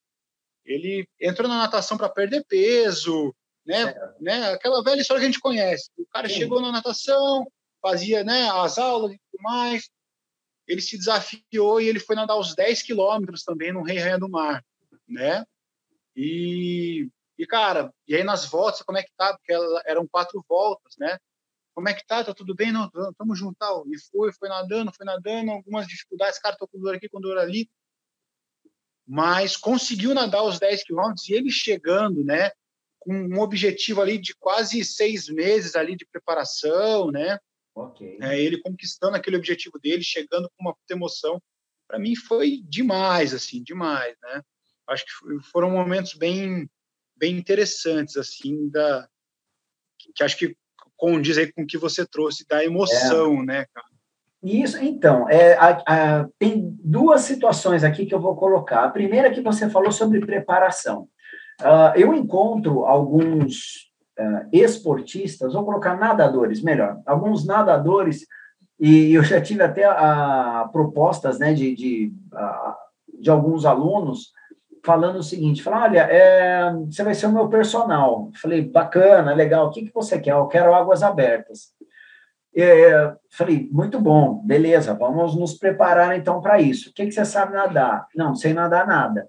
Ele 0.65 1.07
entrou 1.19 1.47
na 1.47 1.57
natação 1.57 1.97
para 1.97 2.09
perder 2.09 2.45
peso, 2.45 3.33
né? 3.65 3.93
né? 4.19 4.51
Aquela 4.51 4.83
velha 4.83 5.01
história 5.01 5.21
que 5.21 5.25
a 5.25 5.29
gente 5.29 5.39
conhece. 5.39 5.89
O 5.97 6.05
cara 6.05 6.27
Sim. 6.27 6.35
chegou 6.35 6.61
na 6.61 6.71
natação, 6.71 7.45
fazia 7.81 8.23
né, 8.23 8.49
as 8.49 8.77
aulas 8.77 9.13
e 9.13 9.19
tudo 9.31 9.41
mais. 9.41 9.89
Ele 10.67 10.81
se 10.81 10.97
desafiou 10.97 11.79
e 11.79 11.87
ele 11.87 11.99
foi 11.99 12.15
nadar 12.15 12.37
os 12.37 12.55
10 12.55 12.81
quilômetros 12.81 13.43
também 13.43 13.71
no 13.71 13.83
Rei 13.83 13.99
Rainha 13.99 14.19
do 14.19 14.27
Mar, 14.27 14.63
né? 15.07 15.45
E, 16.13 17.09
e, 17.37 17.45
cara, 17.45 17.93
e 18.07 18.15
aí 18.15 18.23
nas 18.23 18.45
voltas, 18.45 18.81
como 18.81 18.97
é 18.97 19.03
que 19.03 19.11
tá? 19.15 19.37
Porque 19.37 19.53
eram 19.85 20.07
quatro 20.07 20.43
voltas, 20.49 20.95
né? 20.97 21.17
Como 21.77 21.89
é 21.89 21.93
que 21.93 22.07
tá? 22.07 22.23
Tá 22.23 22.33
tudo 22.33 22.55
bem? 22.55 22.71
Não, 22.71 22.89
tamo 23.19 23.35
junto, 23.35 23.55
tal. 23.55 23.85
E 23.87 23.99
foi, 24.09 24.33
foi 24.33 24.49
nadando, 24.49 24.91
foi 24.91 25.05
nadando, 25.05 25.51
algumas 25.51 25.85
dificuldades, 25.85 26.39
cara, 26.39 26.57
tô 26.57 26.67
com 26.67 26.79
dor 26.79 26.95
aqui, 26.95 27.07
com 27.07 27.21
dor 27.21 27.37
ali. 27.37 27.69
Mas 29.05 29.55
conseguiu 29.55 30.11
nadar 30.11 30.41
os 30.41 30.57
10 30.57 30.83
quilômetros 30.83 31.29
e 31.29 31.33
ele 31.33 31.51
chegando, 31.51 32.23
né, 32.23 32.49
com 32.97 33.13
um 33.13 33.39
objetivo 33.41 34.01
ali 34.01 34.17
de 34.17 34.33
quase 34.39 34.83
seis 34.83 35.29
meses 35.29 35.75
ali 35.75 35.95
de 35.95 36.03
preparação, 36.07 37.11
né? 37.11 37.37
Ok. 37.75 38.17
É, 38.23 38.41
ele 38.41 38.59
conquistando 38.59 39.15
aquele 39.15 39.37
objetivo 39.37 39.77
dele, 39.77 40.01
chegando 40.01 40.49
com 40.57 40.63
uma 40.63 40.75
emoção. 40.89 41.39
Para 41.87 41.99
mim 41.99 42.15
foi 42.15 42.63
demais, 42.63 43.35
assim, 43.35 43.61
demais, 43.61 44.17
né? 44.23 44.41
Acho 44.87 45.05
que 45.05 45.11
foram 45.51 45.69
momentos 45.69 46.15
bem, 46.15 46.67
bem 47.15 47.37
interessantes, 47.37 48.17
assim, 48.17 48.67
da, 48.67 49.07
que 50.15 50.23
acho 50.23 50.35
que 50.39 50.57
condiz 50.97 51.37
aí 51.37 51.51
com 51.51 51.61
o 51.61 51.67
que 51.67 51.77
você 51.77 52.05
trouxe 52.05 52.45
da 52.47 52.63
emoção, 52.63 53.41
é. 53.41 53.45
né, 53.45 53.65
cara? 53.73 53.87
Isso, 54.43 54.77
então, 54.83 55.27
é, 55.29 55.55
a, 55.55 55.81
a, 55.87 56.27
tem 56.37 56.75
duas 56.83 57.21
situações 57.21 57.83
aqui 57.83 58.05
que 58.05 58.13
eu 58.13 58.21
vou 58.21 58.35
colocar. 58.35 58.83
A 58.83 58.89
primeira 58.89 59.27
é 59.27 59.31
que 59.31 59.41
você 59.41 59.69
falou 59.69 59.91
sobre 59.91 60.19
preparação. 60.25 61.07
Uh, 61.59 61.91
eu 61.95 62.13
encontro 62.13 62.85
alguns 62.85 63.89
uh, 64.19 64.47
esportistas, 64.51 65.53
vou 65.53 65.65
colocar 65.65 65.97
nadadores, 65.97 66.61
melhor, 66.61 67.01
alguns 67.05 67.45
nadadores, 67.45 68.27
e 68.79 69.13
eu 69.13 69.23
já 69.23 69.41
tive 69.41 69.63
até 69.63 69.89
uh, 69.89 70.71
propostas 70.71 71.39
né, 71.39 71.51
de, 71.53 71.75
de, 71.75 72.13
de 73.19 73.29
alguns 73.31 73.65
alunos 73.65 74.31
falando 74.87 75.17
o 75.17 75.23
seguinte, 75.23 75.61
falando, 75.61 75.83
olha, 75.83 76.07
é, 76.09 76.71
você 76.89 77.03
vai 77.03 77.13
ser 77.13 77.25
o 77.25 77.33
meu 77.33 77.49
personal. 77.49 78.31
Falei, 78.41 78.61
bacana, 78.61 79.33
legal, 79.33 79.67
o 79.67 79.69
que, 79.69 79.83
que 79.83 79.93
você 79.93 80.17
quer? 80.17 80.31
Eu 80.31 80.47
quero 80.47 80.73
águas 80.73 81.03
abertas. 81.03 81.73
É, 82.55 83.13
falei, 83.29 83.67
muito 83.69 83.99
bom, 83.99 84.41
beleza, 84.45 84.93
vamos 84.93 85.35
nos 85.35 85.55
preparar 85.55 86.17
então 86.17 86.39
para 86.39 86.61
isso. 86.61 86.89
O 86.89 86.93
que, 86.93 87.05
que 87.05 87.11
você 87.11 87.25
sabe 87.25 87.51
nadar? 87.51 88.07
Não, 88.15 88.33
sem 88.33 88.53
nadar 88.53 88.87
nada. 88.87 89.27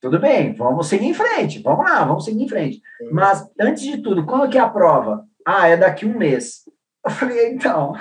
Tudo 0.00 0.18
bem, 0.18 0.52
vamos 0.52 0.88
seguir 0.88 1.06
em 1.06 1.14
frente, 1.14 1.62
vamos 1.62 1.88
lá, 1.88 2.04
vamos 2.04 2.24
seguir 2.24 2.42
em 2.42 2.48
frente. 2.48 2.82
Mas, 3.12 3.48
antes 3.60 3.84
de 3.84 3.98
tudo, 3.98 4.26
quando 4.26 4.50
que 4.50 4.58
é 4.58 4.60
a 4.60 4.68
prova? 4.68 5.24
Ah, 5.46 5.68
é 5.68 5.76
daqui 5.76 6.04
um 6.04 6.18
mês. 6.18 6.62
Eu 7.06 7.10
falei, 7.12 7.52
então, 7.52 7.94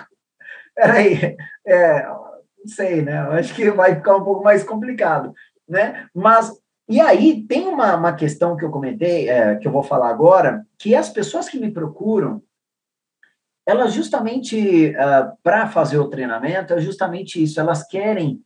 peraí, 0.75 1.37
é, 1.65 2.07
não 2.07 2.67
sei, 2.67 3.03
né? 3.03 3.19
Eu 3.27 3.33
acho 3.33 3.53
que 3.53 3.69
vai 3.69 3.95
ficar 3.95 4.17
um 4.17 4.23
pouco 4.23 4.43
mais 4.43 4.63
complicado, 4.63 5.31
né? 5.69 6.07
Mas, 6.13 6.51
e 6.91 6.99
aí, 6.99 7.45
tem 7.47 7.69
uma, 7.69 7.95
uma 7.95 8.11
questão 8.11 8.57
que 8.57 8.65
eu 8.65 8.69
comentei, 8.69 9.29
é, 9.29 9.55
que 9.55 9.65
eu 9.65 9.71
vou 9.71 9.81
falar 9.81 10.09
agora, 10.09 10.65
que 10.77 10.93
as 10.93 11.09
pessoas 11.09 11.47
que 11.47 11.57
me 11.57 11.71
procuram, 11.71 12.43
elas 13.65 13.93
justamente, 13.93 14.89
uh, 14.89 14.99
ah, 14.99 15.33
para 15.41 15.69
fazer 15.69 15.97
o 15.99 16.09
treinamento, 16.09 16.73
é 16.73 16.81
justamente 16.81 17.41
isso, 17.41 17.61
elas 17.61 17.87
querem 17.87 18.41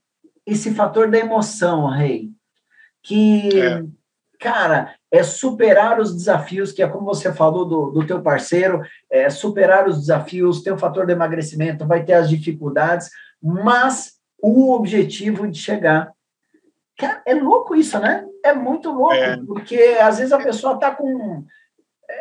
esse 0.46 0.76
fator 0.76 1.10
da 1.10 1.18
emoção, 1.18 1.88
Rei, 1.88 2.30
que, 3.02 3.50
é. 3.60 3.84
cara, 4.40 4.94
é 5.12 5.24
superar 5.24 6.00
os 6.00 6.14
desafios, 6.14 6.72
que 6.72 6.84
é 6.84 6.88
como 6.88 7.04
você 7.04 7.34
falou 7.34 7.66
do, 7.66 7.90
do 7.90 8.06
teu 8.06 8.22
parceiro, 8.22 8.84
é 9.10 9.28
superar 9.28 9.88
os 9.88 9.98
desafios, 9.98 10.62
tem 10.62 10.72
o 10.72 10.78
fator 10.78 11.08
de 11.08 11.14
emagrecimento, 11.14 11.88
vai 11.88 12.06
ter 12.06 12.14
as 12.14 12.30
dificuldades, 12.30 13.10
mas 13.42 14.20
o 14.40 14.72
objetivo 14.72 15.48
de 15.48 15.58
chegar. 15.58 16.14
Cara, 16.96 17.24
é 17.26 17.34
louco 17.34 17.76
isso, 17.76 18.00
né? 18.00 18.24
É 18.46 18.54
muito 18.54 18.92
louco, 18.92 19.14
é. 19.14 19.38
porque 19.46 19.78
às 20.00 20.18
vezes 20.18 20.32
a 20.32 20.38
pessoa 20.38 20.76
está 20.76 20.92
com 20.92 21.44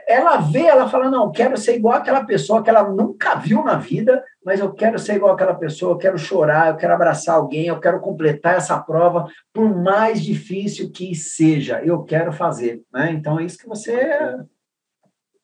ela 0.06 0.38
vê, 0.38 0.62
ela 0.62 0.88
fala, 0.88 1.10
não, 1.10 1.30
quero 1.30 1.56
ser 1.56 1.76
igual 1.76 1.96
aquela 1.96 2.24
pessoa 2.24 2.62
que 2.62 2.70
ela 2.70 2.88
nunca 2.88 3.34
viu 3.34 3.62
na 3.62 3.76
vida, 3.76 4.24
mas 4.44 4.60
eu 4.60 4.72
quero 4.72 4.98
ser 4.98 5.14
igual 5.14 5.34
aquela 5.34 5.54
pessoa, 5.54 5.92
eu 5.92 5.98
quero 5.98 6.18
chorar, 6.18 6.68
eu 6.68 6.76
quero 6.76 6.94
abraçar 6.94 7.36
alguém, 7.36 7.66
eu 7.66 7.80
quero 7.80 8.00
completar 8.00 8.56
essa 8.56 8.78
prova, 8.78 9.30
por 9.52 9.74
mais 9.74 10.22
difícil 10.22 10.90
que 10.90 11.14
seja, 11.14 11.82
eu 11.84 12.02
quero 12.02 12.32
fazer, 12.32 12.82
né? 12.92 13.12
Então 13.12 13.38
é 13.38 13.44
isso 13.44 13.58
que 13.58 13.68
você... 13.68 13.92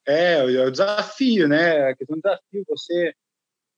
É, 0.07 0.39
é 0.39 0.65
o 0.65 0.71
desafio, 0.71 1.47
né? 1.47 1.89
A 1.89 1.97
questão 1.97 2.17
do 2.17 2.23
desafio, 2.23 2.65
você, 2.67 3.15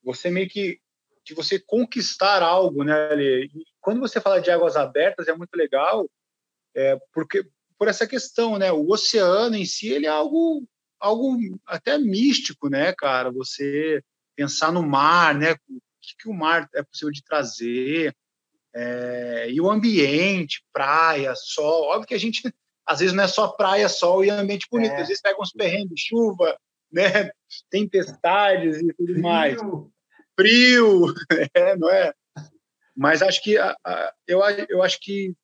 você 0.03 0.31
meio 0.31 0.49
que, 0.49 0.79
que 1.25 1.35
você 1.35 1.59
conquistar 1.59 2.43
algo, 2.43 2.85
né? 2.85 3.15
E 3.21 3.51
quando 3.81 4.01
você 4.01 4.21
fala 4.21 4.41
de 4.41 4.51
águas 4.51 4.77
abertas, 4.77 5.29
é 5.29 5.35
muito 5.35 5.55
legal, 5.55 6.09
é, 6.75 6.99
porque 7.13 7.45
por 7.79 7.89
essa 7.89 8.07
questão, 8.07 8.59
né? 8.59 8.71
O 8.71 8.89
oceano 8.91 9.57
em 9.57 9.65
si, 9.65 9.89
ele 9.89 10.07
é 10.07 10.09
algo, 10.09 10.65
algo 11.01 11.37
até 11.67 11.99
místico, 11.99 12.69
né, 12.69 12.93
cara? 12.93 13.33
Você 13.33 14.01
pensar 14.37 14.73
no 14.73 14.83
mar, 14.83 15.35
né? 15.35 15.53
O 15.53 15.81
que, 16.01 16.17
que 16.21 16.29
o 16.29 16.33
mar 16.33 16.69
é 16.75 16.83
possível 16.85 17.11
de 17.11 17.25
trazer, 17.25 18.15
é, 18.75 19.51
e 19.51 19.61
o 19.61 19.71
ambiente, 19.71 20.65
praia, 20.73 21.35
sol. 21.35 21.89
Óbvio 21.89 22.07
que 22.07 22.15
a 22.15 22.19
gente, 22.19 22.43
às 22.87 23.01
vezes, 23.01 23.15
não 23.15 23.25
é 23.25 23.29
só 23.29 23.49
praia, 23.49 23.89
sol 23.89 24.25
e 24.25 24.31
ambiente 24.31 24.67
bonito. 24.71 24.93
É. 24.93 25.01
Às 25.01 25.09
vezes 25.09 25.23
pega 25.23 25.41
uns 25.41 25.53
perrengues, 25.53 26.01
chuva, 26.01 26.57
né? 26.91 27.33
Tempestades 27.71 28.77
e 28.77 28.93
tudo 28.95 29.13
Frio. 29.13 29.23
mais. 29.23 29.59
Frio, 30.39 31.15
é, 31.55 31.77
não 31.77 31.91
é? 31.91 32.15
Mas 32.97 33.23
acho 33.23 33.43
que 33.43 33.59
a, 33.59 33.77
a, 33.85 34.15
eu, 34.27 34.41
eu 34.69 34.83
acho 34.83 35.01
que 35.01 35.35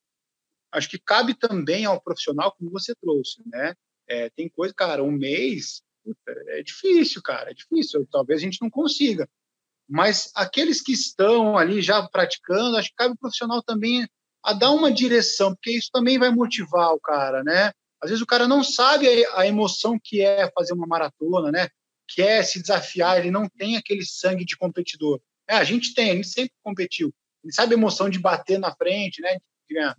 acho 0.72 0.88
que 0.88 0.98
cabe 0.98 1.34
também 1.34 1.84
ao 1.84 2.00
profissional, 2.00 2.52
como 2.52 2.70
você 2.70 2.94
trouxe, 2.94 3.42
né? 3.46 3.74
É, 4.08 4.30
tem 4.30 4.48
coisa, 4.48 4.72
cara, 4.74 5.02
um 5.02 5.10
mês 5.10 5.82
é 6.48 6.62
difícil, 6.62 7.22
cara, 7.22 7.50
é 7.50 7.54
difícil. 7.54 8.06
Talvez 8.10 8.40
a 8.40 8.44
gente 8.44 8.60
não 8.62 8.70
consiga. 8.70 9.28
Mas 9.88 10.30
aqueles 10.34 10.82
que 10.82 10.92
estão 10.92 11.56
ali 11.56 11.80
já 11.80 12.06
praticando, 12.08 12.76
acho 12.76 12.90
que 12.90 12.96
cabe 12.96 13.14
o 13.14 13.18
profissional 13.18 13.62
também 13.62 14.06
a 14.42 14.52
dar 14.52 14.70
uma 14.70 14.92
direção, 14.92 15.54
porque 15.54 15.72
isso 15.72 15.90
também 15.92 16.18
vai 16.18 16.30
motivar 16.30 16.92
o 16.92 17.00
cara, 17.00 17.42
né? 17.42 17.72
Às 18.00 18.10
vezes 18.10 18.22
o 18.22 18.26
cara 18.26 18.46
não 18.46 18.62
sabe 18.62 19.06
a 19.34 19.46
emoção 19.46 19.98
que 20.02 20.20
é 20.20 20.50
fazer 20.52 20.72
uma 20.72 20.86
maratona, 20.86 21.50
né? 21.50 21.68
Que 22.06 22.22
é 22.22 22.42
se 22.42 22.60
desafiar, 22.60 23.18
ele 23.18 23.30
não 23.30 23.48
tem 23.48 23.76
aquele 23.76 24.04
sangue 24.04 24.44
de 24.44 24.56
competidor. 24.56 25.20
É, 25.48 25.56
a 25.56 25.64
gente 25.64 25.94
tem, 25.94 26.10
a 26.10 26.14
gente 26.14 26.28
sempre 26.28 26.52
competiu. 26.62 27.12
Ele 27.42 27.52
sabe 27.52 27.74
a 27.74 27.78
emoção 27.78 28.08
de 28.08 28.18
bater 28.18 28.58
na 28.58 28.74
frente, 28.74 29.20
né? 29.20 29.38
Ganhar. 29.74 29.96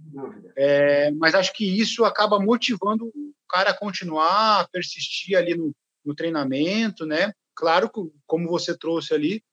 É, 0.55 1.11
mas 1.11 1.35
acho 1.35 1.53
que 1.53 1.79
isso 1.79 2.05
acaba 2.05 2.39
motivando 2.39 3.05
o 3.05 3.33
cara 3.47 3.71
a 3.71 3.77
continuar, 3.77 4.61
a 4.61 4.67
persistir 4.67 5.37
ali 5.37 5.55
no, 5.55 5.73
no 6.05 6.15
treinamento, 6.15 7.05
né? 7.05 7.33
Claro, 7.55 7.89
como 8.25 8.47
você 8.47 8.77
trouxe 8.77 9.13
ali, 9.13 9.43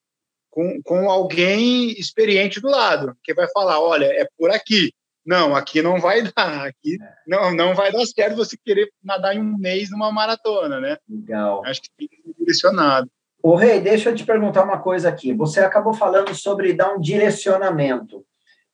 com, 0.51 0.81
com 0.83 1.11
alguém 1.11 1.91
experiente 1.93 2.61
do 2.61 2.69
lado, 2.69 3.17
que 3.23 3.35
vai 3.35 3.47
falar, 3.51 3.81
olha, 3.81 4.07
é 4.07 4.27
por 4.39 4.51
aqui. 4.51 4.93
Não, 5.25 5.57
aqui 5.57 5.83
não 5.83 6.01
vai 6.01 6.23
dar, 6.35 6.69
aqui 6.69 6.97
é. 7.03 7.15
não, 7.27 7.55
não 7.55 7.75
vai 7.75 7.91
dar 7.91 8.07
certo 8.07 8.37
você 8.37 8.57
querer 8.57 8.89
nadar 9.03 9.35
em 9.35 9.41
um 9.41 9.59
mês 9.59 9.91
numa 9.91 10.13
maratona, 10.13 10.81
né? 10.81 10.97
Legal. 11.09 11.63
Acho 11.67 11.83
que 11.83 11.91
tem 11.99 12.09
que 12.09 12.17
ser 12.23 12.35
direcionado. 12.39 13.11
Ô, 13.43 13.55
Rei, 13.55 13.81
deixa 13.81 14.11
eu 14.11 14.15
te 14.15 14.25
perguntar 14.25 14.65
uma 14.65 14.79
coisa 14.79 15.09
aqui. 15.09 15.33
Você 15.35 15.61
acabou 15.61 15.93
falando 15.93 16.35
sobre 16.35 16.73
dar 16.73 16.95
um 16.95 17.01
direcionamento. 17.01 18.25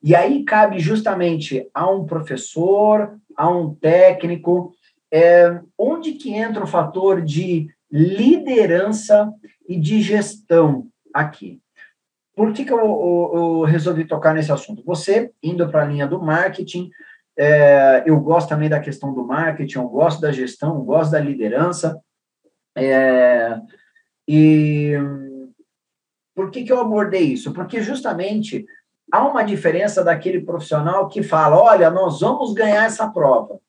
E 0.03 0.15
aí 0.15 0.45
cabe 0.45 0.79
justamente 0.81 1.69
a 1.73 1.89
um 1.89 2.05
professor, 2.05 3.19
a 3.37 3.49
um 3.49 3.75
técnico, 3.75 4.73
é, 5.13 5.61
onde 5.79 6.13
que 6.13 6.35
entra 6.35 6.65
o 6.65 6.67
fator 6.67 7.23
de 7.23 7.69
liderança 7.91 9.33
e 9.69 9.79
de 9.79 10.01
gestão 10.01 10.89
aqui. 11.15 11.61
Por 12.35 12.53
que, 12.53 12.65
que 12.65 12.73
eu, 12.73 12.79
eu, 12.79 13.31
eu 13.35 13.63
resolvi 13.63 14.07
tocar 14.07 14.35
nesse 14.35 14.51
assunto? 14.51 14.83
Você, 14.85 15.31
indo 15.43 15.69
para 15.69 15.83
a 15.83 15.87
linha 15.87 16.07
do 16.07 16.21
marketing, 16.21 16.91
é, 17.37 18.03
eu 18.07 18.19
gosto 18.21 18.49
também 18.49 18.69
da 18.69 18.81
questão 18.81 19.13
do 19.13 19.25
marketing, 19.25 19.79
eu 19.79 19.89
gosto 19.89 20.21
da 20.21 20.33
gestão, 20.33 20.77
eu 20.77 20.83
gosto 20.83 21.13
da 21.13 21.21
liderança. 21.21 22.01
É, 22.75 23.61
e 24.27 24.95
por 26.35 26.51
que, 26.51 26.65
que 26.65 26.73
eu 26.73 26.81
abordei 26.81 27.25
isso? 27.25 27.53
Porque 27.53 27.83
justamente 27.83 28.65
há 29.13 29.23
uma 29.29 29.45
diferença 29.45 30.03
daquele 30.03 30.41
profissional 30.41 31.07
que 31.09 31.23
fala: 31.23 31.63
olha, 31.63 31.91
nós 31.91 32.21
vamos 32.21 32.55
ganhar 32.55 32.87
essa 32.87 33.07
prova, 33.09 33.61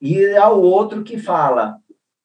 e 0.00 0.24
ao 0.36 0.62
outro 0.62 1.02
que 1.02 1.18
fala: 1.18 1.76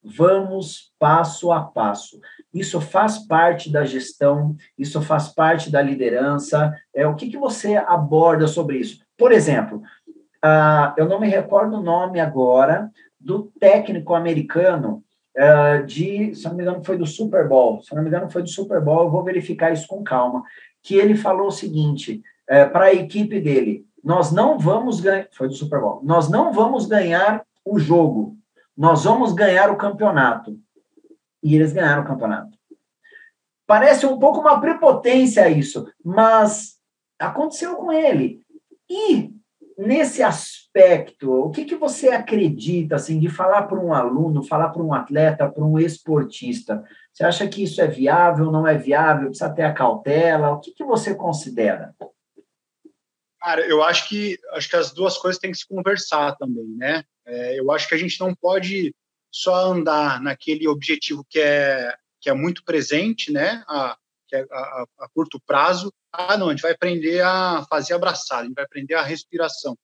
vamos 0.02 0.92
passo 0.98 1.50
a 1.50 1.60
passo. 1.60 2.20
Isso 2.54 2.80
faz 2.80 3.18
parte 3.18 3.70
da 3.70 3.84
gestão, 3.84 4.56
isso 4.78 5.02
faz 5.02 5.28
parte 5.28 5.70
da 5.70 5.82
liderança. 5.82 6.74
É 6.94 7.06
o 7.06 7.14
que, 7.14 7.28
que 7.28 7.36
você 7.36 7.76
aborda 7.76 8.46
sobre 8.46 8.78
isso? 8.78 9.00
Por 9.16 9.32
exemplo, 9.32 9.82
uh, 10.44 10.94
eu 10.96 11.08
não 11.08 11.20
me 11.20 11.28
recordo 11.28 11.76
o 11.76 11.82
nome 11.82 12.20
agora 12.20 12.90
do 13.20 13.50
técnico 13.60 14.14
americano 14.14 15.02
uh, 15.36 15.84
de, 15.84 16.34
se 16.34 16.44
não 16.48 16.54
me 16.54 16.62
engano, 16.62 16.84
foi 16.84 16.96
do 16.96 17.06
Super 17.06 17.46
Bowl. 17.46 17.82
Se 17.82 17.94
não 17.94 18.02
me 18.02 18.08
engano, 18.08 18.30
foi 18.30 18.42
do 18.42 18.48
Super 18.48 18.80
Bowl. 18.80 19.04
Eu 19.04 19.10
vou 19.10 19.24
verificar 19.24 19.72
isso 19.72 19.86
com 19.86 20.02
calma. 20.02 20.42
Que 20.82 20.96
ele 20.96 21.16
falou 21.16 21.48
o 21.48 21.52
seguinte: 21.52 22.22
é, 22.48 22.64
para 22.64 22.86
a 22.86 22.94
equipe 22.94 23.40
dele: 23.40 23.86
nós 24.02 24.32
não 24.32 24.58
vamos 24.58 25.00
ganhar. 25.00 25.28
Foi 25.32 25.48
do 25.48 25.54
Super 25.54 25.80
Bowl. 25.80 26.00
Nós 26.02 26.28
não 26.28 26.52
vamos 26.52 26.86
ganhar 26.86 27.44
o 27.64 27.78
jogo, 27.78 28.36
nós 28.76 29.04
vamos 29.04 29.32
ganhar 29.32 29.70
o 29.70 29.76
campeonato. 29.76 30.58
E 31.42 31.54
eles 31.54 31.72
ganharam 31.72 32.02
o 32.02 32.06
campeonato. 32.06 32.56
Parece 33.66 34.06
um 34.06 34.18
pouco 34.18 34.40
uma 34.40 34.60
prepotência 34.60 35.48
isso, 35.50 35.86
mas 36.02 36.78
aconteceu 37.18 37.76
com 37.76 37.92
ele. 37.92 38.40
E 38.88 39.30
nesse 39.76 40.22
aspecto, 40.22 41.30
o 41.30 41.50
que, 41.50 41.64
que 41.64 41.76
você 41.76 42.08
acredita 42.08 42.96
assim 42.96 43.20
de 43.20 43.28
falar 43.28 43.64
para 43.64 43.78
um 43.78 43.92
aluno, 43.92 44.42
falar 44.42 44.70
para 44.70 44.82
um 44.82 44.94
atleta, 44.94 45.48
para 45.48 45.62
um 45.62 45.78
esportista? 45.78 46.82
Você 47.12 47.24
acha 47.24 47.46
que 47.46 47.62
isso 47.62 47.80
é 47.80 47.86
viável, 47.86 48.50
não 48.50 48.66
é 48.66 48.76
viável? 48.76 49.28
Precisa 49.28 49.50
ter 49.50 49.64
a 49.64 49.72
cautela? 49.72 50.50
O 50.50 50.60
que, 50.60 50.72
que 50.72 50.84
você 50.84 51.14
considera? 51.14 51.94
Cara, 53.40 53.66
eu 53.66 53.82
acho 53.82 54.08
que 54.08 54.38
acho 54.52 54.68
que 54.68 54.76
as 54.76 54.92
duas 54.92 55.16
coisas 55.16 55.40
têm 55.40 55.52
que 55.52 55.58
se 55.58 55.66
conversar 55.66 56.36
também, 56.36 56.68
né? 56.76 57.04
É, 57.26 57.58
eu 57.58 57.70
acho 57.70 57.88
que 57.88 57.94
a 57.94 57.98
gente 57.98 58.18
não 58.18 58.34
pode 58.34 58.94
só 59.30 59.72
andar 59.72 60.20
naquele 60.20 60.66
objetivo 60.66 61.24
que 61.28 61.38
é 61.38 61.94
que 62.20 62.28
é 62.28 62.34
muito 62.34 62.64
presente, 62.64 63.32
né? 63.32 63.62
A, 63.68 63.96
é 64.32 64.44
a, 64.50 64.84
a, 65.00 65.08
curto 65.14 65.40
prazo. 65.46 65.92
Ah, 66.12 66.36
não, 66.36 66.48
a 66.48 66.50
gente 66.50 66.62
vai 66.62 66.72
aprender 66.72 67.22
a 67.22 67.64
fazer 67.68 67.94
abraçado, 67.94 68.42
a 68.42 68.44
gente 68.44 68.54
vai 68.54 68.64
aprender 68.64 68.94
a 68.94 69.02
respiração. 69.02 69.76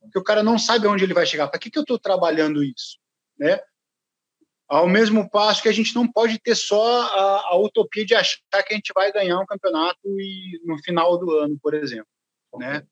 Porque 0.00 0.18
o 0.18 0.24
cara 0.24 0.42
não 0.42 0.58
sabe 0.58 0.86
onde 0.86 1.04
ele 1.04 1.14
vai 1.14 1.26
chegar. 1.26 1.48
Para 1.48 1.58
que, 1.58 1.70
que 1.70 1.78
eu 1.78 1.82
estou 1.82 1.98
trabalhando 1.98 2.64
isso? 2.64 2.98
Né? 3.38 3.60
Ao 4.66 4.88
mesmo 4.88 5.28
passo 5.28 5.62
que 5.62 5.68
a 5.68 5.72
gente 5.72 5.94
não 5.94 6.10
pode 6.10 6.38
ter 6.38 6.54
só 6.54 7.02
a, 7.02 7.48
a, 7.48 7.58
utopia 7.58 8.06
de 8.06 8.14
achar 8.14 8.62
que 8.64 8.72
a 8.72 8.76
gente 8.76 8.92
vai 8.94 9.12
ganhar 9.12 9.38
um 9.38 9.46
campeonato 9.46 9.98
e 10.04 10.60
no 10.64 10.78
final 10.82 11.18
do 11.18 11.30
ano, 11.32 11.58
por 11.60 11.74
exemplo. 11.74 12.06
Né? 12.56 12.86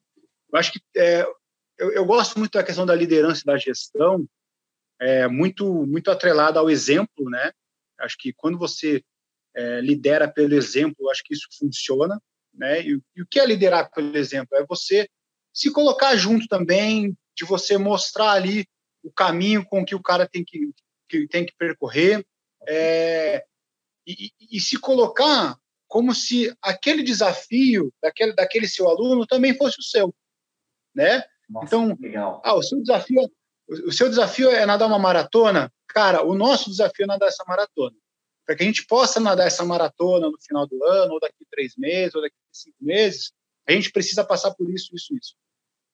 Eu 0.52 0.58
acho 0.58 0.72
que 0.72 0.80
é, 0.96 1.22
eu, 1.78 1.92
eu, 1.92 2.04
gosto 2.04 2.38
muito 2.38 2.52
da 2.52 2.64
questão 2.64 2.86
da 2.86 2.94
liderança 2.94 3.42
e 3.42 3.44
da 3.44 3.56
gestão, 3.56 4.26
é, 5.00 5.28
muito 5.28 5.86
muito 5.86 6.10
atrelada 6.10 6.58
ao 6.58 6.70
exemplo, 6.70 7.30
né? 7.30 7.52
Acho 8.00 8.16
que 8.18 8.32
quando 8.32 8.58
você 8.58 9.02
é, 9.54 9.80
lidera 9.80 10.28
pelo 10.28 10.54
exemplo, 10.54 11.10
acho 11.10 11.22
que 11.24 11.34
isso 11.34 11.46
funciona, 11.58 12.20
né? 12.52 12.80
E, 12.80 13.00
e, 13.16 13.22
o 13.22 13.26
que 13.26 13.38
é 13.38 13.46
liderar 13.46 13.90
pelo 13.90 14.16
exemplo? 14.16 14.56
É 14.56 14.64
você 14.64 15.08
se 15.52 15.70
colocar 15.72 16.16
junto 16.16 16.46
também, 16.46 17.16
de 17.36 17.44
você 17.44 17.76
mostrar 17.76 18.32
ali 18.32 18.66
o 19.02 19.12
caminho 19.12 19.64
com 19.64 19.84
que 19.84 19.94
o 19.94 20.02
cara 20.02 20.28
tem 20.28 20.44
que, 20.44 20.70
que 21.08 21.26
tem 21.28 21.46
que 21.46 21.54
percorrer, 21.56 22.24
é, 22.66 23.44
e, 24.06 24.30
e, 24.50 24.60
se 24.60 24.78
colocar 24.78 25.56
como 25.86 26.14
se 26.14 26.54
aquele 26.62 27.02
desafio 27.02 27.92
daquele, 28.02 28.34
daquele 28.34 28.68
seu 28.68 28.88
aluno 28.88 29.26
também 29.26 29.56
fosse 29.56 29.78
o 29.78 29.82
seu, 29.82 30.14
né? 30.98 31.22
Nossa, 31.48 31.66
então, 31.66 31.96
legal. 31.98 32.42
Ah, 32.44 32.54
o 32.54 32.62
seu 32.62 32.80
desafio, 32.80 33.30
o 33.86 33.92
seu 33.92 34.08
desafio 34.08 34.50
é 34.50 34.66
nadar 34.66 34.86
uma 34.86 34.98
maratona, 34.98 35.72
cara. 35.86 36.22
O 36.22 36.34
nosso 36.34 36.68
desafio 36.68 37.04
é 37.04 37.06
nadar 37.06 37.28
essa 37.28 37.44
maratona 37.46 37.96
para 38.48 38.56
que 38.56 38.62
a 38.62 38.66
gente 38.66 38.86
possa 38.86 39.20
nadar 39.20 39.46
essa 39.46 39.62
maratona 39.62 40.30
no 40.30 40.40
final 40.40 40.66
do 40.66 40.82
ano, 40.82 41.12
ou 41.12 41.20
daqui 41.20 41.44
três 41.50 41.76
meses, 41.76 42.14
ou 42.14 42.22
daqui 42.22 42.34
cinco 42.50 42.78
meses, 42.80 43.30
a 43.68 43.72
gente 43.72 43.92
precisa 43.92 44.24
passar 44.24 44.54
por 44.54 44.70
isso, 44.70 44.96
isso, 44.96 45.14
isso. 45.14 45.36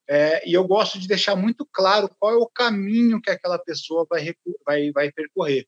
É, 0.07 0.47
e 0.47 0.53
eu 0.53 0.65
gosto 0.65 0.97
de 0.97 1.05
deixar 1.05 1.35
muito 1.35 1.67
claro 1.69 2.09
qual 2.17 2.31
é 2.31 2.37
o 2.37 2.47
caminho 2.47 3.21
que 3.21 3.29
aquela 3.29 3.59
pessoa 3.59 4.07
vai, 4.09 4.33
vai, 4.65 4.89
vai 4.93 5.11
percorrer, 5.11 5.67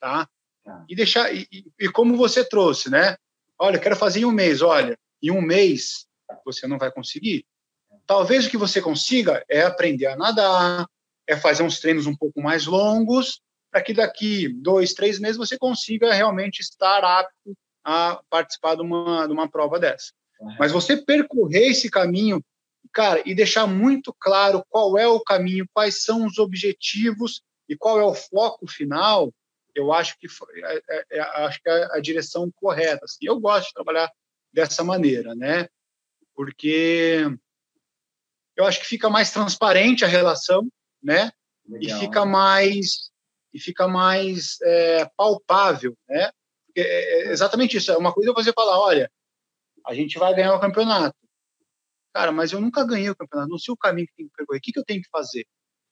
tá? 0.00 0.26
tá? 0.64 0.86
E 0.88 0.96
deixar 0.96 1.30
e, 1.34 1.46
e, 1.78 1.90
como 1.90 2.16
você 2.16 2.42
trouxe, 2.42 2.88
né? 2.88 3.18
Olha, 3.58 3.78
quero 3.78 3.94
fazer 3.94 4.20
em 4.20 4.24
um 4.24 4.32
mês. 4.32 4.62
Olha, 4.62 4.98
em 5.22 5.30
um 5.30 5.42
mês 5.42 6.06
você 6.42 6.66
não 6.66 6.78
vai 6.78 6.90
conseguir. 6.90 7.44
Talvez 8.06 8.46
o 8.46 8.50
que 8.50 8.56
você 8.56 8.80
consiga 8.80 9.44
é 9.48 9.62
aprender 9.62 10.06
a 10.06 10.16
nadar, 10.16 10.86
é 11.26 11.36
fazer 11.36 11.62
uns 11.62 11.80
treinos 11.80 12.06
um 12.06 12.14
pouco 12.14 12.40
mais 12.42 12.66
longos 12.66 13.40
para 13.70 13.82
que 13.82 13.92
daqui 13.92 14.48
dois, 14.48 14.92
três 14.92 15.18
meses 15.18 15.36
você 15.36 15.58
consiga 15.58 16.12
realmente 16.12 16.60
estar 16.60 17.02
apto 17.02 17.56
a 17.82 18.20
participar 18.30 18.76
de 18.76 18.82
uma, 18.82 19.26
de 19.26 19.32
uma 19.32 19.50
prova 19.50 19.78
dessa. 19.78 20.12
Mas 20.58 20.72
você 20.72 20.96
percorrer 20.96 21.70
esse 21.70 21.90
caminho, 21.90 22.44
cara, 22.92 23.22
e 23.24 23.34
deixar 23.34 23.66
muito 23.66 24.14
claro 24.18 24.64
qual 24.68 24.98
é 24.98 25.06
o 25.06 25.20
caminho, 25.20 25.66
quais 25.72 26.02
são 26.02 26.26
os 26.26 26.38
objetivos 26.38 27.42
e 27.68 27.76
qual 27.76 27.98
é 27.98 28.04
o 28.04 28.14
foco 28.14 28.66
final, 28.66 29.32
eu 29.74 29.92
acho 29.92 30.16
que 30.18 30.26
é, 30.62 30.82
é, 30.88 31.04
é, 31.10 31.20
acho 31.20 31.60
que 31.60 31.68
é 31.68 31.88
a 31.96 32.00
direção 32.00 32.50
correta. 32.54 33.04
Assim. 33.04 33.18
Eu 33.22 33.40
gosto 33.40 33.68
de 33.68 33.74
trabalhar 33.74 34.10
dessa 34.52 34.84
maneira, 34.84 35.34
né? 35.34 35.66
Porque 36.34 37.26
eu 38.56 38.64
acho 38.64 38.80
que 38.80 38.86
fica 38.86 39.10
mais 39.10 39.30
transparente 39.30 40.04
a 40.04 40.08
relação, 40.08 40.68
né? 41.02 41.30
Legal. 41.66 41.98
E 41.98 42.00
fica 42.00 42.24
mais 42.24 43.10
e 43.52 43.60
fica 43.60 43.86
mais 43.86 44.58
é, 44.62 45.08
palpável, 45.16 45.96
né? 46.08 46.30
É, 46.76 47.28
é 47.28 47.32
exatamente 47.32 47.76
isso. 47.76 47.92
É 47.92 47.96
uma 47.96 48.12
coisa 48.12 48.32
você 48.32 48.52
falar, 48.52 48.78
olha, 48.80 49.10
a 49.86 49.94
gente 49.94 50.18
vai 50.18 50.34
ganhar 50.34 50.54
o 50.54 50.60
campeonato. 50.60 51.16
Cara, 52.12 52.32
mas 52.32 52.52
eu 52.52 52.60
nunca 52.60 52.84
ganhei 52.84 53.10
o 53.10 53.16
campeonato, 53.16 53.50
não 53.50 53.58
sei 53.58 53.72
o 53.72 53.76
caminho 53.76 54.06
que 54.08 54.14
tem 54.16 54.26
que 54.26 54.32
percorrer. 54.36 54.58
O 54.58 54.62
que, 54.62 54.72
que 54.72 54.78
eu 54.78 54.84
tenho 54.84 55.02
que 55.02 55.08
fazer? 55.10 55.46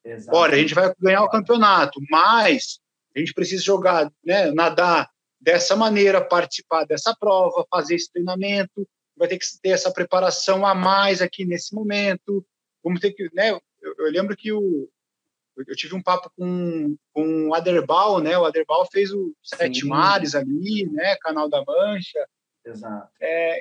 Exatamente. 0.04 0.36
Olha, 0.36 0.54
a 0.54 0.58
gente 0.58 0.74
vai 0.74 0.94
ganhar 0.98 1.22
o 1.22 1.30
campeonato, 1.30 2.00
mas 2.10 2.80
a 3.14 3.18
gente 3.18 3.32
precisa 3.32 3.62
jogar, 3.62 4.10
né, 4.24 4.50
nadar 4.50 5.10
dessa 5.40 5.76
maneira, 5.76 6.24
participar 6.24 6.84
dessa 6.84 7.14
prova, 7.14 7.66
fazer 7.70 7.96
esse 7.96 8.10
treinamento, 8.10 8.88
vai 9.16 9.28
ter 9.28 9.38
que 9.38 9.46
ter 9.60 9.70
essa 9.70 9.92
preparação 9.92 10.66
a 10.66 10.74
mais 10.74 11.20
aqui 11.20 11.44
nesse 11.44 11.74
momento. 11.74 12.44
Vamos 12.82 13.00
ter 13.00 13.12
que, 13.12 13.28
né? 13.32 13.50
Eu, 13.50 13.60
eu 13.98 14.10
lembro 14.10 14.36
que 14.36 14.52
o, 14.52 14.88
eu 15.56 15.76
tive 15.76 15.94
um 15.94 16.02
papo 16.02 16.30
com, 16.36 16.96
com 17.12 17.48
o 17.48 17.54
Aderbal, 17.54 18.20
né? 18.20 18.36
O 18.38 18.44
Aderbal 18.44 18.86
fez 18.90 19.12
o 19.12 19.34
Sete 19.42 19.80
Sim. 19.80 19.88
Mares 19.88 20.34
ali, 20.34 20.88
né? 20.90 21.16
Canal 21.16 21.48
da 21.48 21.64
Mancha. 21.64 22.26
Exato. 22.64 23.10
É, 23.20 23.60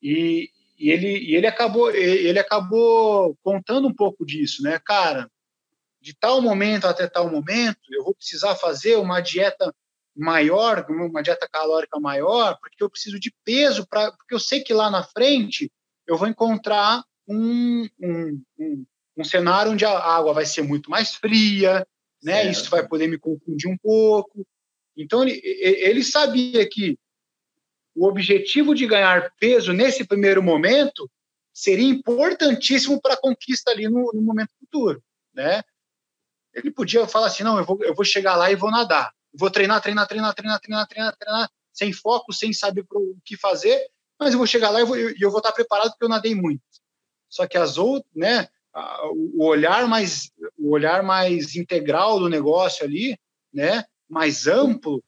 e, 0.00 0.50
e, 0.78 0.90
ele, 0.90 1.18
e 1.18 1.34
ele, 1.34 1.46
acabou, 1.46 1.90
ele 1.90 2.38
acabou 2.38 3.36
contando 3.42 3.88
um 3.88 3.94
pouco 3.94 4.24
disso, 4.24 4.62
né? 4.62 4.78
Cara, 4.78 5.30
de 6.00 6.14
tal 6.14 6.40
momento 6.40 6.86
até 6.86 7.06
tal 7.06 7.30
momento, 7.30 7.80
eu 7.90 8.04
vou 8.04 8.14
precisar 8.14 8.54
fazer 8.56 8.96
uma 8.96 9.20
dieta 9.20 9.74
maior, 10.14 10.84
uma 10.88 11.22
dieta 11.22 11.48
calórica 11.50 11.98
maior, 11.98 12.58
porque 12.60 12.82
eu 12.82 12.90
preciso 12.90 13.18
de 13.18 13.32
peso, 13.44 13.86
pra, 13.86 14.12
porque 14.12 14.34
eu 14.34 14.40
sei 14.40 14.62
que 14.62 14.74
lá 14.74 14.90
na 14.90 15.02
frente 15.02 15.70
eu 16.06 16.18
vou 16.18 16.28
encontrar 16.28 17.02
um, 17.28 17.88
um, 18.00 18.42
um 18.58 18.84
um 19.16 19.24
cenário 19.24 19.72
onde 19.72 19.84
a 19.84 19.98
água 19.98 20.32
vai 20.32 20.46
ser 20.46 20.62
muito 20.62 20.90
mais 20.90 21.14
fria, 21.14 21.86
né? 22.22 22.44
Certo. 22.44 22.50
Isso 22.50 22.70
vai 22.70 22.86
poder 22.86 23.08
me 23.08 23.18
confundir 23.18 23.70
um 23.70 23.76
pouco. 23.76 24.46
Então 24.96 25.22
ele, 25.22 25.40
ele 25.44 26.02
sabia 26.02 26.68
que 26.68 26.98
o 27.94 28.06
objetivo 28.06 28.74
de 28.74 28.86
ganhar 28.86 29.32
peso 29.38 29.72
nesse 29.72 30.04
primeiro 30.04 30.42
momento 30.42 31.10
seria 31.52 31.88
importantíssimo 31.88 33.00
para 33.00 33.14
a 33.14 33.20
conquista 33.20 33.70
ali 33.70 33.88
no, 33.88 34.10
no, 34.14 34.22
momento 34.22 34.50
futuro, 34.58 35.02
né? 35.34 35.62
Ele 36.54 36.70
podia 36.70 37.06
falar 37.06 37.26
assim, 37.26 37.42
não, 37.42 37.58
eu 37.58 37.64
vou, 37.64 37.78
eu 37.82 37.94
vou 37.94 38.04
chegar 38.04 38.36
lá 38.36 38.50
e 38.50 38.56
vou 38.56 38.70
nadar, 38.70 39.12
vou 39.34 39.50
treinar, 39.50 39.80
treinar, 39.82 40.06
treinar, 40.06 40.34
treinar, 40.34 40.60
treinar, 40.60 40.86
treinar, 40.86 41.16
treinar, 41.16 41.50
sem 41.72 41.92
foco, 41.92 42.32
sem 42.32 42.52
saber 42.52 42.84
o 42.90 43.16
que 43.24 43.36
fazer, 43.36 43.86
mas 44.18 44.32
eu 44.32 44.38
vou 44.38 44.46
chegar 44.46 44.70
lá 44.70 44.78
e 44.78 44.82
eu 44.82 44.86
vou, 44.86 44.96
eu, 44.96 45.14
eu 45.18 45.30
vou 45.30 45.38
estar 45.38 45.52
preparado 45.52 45.90
porque 45.90 46.04
eu 46.04 46.08
nadei 46.08 46.34
muito. 46.34 46.62
Só 47.32 47.46
que 47.46 47.56
as 47.56 47.78
outras, 47.78 48.12
né? 48.14 48.46
o 49.36 49.44
olhar 49.44 49.88
mais 49.88 50.30
o 50.58 50.70
olhar 50.70 51.02
mais 51.02 51.56
integral 51.56 52.18
do 52.18 52.28
negócio 52.28 52.84
ali, 52.84 53.18
né, 53.52 53.84
mais 54.08 54.46
amplo, 54.46 55.02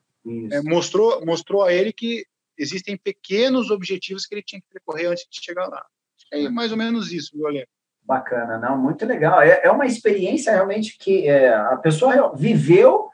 é, 0.50 0.60
mostrou 0.62 1.24
mostrou 1.24 1.62
a 1.62 1.72
ele 1.72 1.90
que 1.90 2.26
existem 2.58 2.96
pequenos 2.96 3.70
objetivos 3.70 4.26
que 4.26 4.34
ele 4.34 4.42
tinha 4.42 4.60
que 4.60 4.68
percorrer 4.70 5.06
antes 5.06 5.26
de 5.30 5.42
chegar 5.42 5.66
lá. 5.66 5.84
É 6.32 6.48
mais 6.48 6.72
ou 6.72 6.78
menos 6.78 7.12
isso, 7.12 7.46
Ale? 7.46 7.66
Bacana, 8.02 8.58
não, 8.58 8.76
muito 8.76 9.06
legal. 9.06 9.40
É, 9.40 9.62
é 9.64 9.70
uma 9.70 9.86
experiência 9.86 10.52
realmente 10.52 10.98
que 10.98 11.26
é, 11.26 11.54
a 11.54 11.76
pessoa 11.76 12.34
viveu 12.36 13.08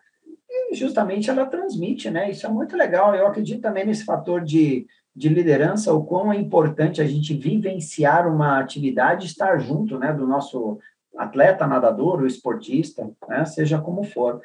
e 0.49 0.75
justamente 0.75 1.31
ela 1.31 1.47
transmite, 1.47 2.11
né? 2.11 2.31
Isso 2.31 2.45
é 2.45 2.49
muito 2.49 2.77
legal. 2.77 3.15
Eu 3.15 3.27
acredito 3.27 3.61
também 3.61 3.85
nesse 3.85 4.05
fator 4.05 4.41
de 4.41 4.87
de 5.15 5.29
liderança, 5.29 5.93
o 5.93 6.05
quão 6.05 6.33
é 6.33 6.37
importante 6.37 7.01
a 7.01 7.07
gente 7.07 7.35
vivenciar 7.35 8.27
uma 8.29 8.59
atividade, 8.61 9.27
estar 9.27 9.59
junto, 9.59 9.99
né, 9.99 10.13
do 10.13 10.27
nosso 10.27 10.79
atleta, 11.17 11.67
nadador, 11.67 12.21
o 12.21 12.27
esportista, 12.27 13.11
né, 13.29 13.45
seja 13.45 13.79
como 13.79 14.05
for. 14.05 14.41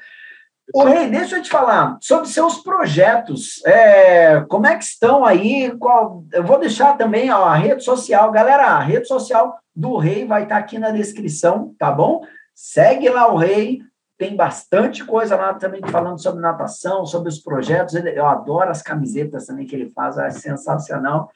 O 0.73 0.83
Rei, 0.83 1.09
deixa 1.09 1.37
eu 1.37 1.43
te 1.43 1.49
falar 1.49 1.97
sobre 2.01 2.27
seus 2.27 2.57
projetos. 2.57 3.63
É, 3.65 4.41
como 4.49 4.65
é 4.65 4.75
que 4.75 4.83
estão 4.83 5.23
aí? 5.23 5.71
Qual, 5.77 6.23
eu 6.33 6.43
vou 6.43 6.59
deixar 6.59 6.97
também 6.97 7.29
ó, 7.29 7.45
a 7.45 7.55
rede 7.55 7.83
social. 7.83 8.31
Galera, 8.31 8.65
a 8.69 8.79
rede 8.79 9.07
social 9.07 9.59
do 9.75 9.97
Rei 9.97 10.25
vai 10.25 10.43
estar 10.43 10.57
aqui 10.57 10.79
na 10.79 10.89
descrição, 10.89 11.75
tá 11.77 11.91
bom? 11.91 12.25
Segue 12.55 13.09
lá 13.09 13.31
o 13.31 13.37
Rei, 13.37 13.79
tem 14.17 14.35
bastante 14.35 15.03
coisa 15.03 15.35
lá 15.35 15.53
também 15.53 15.81
falando 15.89 16.21
sobre 16.21 16.41
natação, 16.41 17.05
sobre 17.05 17.29
os 17.29 17.39
projetos. 17.39 17.95
Eu 17.95 18.25
adoro 18.25 18.69
as 18.69 18.81
camisetas 18.81 19.45
também 19.45 19.65
que 19.65 19.75
ele 19.75 19.89
faz, 19.89 20.17
é 20.17 20.29
sensacional. 20.29 21.29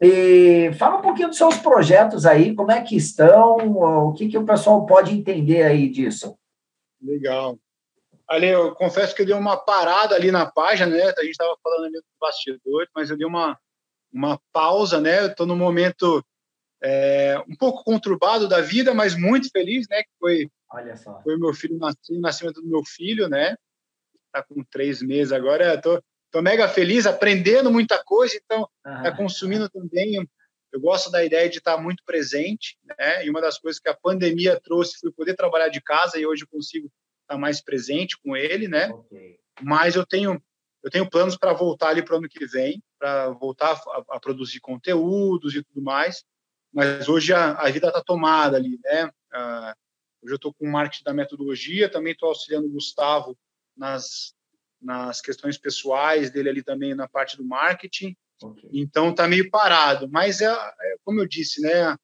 E 0.00 0.70
fala 0.78 0.98
um 0.98 1.02
pouquinho 1.02 1.28
dos 1.28 1.38
seus 1.38 1.56
projetos 1.56 2.26
aí, 2.26 2.54
como 2.54 2.70
é 2.70 2.82
que 2.82 2.96
estão, 2.96 3.56
o 3.56 4.12
que, 4.12 4.28
que 4.28 4.36
o 4.36 4.44
pessoal 4.44 4.84
pode 4.84 5.14
entender 5.14 5.62
aí 5.62 5.88
disso. 5.88 6.36
Legal. 7.00 7.58
Ali, 8.28 8.48
eu 8.48 8.74
confesso 8.74 9.14
que 9.14 9.22
eu 9.22 9.26
dei 9.26 9.34
uma 9.34 9.56
parada 9.56 10.14
ali 10.14 10.30
na 10.30 10.46
página, 10.46 10.90
né? 10.90 11.02
A 11.02 11.22
gente 11.22 11.30
estava 11.30 11.56
falando 11.62 11.84
ali 11.84 11.96
do 11.96 12.04
bastidor, 12.20 12.86
mas 12.94 13.10
eu 13.10 13.16
dei 13.16 13.26
uma, 13.26 13.58
uma 14.12 14.40
pausa, 14.52 15.00
né? 15.00 15.20
Eu 15.20 15.26
estou 15.28 15.46
no 15.46 15.56
momento 15.56 16.24
é, 16.84 17.42
um 17.48 17.56
pouco 17.56 17.82
conturbado 17.82 18.46
da 18.46 18.60
vida, 18.60 18.92
mas 18.92 19.16
muito 19.16 19.48
feliz, 19.50 19.88
né? 19.88 20.02
Que 20.02 20.10
foi 20.20 20.50
Olha 20.70 20.96
só. 20.96 21.22
Foi 21.22 21.38
meu 21.38 21.54
filho 21.54 21.78
nasceu, 21.78 22.20
nascimento 22.20 22.60
do 22.60 22.68
meu 22.68 22.82
filho, 22.84 23.28
né? 23.28 23.56
Tá 24.30 24.42
com 24.42 24.62
três 24.64 25.00
meses 25.00 25.32
agora. 25.32 25.80
Tô, 25.80 26.02
tô 26.30 26.42
mega 26.42 26.68
feliz, 26.68 27.06
aprendendo 27.06 27.70
muita 27.70 28.02
coisa, 28.04 28.36
então 28.36 28.68
uhum. 28.84 29.02
tá 29.02 29.16
consumindo 29.16 29.68
também. 29.70 30.28
Eu 30.72 30.80
gosto 30.80 31.10
da 31.10 31.24
ideia 31.24 31.48
de 31.48 31.58
estar 31.58 31.78
muito 31.78 32.02
presente, 32.04 32.76
né? 32.98 33.24
E 33.24 33.30
uma 33.30 33.40
das 33.40 33.58
coisas 33.58 33.80
que 33.80 33.88
a 33.88 33.96
pandemia 33.96 34.60
trouxe 34.62 34.98
foi 34.98 35.10
poder 35.12 35.34
trabalhar 35.34 35.68
de 35.68 35.80
casa 35.80 36.18
e 36.18 36.26
hoje 36.26 36.42
eu 36.42 36.48
consigo 36.48 36.90
estar 37.22 37.38
mais 37.38 37.62
presente 37.62 38.18
com 38.20 38.36
ele, 38.36 38.68
né? 38.68 38.88
Okay. 38.88 39.38
Mas 39.62 39.94
eu 39.94 40.04
tenho 40.04 40.42
eu 40.82 40.90
tenho 40.90 41.08
planos 41.08 41.34
para 41.34 41.54
voltar 41.54 41.88
ali 41.88 42.02
para 42.04 42.14
o 42.14 42.18
ano 42.18 42.28
que 42.28 42.44
vem, 42.44 42.82
para 42.98 43.30
voltar 43.30 43.72
a, 43.72 44.16
a, 44.16 44.20
produzir 44.20 44.60
conteúdos 44.60 45.54
e 45.54 45.62
tudo 45.62 45.80
mais. 45.80 46.22
Mas 46.74 47.08
hoje 47.08 47.32
a, 47.32 47.52
a 47.52 47.70
vida 47.70 47.86
está 47.86 48.02
tomada 48.02 48.56
ali, 48.56 48.80
né? 48.82 49.06
Uh, 49.32 49.72
hoje 50.22 50.32
eu 50.32 50.36
estou 50.36 50.52
com 50.52 50.66
o 50.66 50.72
marketing 50.72 51.04
da 51.04 51.14
metodologia, 51.14 51.88
também 51.88 52.12
estou 52.12 52.30
auxiliando 52.30 52.66
o 52.66 52.72
Gustavo 52.72 53.38
nas, 53.76 54.34
nas 54.82 55.20
questões 55.20 55.56
pessoais 55.56 56.30
dele 56.30 56.48
ali 56.48 56.62
também 56.64 56.94
na 56.94 57.08
parte 57.08 57.36
do 57.36 57.44
marketing. 57.44 58.16
Okay. 58.42 58.70
Então 58.72 59.10
está 59.10 59.28
meio 59.28 59.48
parado. 59.50 60.08
Mas 60.10 60.40
é, 60.40 60.46
é, 60.46 60.96
como 61.04 61.20
eu 61.20 61.28
disse, 61.28 61.60
né? 61.60 61.96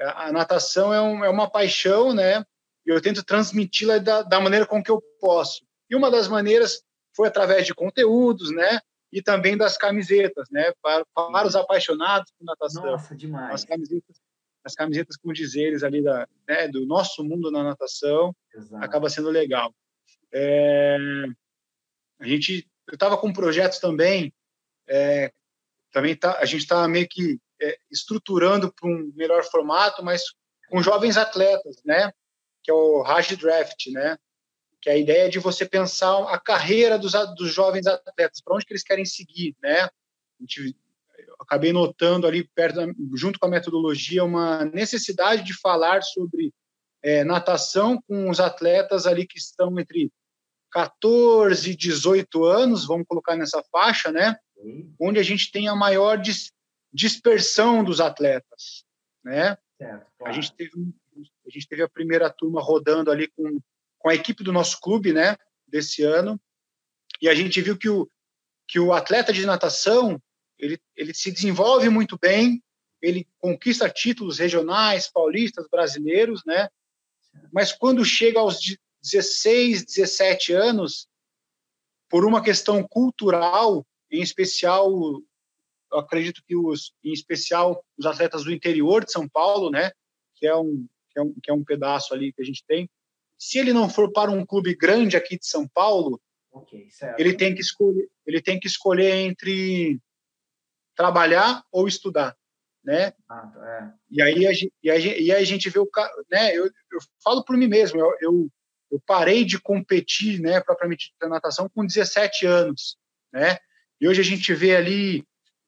A, 0.00 0.28
a 0.28 0.32
natação 0.32 0.94
é, 0.94 1.00
um, 1.00 1.24
é, 1.24 1.28
uma 1.28 1.50
paixão, 1.50 2.14
né? 2.14 2.44
E 2.86 2.90
eu 2.90 3.00
tento 3.00 3.24
transmiti-la 3.24 3.98
da, 3.98 4.22
da 4.22 4.40
maneira 4.40 4.66
com 4.66 4.82
que 4.82 4.90
eu 4.90 5.02
posso. 5.20 5.64
E 5.90 5.96
uma 5.96 6.10
das 6.10 6.28
maneiras 6.28 6.82
foi 7.14 7.26
através 7.26 7.66
de 7.66 7.74
conteúdos, 7.74 8.52
né? 8.52 8.80
E 9.12 9.20
também 9.20 9.56
das 9.56 9.76
camisetas, 9.76 10.48
né? 10.50 10.72
Para, 10.80 11.04
para 11.14 11.46
os 11.46 11.54
apaixonados 11.54 12.32
por 12.38 12.44
natação. 12.44 12.84
Nossa, 12.84 13.14
demais. 13.14 13.54
As 13.54 13.64
camisetas, 13.64 14.16
as 14.64 14.74
camisetas 14.74 15.16
com 15.16 15.32
dizeres 15.32 15.82
ali 15.82 16.02
da, 16.02 16.26
né, 16.48 16.68
do 16.68 16.86
nosso 16.86 17.22
mundo 17.22 17.50
na 17.50 17.62
natação, 17.62 18.34
Exato. 18.54 18.84
acaba 18.84 19.10
sendo 19.10 19.28
legal. 19.28 19.74
É, 20.32 20.96
a 22.20 22.26
gente, 22.26 22.66
eu 22.86 22.94
estava 22.94 23.18
com 23.18 23.32
projetos 23.32 23.78
também, 23.78 24.32
é, 24.88 25.32
também 25.92 26.16
tá, 26.16 26.38
a 26.38 26.44
gente 26.44 26.62
está 26.62 26.86
meio 26.88 27.06
que 27.08 27.38
é, 27.60 27.76
estruturando 27.90 28.72
para 28.72 28.88
um 28.88 29.12
melhor 29.14 29.44
formato, 29.44 30.02
mas 30.04 30.22
com 30.68 30.82
jovens 30.82 31.16
atletas, 31.16 31.82
né? 31.84 32.10
Que 32.62 32.70
é 32.70 32.74
o 32.74 33.02
Raj 33.02 33.36
Draft, 33.36 33.88
né? 33.88 34.16
Que 34.82 34.90
é 34.90 34.94
a 34.94 34.98
ideia 34.98 35.30
de 35.30 35.38
você 35.38 35.64
pensar 35.64 36.24
a 36.24 36.38
carreira 36.38 36.98
dos, 36.98 37.12
dos 37.36 37.54
jovens 37.54 37.86
atletas, 37.86 38.40
para 38.40 38.56
onde 38.56 38.66
que 38.66 38.72
eles 38.72 38.82
querem 38.82 39.04
seguir, 39.04 39.56
né? 39.62 39.88
Gente, 40.40 40.76
acabei 41.38 41.72
notando 41.72 42.26
ali, 42.26 42.42
perto 42.48 42.80
junto 43.14 43.38
com 43.38 43.46
a 43.46 43.50
metodologia, 43.50 44.24
uma 44.24 44.64
necessidade 44.64 45.44
de 45.44 45.54
falar 45.54 46.02
sobre 46.02 46.52
é, 47.00 47.22
natação 47.22 48.02
com 48.02 48.28
os 48.28 48.40
atletas 48.40 49.06
ali 49.06 49.24
que 49.24 49.38
estão 49.38 49.78
entre 49.78 50.10
14 50.72 51.70
e 51.70 51.76
18 51.76 52.44
anos, 52.44 52.84
vamos 52.84 53.06
colocar 53.06 53.36
nessa 53.36 53.62
faixa, 53.70 54.10
né? 54.10 54.36
Onde 54.98 55.20
a 55.20 55.22
gente 55.22 55.52
tem 55.52 55.68
a 55.68 55.76
maior 55.76 56.16
dis, 56.18 56.50
dispersão 56.92 57.84
dos 57.84 58.00
atletas, 58.00 58.84
né? 59.22 59.56
Certo, 59.78 60.06
claro. 60.18 60.32
a, 60.32 60.32
gente 60.32 60.52
teve, 60.54 60.72
a 61.46 61.50
gente 61.50 61.68
teve 61.68 61.82
a 61.82 61.88
primeira 61.88 62.30
turma 62.30 62.60
rodando 62.60 63.10
ali 63.10 63.28
com 63.28 63.60
com 64.02 64.08
a 64.08 64.14
equipe 64.14 64.42
do 64.42 64.52
nosso 64.52 64.80
clube, 64.80 65.12
né, 65.12 65.36
desse 65.66 66.02
ano, 66.02 66.38
e 67.20 67.28
a 67.28 67.34
gente 67.34 67.62
viu 67.62 67.78
que 67.78 67.88
o, 67.88 68.10
que 68.66 68.80
o 68.80 68.92
atleta 68.92 69.32
de 69.32 69.46
natação, 69.46 70.20
ele, 70.58 70.78
ele 70.96 71.14
se 71.14 71.30
desenvolve 71.30 71.88
muito 71.88 72.18
bem, 72.18 72.62
ele 73.00 73.26
conquista 73.38 73.88
títulos 73.88 74.38
regionais, 74.38 75.08
paulistas, 75.08 75.68
brasileiros, 75.70 76.42
né, 76.44 76.68
mas 77.52 77.72
quando 77.72 78.04
chega 78.04 78.40
aos 78.40 78.58
16, 79.02 79.84
17 79.84 80.52
anos, 80.52 81.08
por 82.10 82.26
uma 82.26 82.42
questão 82.42 82.86
cultural, 82.86 83.86
em 84.10 84.20
especial, 84.20 84.90
acredito 85.92 86.42
que 86.44 86.56
os, 86.56 86.92
em 87.02 87.12
especial 87.12 87.82
os 87.96 88.04
atletas 88.04 88.44
do 88.44 88.52
interior 88.52 89.04
de 89.04 89.12
São 89.12 89.28
Paulo, 89.28 89.70
né, 89.70 89.92
que 90.34 90.46
é 90.46 90.56
um, 90.56 90.86
que 91.10 91.18
é 91.18 91.22
um, 91.22 91.34
que 91.40 91.50
é 91.50 91.54
um 91.54 91.64
pedaço 91.64 92.12
ali 92.12 92.32
que 92.32 92.42
a 92.42 92.44
gente 92.44 92.64
tem, 92.66 92.90
se 93.42 93.58
ele 93.58 93.72
não 93.72 93.90
for 93.90 94.12
para 94.12 94.30
um 94.30 94.46
clube 94.46 94.72
grande 94.72 95.16
aqui 95.16 95.36
de 95.36 95.44
São 95.44 95.66
Paulo, 95.66 96.22
okay, 96.52 96.86
ele 97.18 97.34
tem 97.34 97.52
que 97.52 97.60
escolher, 97.60 98.08
ele 98.24 98.40
tem 98.40 98.60
que 98.60 98.68
escolher 98.68 99.16
entre 99.16 99.98
trabalhar 100.94 101.64
ou 101.72 101.88
estudar, 101.88 102.36
né? 102.84 103.12
Ah, 103.28 103.48
tá, 103.48 103.68
é. 103.68 103.92
E 104.08 104.22
aí 104.22 104.46
a 104.46 104.52
gente, 104.52 104.72
e 104.80 104.88
aí, 104.88 105.22
e 105.24 105.32
aí 105.32 105.42
a 105.42 105.44
gente 105.44 105.68
vê 105.68 105.80
o, 105.80 105.90
né? 106.30 106.56
Eu, 106.56 106.66
eu 106.66 107.00
falo 107.20 107.44
por 107.44 107.56
mim 107.56 107.66
mesmo, 107.66 107.98
eu, 107.98 108.14
eu, 108.20 108.48
eu 108.92 109.02
parei 109.04 109.44
de 109.44 109.60
competir, 109.60 110.40
né? 110.40 110.60
Propriamente 110.60 111.12
na 111.20 111.28
natação 111.28 111.68
com 111.68 111.84
17 111.84 112.46
anos, 112.46 112.96
né? 113.32 113.58
E 114.00 114.06
hoje 114.06 114.20
a 114.20 114.24
gente 114.24 114.54
vê 114.54 114.76
ali 114.76 115.26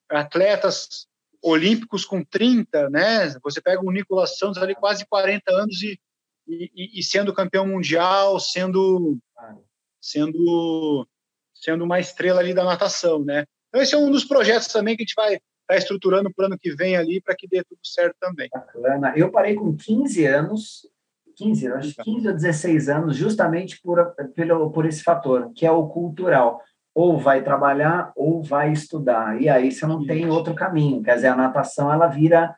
atletas 0.09 1.09
olímpicos 1.43 2.05
com 2.05 2.23
30, 2.23 2.89
né? 2.89 3.31
Você 3.43 3.61
pega 3.61 3.85
o 3.85 3.91
Nicolas 3.91 4.39
Santos 4.39 4.63
ali 4.63 4.77
quase 4.77 5.05
40 5.07 5.51
anos 5.51 5.83
e 5.83 5.99
e, 6.47 7.01
e, 7.01 7.03
sendo 7.03 7.35
campeão 7.35 7.67
mundial, 7.67 8.39
sendo 8.39 9.19
sendo 10.01 11.07
sendo 11.55 11.85
uma 11.85 11.99
estrela 11.99 12.41
ali 12.41 12.53
da 12.53 12.65
natação, 12.65 13.25
né? 13.25 13.45
Então 13.69 13.81
esse 13.81 13.95
é 13.95 13.99
um 13.99 14.11
dos 14.11 14.25
projetos 14.25 14.69
também 14.69 14.97
que 14.97 15.03
a 15.03 15.07
gente 15.07 15.15
vai 15.17 15.35
estar 15.35 15.43
tá 15.67 15.77
estruturando 15.77 16.33
para 16.33 16.43
o 16.43 16.47
ano 16.47 16.59
que 16.59 16.75
vem 16.75 16.97
ali 16.97 17.21
para 17.21 17.35
que 17.35 17.49
dê 17.49 17.65
tudo 17.65 17.81
certo 17.83 18.17
também. 18.21 18.49
Bacana. 18.53 19.15
Eu 19.17 19.31
parei 19.31 19.55
com 19.55 19.75
15 19.75 20.27
anos, 20.27 20.87
15, 21.37 21.69
acho 21.69 21.95
15 22.03 22.29
ou 22.29 22.35
16 22.35 22.89
anos, 22.89 23.17
justamente 23.17 23.81
por, 23.81 24.15
pelo, 24.35 24.71
por 24.71 24.87
esse 24.87 25.03
fator, 25.03 25.51
que 25.55 25.67
é 25.67 25.71
o 25.71 25.89
cultural. 25.89 26.61
Ou 26.95 27.19
vai 27.19 27.43
trabalhar 27.43 28.13
ou 28.15 28.43
vai 28.43 28.71
estudar. 28.71 29.41
E 29.41 29.49
aí 29.49 29.73
você 29.73 29.85
não 29.85 30.07
tem 30.07 30.31
outro 30.31 30.55
caminho. 30.55 31.03
Quer 31.03 31.17
dizer, 31.17 31.29
a 31.29 31.37
natação 31.37 31.93
ela 31.93 32.07
vira 32.07 32.55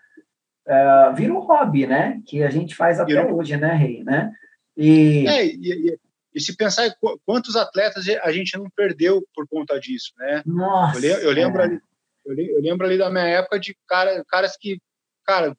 uh, 0.66 1.14
vira 1.14 1.32
um 1.32 1.40
hobby, 1.40 1.86
né? 1.86 2.20
Que 2.26 2.42
a 2.42 2.50
gente 2.50 2.74
faz 2.74 3.00
até 3.00 3.24
hoje, 3.24 3.56
né, 3.56 3.74
Rei? 3.74 4.02
Né? 4.04 4.32
E... 4.76 5.26
É, 5.26 5.46
e, 5.46 5.56
e, 5.56 5.98
e, 6.34 6.40
se 6.40 6.54
pensar 6.56 6.94
quantos 7.24 7.56
atletas 7.56 8.04
a 8.22 8.32
gente 8.32 8.56
não 8.58 8.68
perdeu 8.70 9.26
por 9.34 9.48
conta 9.48 9.78
disso, 9.80 10.12
né? 10.18 10.42
Nossa! 10.44 11.04
Eu, 11.04 11.18
eu 11.20 11.30
lembro, 11.30 11.62
ali, 11.62 11.80
eu, 12.26 12.60
lembro 12.60 12.86
ali 12.86 12.98
da 12.98 13.10
minha 13.10 13.26
época 13.26 13.58
de 13.58 13.76
cara, 13.88 14.22
caras 14.28 14.56
que, 14.56 14.78
cara, 15.24 15.56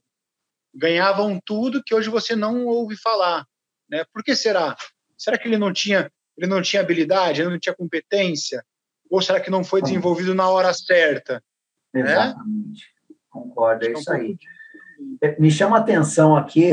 ganhavam 0.73 1.39
tudo 1.43 1.83
que 1.83 1.95
hoje 1.95 2.09
você 2.09 2.35
não 2.35 2.65
ouve 2.65 2.95
falar, 2.95 3.45
né? 3.89 4.03
Por 4.13 4.23
que 4.23 4.35
será? 4.35 4.75
Será 5.17 5.37
que 5.37 5.47
ele 5.47 5.57
não 5.57 5.73
tinha, 5.73 6.11
ele 6.37 6.47
não 6.47 6.61
tinha 6.61 6.81
habilidade, 6.81 7.41
ele 7.41 7.49
não 7.49 7.59
tinha 7.59 7.73
competência? 7.73 8.63
Ou 9.09 9.21
será 9.21 9.39
que 9.39 9.49
não 9.49 9.63
foi 9.63 9.81
desenvolvido 9.81 10.35
na 10.35 10.49
hora 10.49 10.71
certa? 10.73 11.41
Né? 11.93 12.01
Exatamente. 12.01 12.85
Né? 13.09 13.15
Concordo, 13.29 13.85
é 13.85 13.91
isso 13.93 14.11
aí. 14.11 14.37
Me 15.39 15.49
chama 15.49 15.77
a 15.77 15.79
atenção 15.79 16.35
aqui, 16.35 16.71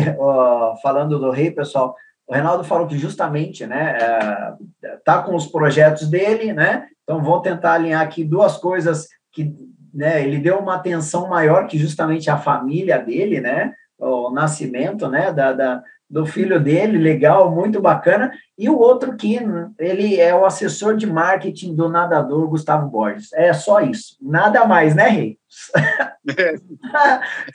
falando 0.83 1.18
do 1.18 1.31
rei, 1.31 1.51
pessoal, 1.51 1.95
o 2.27 2.33
Reinaldo 2.33 2.64
falou 2.64 2.87
que 2.87 2.99
justamente, 2.99 3.66
né, 3.66 3.99
é, 4.01 4.97
tá 5.05 5.22
com 5.22 5.35
os 5.35 5.47
projetos 5.47 6.09
dele, 6.09 6.53
né, 6.53 6.87
então 7.03 7.22
vou 7.22 7.41
tentar 7.41 7.75
alinhar 7.75 8.03
aqui 8.03 8.25
duas 8.25 8.57
coisas 8.57 9.09
que, 9.31 9.55
né, 9.93 10.22
ele 10.22 10.39
deu 10.39 10.59
uma 10.59 10.77
atenção 10.77 11.29
maior 11.29 11.66
que 11.66 11.79
justamente 11.79 12.31
a 12.31 12.39
família 12.39 12.99
dele, 12.99 13.41
né, 13.41 13.75
o 13.99 14.31
nascimento, 14.31 15.09
né, 15.09 15.33
da, 15.33 15.53
da 15.53 15.83
do 16.09 16.26
filho 16.26 16.61
dele, 16.61 16.98
legal, 16.98 17.50
muito 17.50 17.80
bacana, 17.80 18.30
e 18.57 18.68
o 18.68 18.78
outro 18.78 19.16
que 19.16 19.38
ele 19.78 20.20
é 20.20 20.34
o 20.34 20.44
assessor 20.44 20.96
de 20.96 21.07
marketing 21.07 21.74
do 21.74 21.88
nadador 21.88 22.48
Gustavo 22.48 22.88
Borges. 22.88 23.32
É 23.32 23.52
só 23.52 23.80
isso, 23.80 24.16
nada 24.20 24.64
mais, 24.64 24.94
né, 24.94 25.09
Rei? 25.09 25.38
É, 26.38 26.55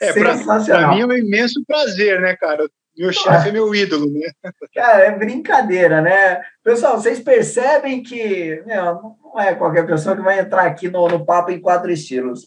é 0.00 0.12
Sensacional. 0.12 0.90
Para 0.90 0.94
mim 0.94 1.00
é 1.00 1.06
um 1.06 1.12
imenso 1.12 1.60
prazer, 1.66 2.20
né, 2.20 2.36
cara? 2.36 2.70
Meu 2.96 3.12
chefe 3.12 3.48
é 3.48 3.52
meu 3.52 3.74
ídolo, 3.74 4.06
né? 4.12 4.30
Cara, 4.74 5.04
é 5.04 5.10
brincadeira, 5.16 6.00
né? 6.00 6.42
Pessoal, 6.62 7.00
vocês 7.00 7.18
percebem 7.18 8.02
que 8.02 8.62
meu, 8.66 9.16
não 9.32 9.40
é 9.40 9.54
qualquer 9.54 9.86
pessoa 9.86 10.14
que 10.14 10.22
vai 10.22 10.38
entrar 10.38 10.66
aqui 10.66 10.88
no, 10.88 11.08
no 11.08 11.24
Papo 11.24 11.50
em 11.50 11.60
Quatro 11.60 11.90
Estilos. 11.90 12.46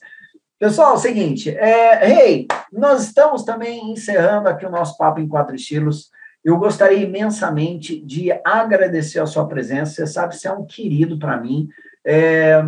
Pessoal, 0.64 0.94
é 0.94 0.96
o 0.96 0.98
seguinte, 0.98 1.50
é, 1.50 2.10
hey, 2.10 2.48
nós 2.72 3.04
estamos 3.04 3.44
também 3.44 3.92
encerrando 3.92 4.48
aqui 4.48 4.66
o 4.66 4.72
nosso 4.72 4.98
Papo 4.98 5.20
em 5.20 5.28
Quatro 5.28 5.54
Estilos. 5.54 6.10
Eu 6.42 6.58
gostaria 6.58 7.04
imensamente 7.04 8.00
de 8.00 8.32
agradecer 8.46 9.20
a 9.20 9.26
sua 9.26 9.46
presença. 9.46 9.92
Você 9.92 10.08
sabe, 10.08 10.38
você 10.38 10.48
é 10.48 10.54
um 10.54 10.66
querido 10.66 11.20
para 11.20 11.36
mim. 11.36 11.68
É, 12.06 12.64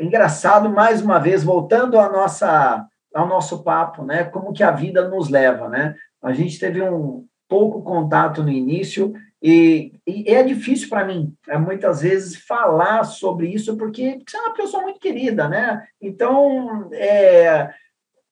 engraçado, 0.00 0.70
mais 0.70 1.02
uma 1.02 1.18
vez, 1.18 1.44
voltando 1.44 2.00
à 2.00 2.08
nossa, 2.08 2.86
ao 3.14 3.28
nosso 3.28 3.62
papo, 3.62 4.02
né? 4.02 4.24
Como 4.24 4.54
que 4.54 4.62
a 4.62 4.70
vida 4.70 5.06
nos 5.06 5.28
leva, 5.28 5.68
né? 5.68 5.94
A 6.22 6.32
gente 6.32 6.58
teve 6.58 6.80
um 6.80 7.26
pouco 7.46 7.82
contato 7.82 8.42
no 8.42 8.48
início 8.48 9.12
e, 9.42 9.92
e 10.06 10.34
é 10.34 10.42
difícil 10.42 10.88
para 10.88 11.04
mim, 11.04 11.34
é, 11.48 11.58
muitas 11.58 12.00
vezes, 12.00 12.36
falar 12.36 13.04
sobre 13.04 13.48
isso, 13.48 13.76
porque 13.76 14.18
você 14.26 14.36
é 14.36 14.40
uma 14.40 14.54
pessoa 14.54 14.82
muito 14.82 14.98
querida, 14.98 15.48
né? 15.48 15.86
Então, 16.00 16.88
é, 16.92 17.70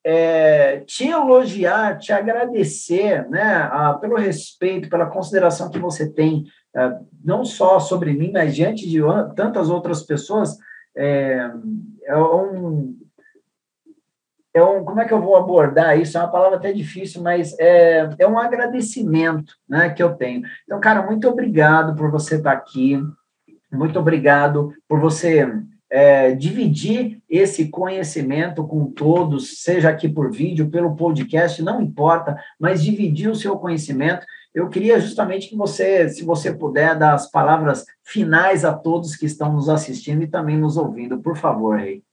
é, 0.02 0.80
te 0.80 1.08
elogiar, 1.08 1.98
te 1.98 2.12
agradecer, 2.12 3.28
né? 3.28 3.68
A, 3.70 3.94
pelo 3.94 4.16
respeito, 4.16 4.88
pela 4.88 5.06
consideração 5.06 5.70
que 5.70 5.78
você 5.78 6.10
tem, 6.10 6.44
é, 6.74 6.92
não 7.22 7.44
só 7.44 7.78
sobre 7.78 8.12
mim, 8.12 8.32
mas 8.32 8.54
diante 8.54 8.88
de 8.88 9.00
tantas 9.36 9.70
outras 9.70 10.02
pessoas, 10.02 10.56
é, 10.96 11.50
é 12.04 12.16
um, 12.16 12.96
é 14.54 14.62
um, 14.62 14.84
como 14.84 15.00
é 15.00 15.04
que 15.04 15.12
eu 15.12 15.20
vou 15.20 15.36
abordar 15.36 15.98
isso? 15.98 16.16
É 16.16 16.20
uma 16.20 16.30
palavra 16.30 16.56
até 16.56 16.72
difícil, 16.72 17.20
mas 17.20 17.58
é, 17.58 18.08
é 18.20 18.26
um 18.26 18.38
agradecimento 18.38 19.56
né, 19.68 19.90
que 19.90 20.02
eu 20.02 20.14
tenho. 20.14 20.42
Então, 20.64 20.80
cara, 20.80 21.04
muito 21.04 21.28
obrigado 21.28 21.96
por 21.96 22.08
você 22.08 22.36
estar 22.36 22.52
aqui, 22.52 23.02
muito 23.72 23.98
obrigado 23.98 24.72
por 24.88 25.00
você 25.00 25.44
é, 25.90 26.32
dividir 26.36 27.20
esse 27.28 27.68
conhecimento 27.68 28.64
com 28.64 28.86
todos, 28.86 29.62
seja 29.62 29.90
aqui 29.90 30.08
por 30.08 30.30
vídeo, 30.30 30.70
pelo 30.70 30.94
podcast, 30.94 31.60
não 31.60 31.82
importa, 31.82 32.38
mas 32.58 32.82
dividir 32.82 33.28
o 33.28 33.34
seu 33.34 33.56
conhecimento. 33.58 34.24
Eu 34.54 34.68
queria 34.68 35.00
justamente 35.00 35.48
que 35.48 35.56
você, 35.56 36.08
se 36.08 36.24
você 36.24 36.54
puder, 36.54 36.96
dar 36.96 37.14
as 37.14 37.28
palavras 37.28 37.84
finais 38.04 38.64
a 38.64 38.72
todos 38.72 39.16
que 39.16 39.26
estão 39.26 39.52
nos 39.52 39.68
assistindo 39.68 40.22
e 40.22 40.28
também 40.28 40.56
nos 40.56 40.76
ouvindo, 40.76 41.20
por 41.20 41.36
favor, 41.36 41.76
Rei. 41.76 42.04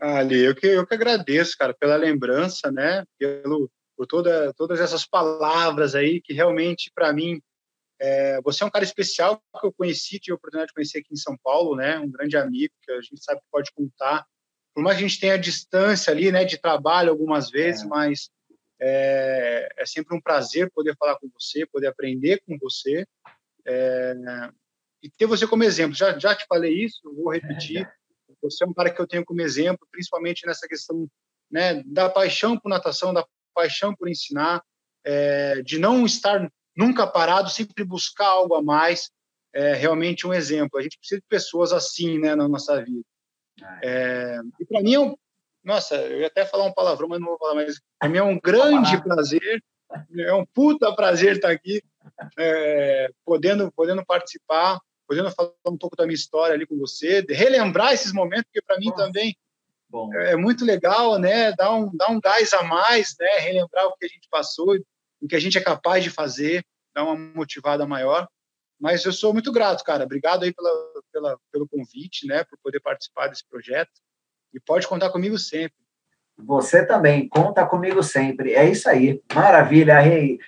Ali, 0.00 0.44
eu 0.44 0.54
que, 0.54 0.66
eu 0.66 0.86
que 0.86 0.94
agradeço, 0.94 1.56
cara, 1.58 1.74
pela 1.74 1.96
lembrança, 1.96 2.70
né, 2.70 3.04
pelo, 3.18 3.70
por 3.96 4.06
toda, 4.06 4.52
todas 4.54 4.80
essas 4.80 5.04
palavras 5.04 5.94
aí 5.94 6.20
que 6.20 6.32
realmente, 6.32 6.90
para 6.94 7.12
mim, 7.12 7.40
é, 8.00 8.40
você 8.42 8.62
é 8.62 8.66
um 8.66 8.70
cara 8.70 8.84
especial 8.84 9.42
que 9.60 9.66
eu 9.66 9.72
conheci, 9.72 10.20
tive 10.20 10.32
a 10.32 10.36
oportunidade 10.36 10.68
de 10.68 10.74
conhecer 10.74 10.98
aqui 10.98 11.12
em 11.12 11.16
São 11.16 11.36
Paulo, 11.42 11.74
né, 11.74 11.98
um 11.98 12.10
grande 12.10 12.36
amigo 12.36 12.72
que 12.82 12.92
a 12.92 13.00
gente 13.00 13.22
sabe 13.22 13.40
que 13.40 13.46
pode 13.50 13.72
contar. 13.72 14.24
Por 14.72 14.84
mais 14.84 14.96
que 14.96 15.04
a 15.04 15.08
gente 15.08 15.20
tenha 15.20 15.38
distância 15.38 16.12
ali, 16.12 16.30
né, 16.30 16.44
de 16.44 16.58
trabalho 16.58 17.10
algumas 17.10 17.50
vezes, 17.50 17.82
é. 17.82 17.86
mas 17.86 18.30
é, 18.80 19.68
é, 19.76 19.86
sempre 19.86 20.16
um 20.16 20.20
prazer 20.20 20.70
poder 20.72 20.96
falar 20.96 21.18
com 21.18 21.28
você, 21.34 21.66
poder 21.66 21.88
aprender 21.88 22.40
com 22.46 22.56
você. 22.58 23.04
É, 23.66 24.14
e 25.02 25.10
ter 25.10 25.26
você 25.26 25.46
como 25.46 25.64
exemplo. 25.64 25.94
Já, 25.94 26.18
já 26.18 26.34
te 26.34 26.46
falei 26.46 26.84
isso, 26.84 27.00
vou 27.14 27.32
repetir. 27.32 27.88
Você 28.42 28.64
é 28.64 28.66
um 28.66 28.74
cara 28.74 28.90
que 28.90 29.00
eu 29.00 29.06
tenho 29.06 29.24
como 29.24 29.40
exemplo, 29.40 29.86
principalmente 29.90 30.46
nessa 30.46 30.66
questão 30.66 31.08
né, 31.50 31.82
da 31.84 32.08
paixão 32.08 32.58
por 32.58 32.68
natação, 32.68 33.12
da 33.12 33.26
paixão 33.54 33.94
por 33.94 34.08
ensinar, 34.08 34.62
é, 35.04 35.62
de 35.62 35.78
não 35.78 36.04
estar 36.04 36.50
nunca 36.76 37.06
parado, 37.06 37.50
sempre 37.50 37.84
buscar 37.84 38.26
algo 38.26 38.54
a 38.54 38.62
mais. 38.62 39.10
É 39.52 39.74
realmente 39.74 40.26
um 40.26 40.34
exemplo. 40.34 40.78
A 40.78 40.82
gente 40.82 40.98
precisa 40.98 41.20
de 41.20 41.26
pessoas 41.26 41.72
assim 41.72 42.18
né, 42.18 42.34
na 42.34 42.46
nossa 42.46 42.82
vida. 42.84 43.02
É, 43.82 44.38
e 44.60 44.64
para 44.64 44.82
mim, 44.82 44.94
é 44.94 45.00
um, 45.00 45.16
nossa, 45.64 45.96
eu 45.96 46.20
ia 46.20 46.28
até 46.28 46.44
falar 46.44 46.64
um 46.64 46.72
palavrão, 46.72 47.08
mas 47.08 47.20
não 47.20 47.28
vou 47.28 47.38
falar 47.38 47.54
mais. 47.54 47.80
Para 47.98 48.08
mim 48.08 48.18
é 48.18 48.22
um 48.22 48.38
grande 48.38 49.02
prazer, 49.02 49.62
é 50.16 50.32
um 50.32 50.46
puta 50.46 50.94
prazer 50.94 51.36
estar 51.36 51.50
aqui, 51.50 51.82
é, 52.38 53.10
podendo, 53.24 53.72
podendo 53.72 54.04
participar 54.04 54.78
podendo 55.08 55.30
falar 55.30 55.50
um 55.66 55.78
pouco 55.78 55.96
da 55.96 56.04
minha 56.04 56.14
história 56.14 56.54
ali 56.54 56.66
com 56.66 56.76
você, 56.76 57.24
relembrar 57.30 57.94
esses 57.94 58.12
momentos, 58.12 58.44
porque 58.44 58.60
para 58.60 58.78
mim 58.78 58.92
também 58.94 59.34
Bom. 59.88 60.12
é 60.14 60.36
muito 60.36 60.66
legal, 60.66 61.18
né? 61.18 61.50
Dar 61.52 61.74
um, 61.74 61.90
dar 61.96 62.10
um 62.10 62.20
gás 62.20 62.52
a 62.52 62.62
mais, 62.62 63.16
né? 63.18 63.38
Relembrar 63.38 63.86
o 63.86 63.96
que 63.96 64.04
a 64.04 64.08
gente 64.08 64.28
passou, 64.30 64.76
o 65.20 65.26
que 65.26 65.34
a 65.34 65.40
gente 65.40 65.56
é 65.56 65.62
capaz 65.62 66.04
de 66.04 66.10
fazer, 66.10 66.62
dar 66.94 67.04
uma 67.04 67.16
motivada 67.16 67.86
maior. 67.86 68.28
Mas 68.78 69.02
eu 69.04 69.12
sou 69.12 69.32
muito 69.32 69.50
grato, 69.50 69.82
cara. 69.82 70.04
Obrigado 70.04 70.44
aí 70.44 70.52
pela, 70.52 70.70
pela, 71.10 71.38
pelo 71.50 71.68
convite, 71.68 72.26
né? 72.26 72.44
Por 72.44 72.58
poder 72.62 72.80
participar 72.80 73.28
desse 73.28 73.48
projeto. 73.48 73.90
E 74.52 74.60
pode 74.60 74.86
contar 74.86 75.10
comigo 75.10 75.38
sempre. 75.38 75.76
Você 76.36 76.86
também, 76.86 77.28
conta 77.28 77.66
comigo 77.66 78.02
sempre. 78.02 78.52
É 78.52 78.68
isso 78.68 78.88
aí. 78.88 79.20
Maravilha, 79.34 79.98
Rei. 79.98 80.38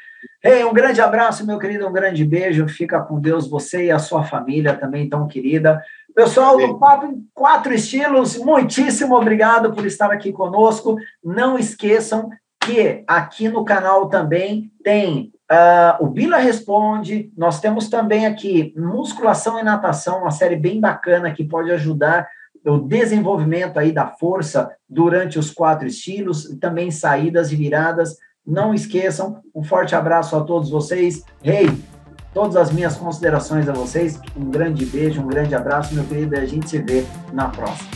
Hey, 0.43 0.65
um 0.65 0.73
grande 0.73 1.01
abraço, 1.01 1.47
meu 1.47 1.59
querido, 1.59 1.87
um 1.87 1.93
grande 1.93 2.25
beijo. 2.25 2.69
Fica 2.69 3.01
com 3.01 3.21
Deus, 3.21 3.49
você 3.49 3.87
e 3.87 3.91
a 3.91 3.99
sua 3.99 4.25
família 4.25 4.75
também 4.75 5.09
tão 5.09 5.27
querida. 5.27 5.83
Pessoal 6.15 6.57
do 6.57 6.79
Papo 6.79 7.07
em 7.07 7.25
Quatro 7.35 7.73
Estilos, 7.73 8.37
muitíssimo 8.37 9.15
obrigado 9.15 9.73
por 9.73 9.87
estar 9.87 10.11
aqui 10.11 10.33
conosco. 10.33 10.97
Não 11.23 11.59
esqueçam 11.59 12.31
que 12.63 13.05
aqui 13.07 13.49
no 13.49 13.65
canal 13.65 14.09
também 14.09 14.71
tem 14.83 15.33
uh, 15.51 16.05
o 16.05 16.07
Bila 16.09 16.37
Responde. 16.37 17.33
Nós 17.37 17.61
temos 17.61 17.89
também 17.89 18.27
aqui 18.27 18.75
Musculação 18.77 19.59
e 19.59 19.63
Natação, 19.63 20.21
uma 20.21 20.31
série 20.31 20.57
bem 20.57 20.81
bacana 20.81 21.33
que 21.33 21.45
pode 21.45 21.71
ajudar 21.71 22.29
o 22.65 22.79
desenvolvimento 22.79 23.79
aí 23.79 23.93
da 23.93 24.07
força 24.07 24.71
durante 24.89 25.39
os 25.39 25.51
quatro 25.51 25.87
estilos, 25.87 26.57
também 26.61 26.91
saídas 26.91 27.53
e 27.53 27.57
viradas 27.57 28.17
não 28.47 28.75
esqueçam, 28.75 29.41
um 29.55 29.63
forte 29.63 29.95
abraço 29.95 30.37
a 30.37 30.41
todos 30.43 30.71
vocês. 30.71 31.25
Rei, 31.43 31.67
hey, 31.67 31.85
todas 32.33 32.57
as 32.57 32.71
minhas 32.71 32.97
considerações 32.97 33.69
a 33.69 33.73
vocês. 33.73 34.21
Um 34.37 34.51
grande 34.51 34.85
beijo, 34.87 35.21
um 35.21 35.27
grande 35.27 35.55
abraço, 35.55 35.95
meu 35.95 36.05
querido. 36.05 36.37
A 36.37 36.45
gente 36.45 36.69
se 36.69 36.79
vê 36.79 37.05
na 37.33 37.49
próxima. 37.49 37.91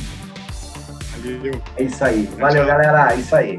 Valeu. 1.17 1.61
É 1.77 1.83
isso 1.83 2.05
aí. 2.05 2.29
Valeu, 2.39 2.67
galera. 2.67 3.15
É 3.15 3.17
isso 3.17 3.35
aí. 3.35 3.59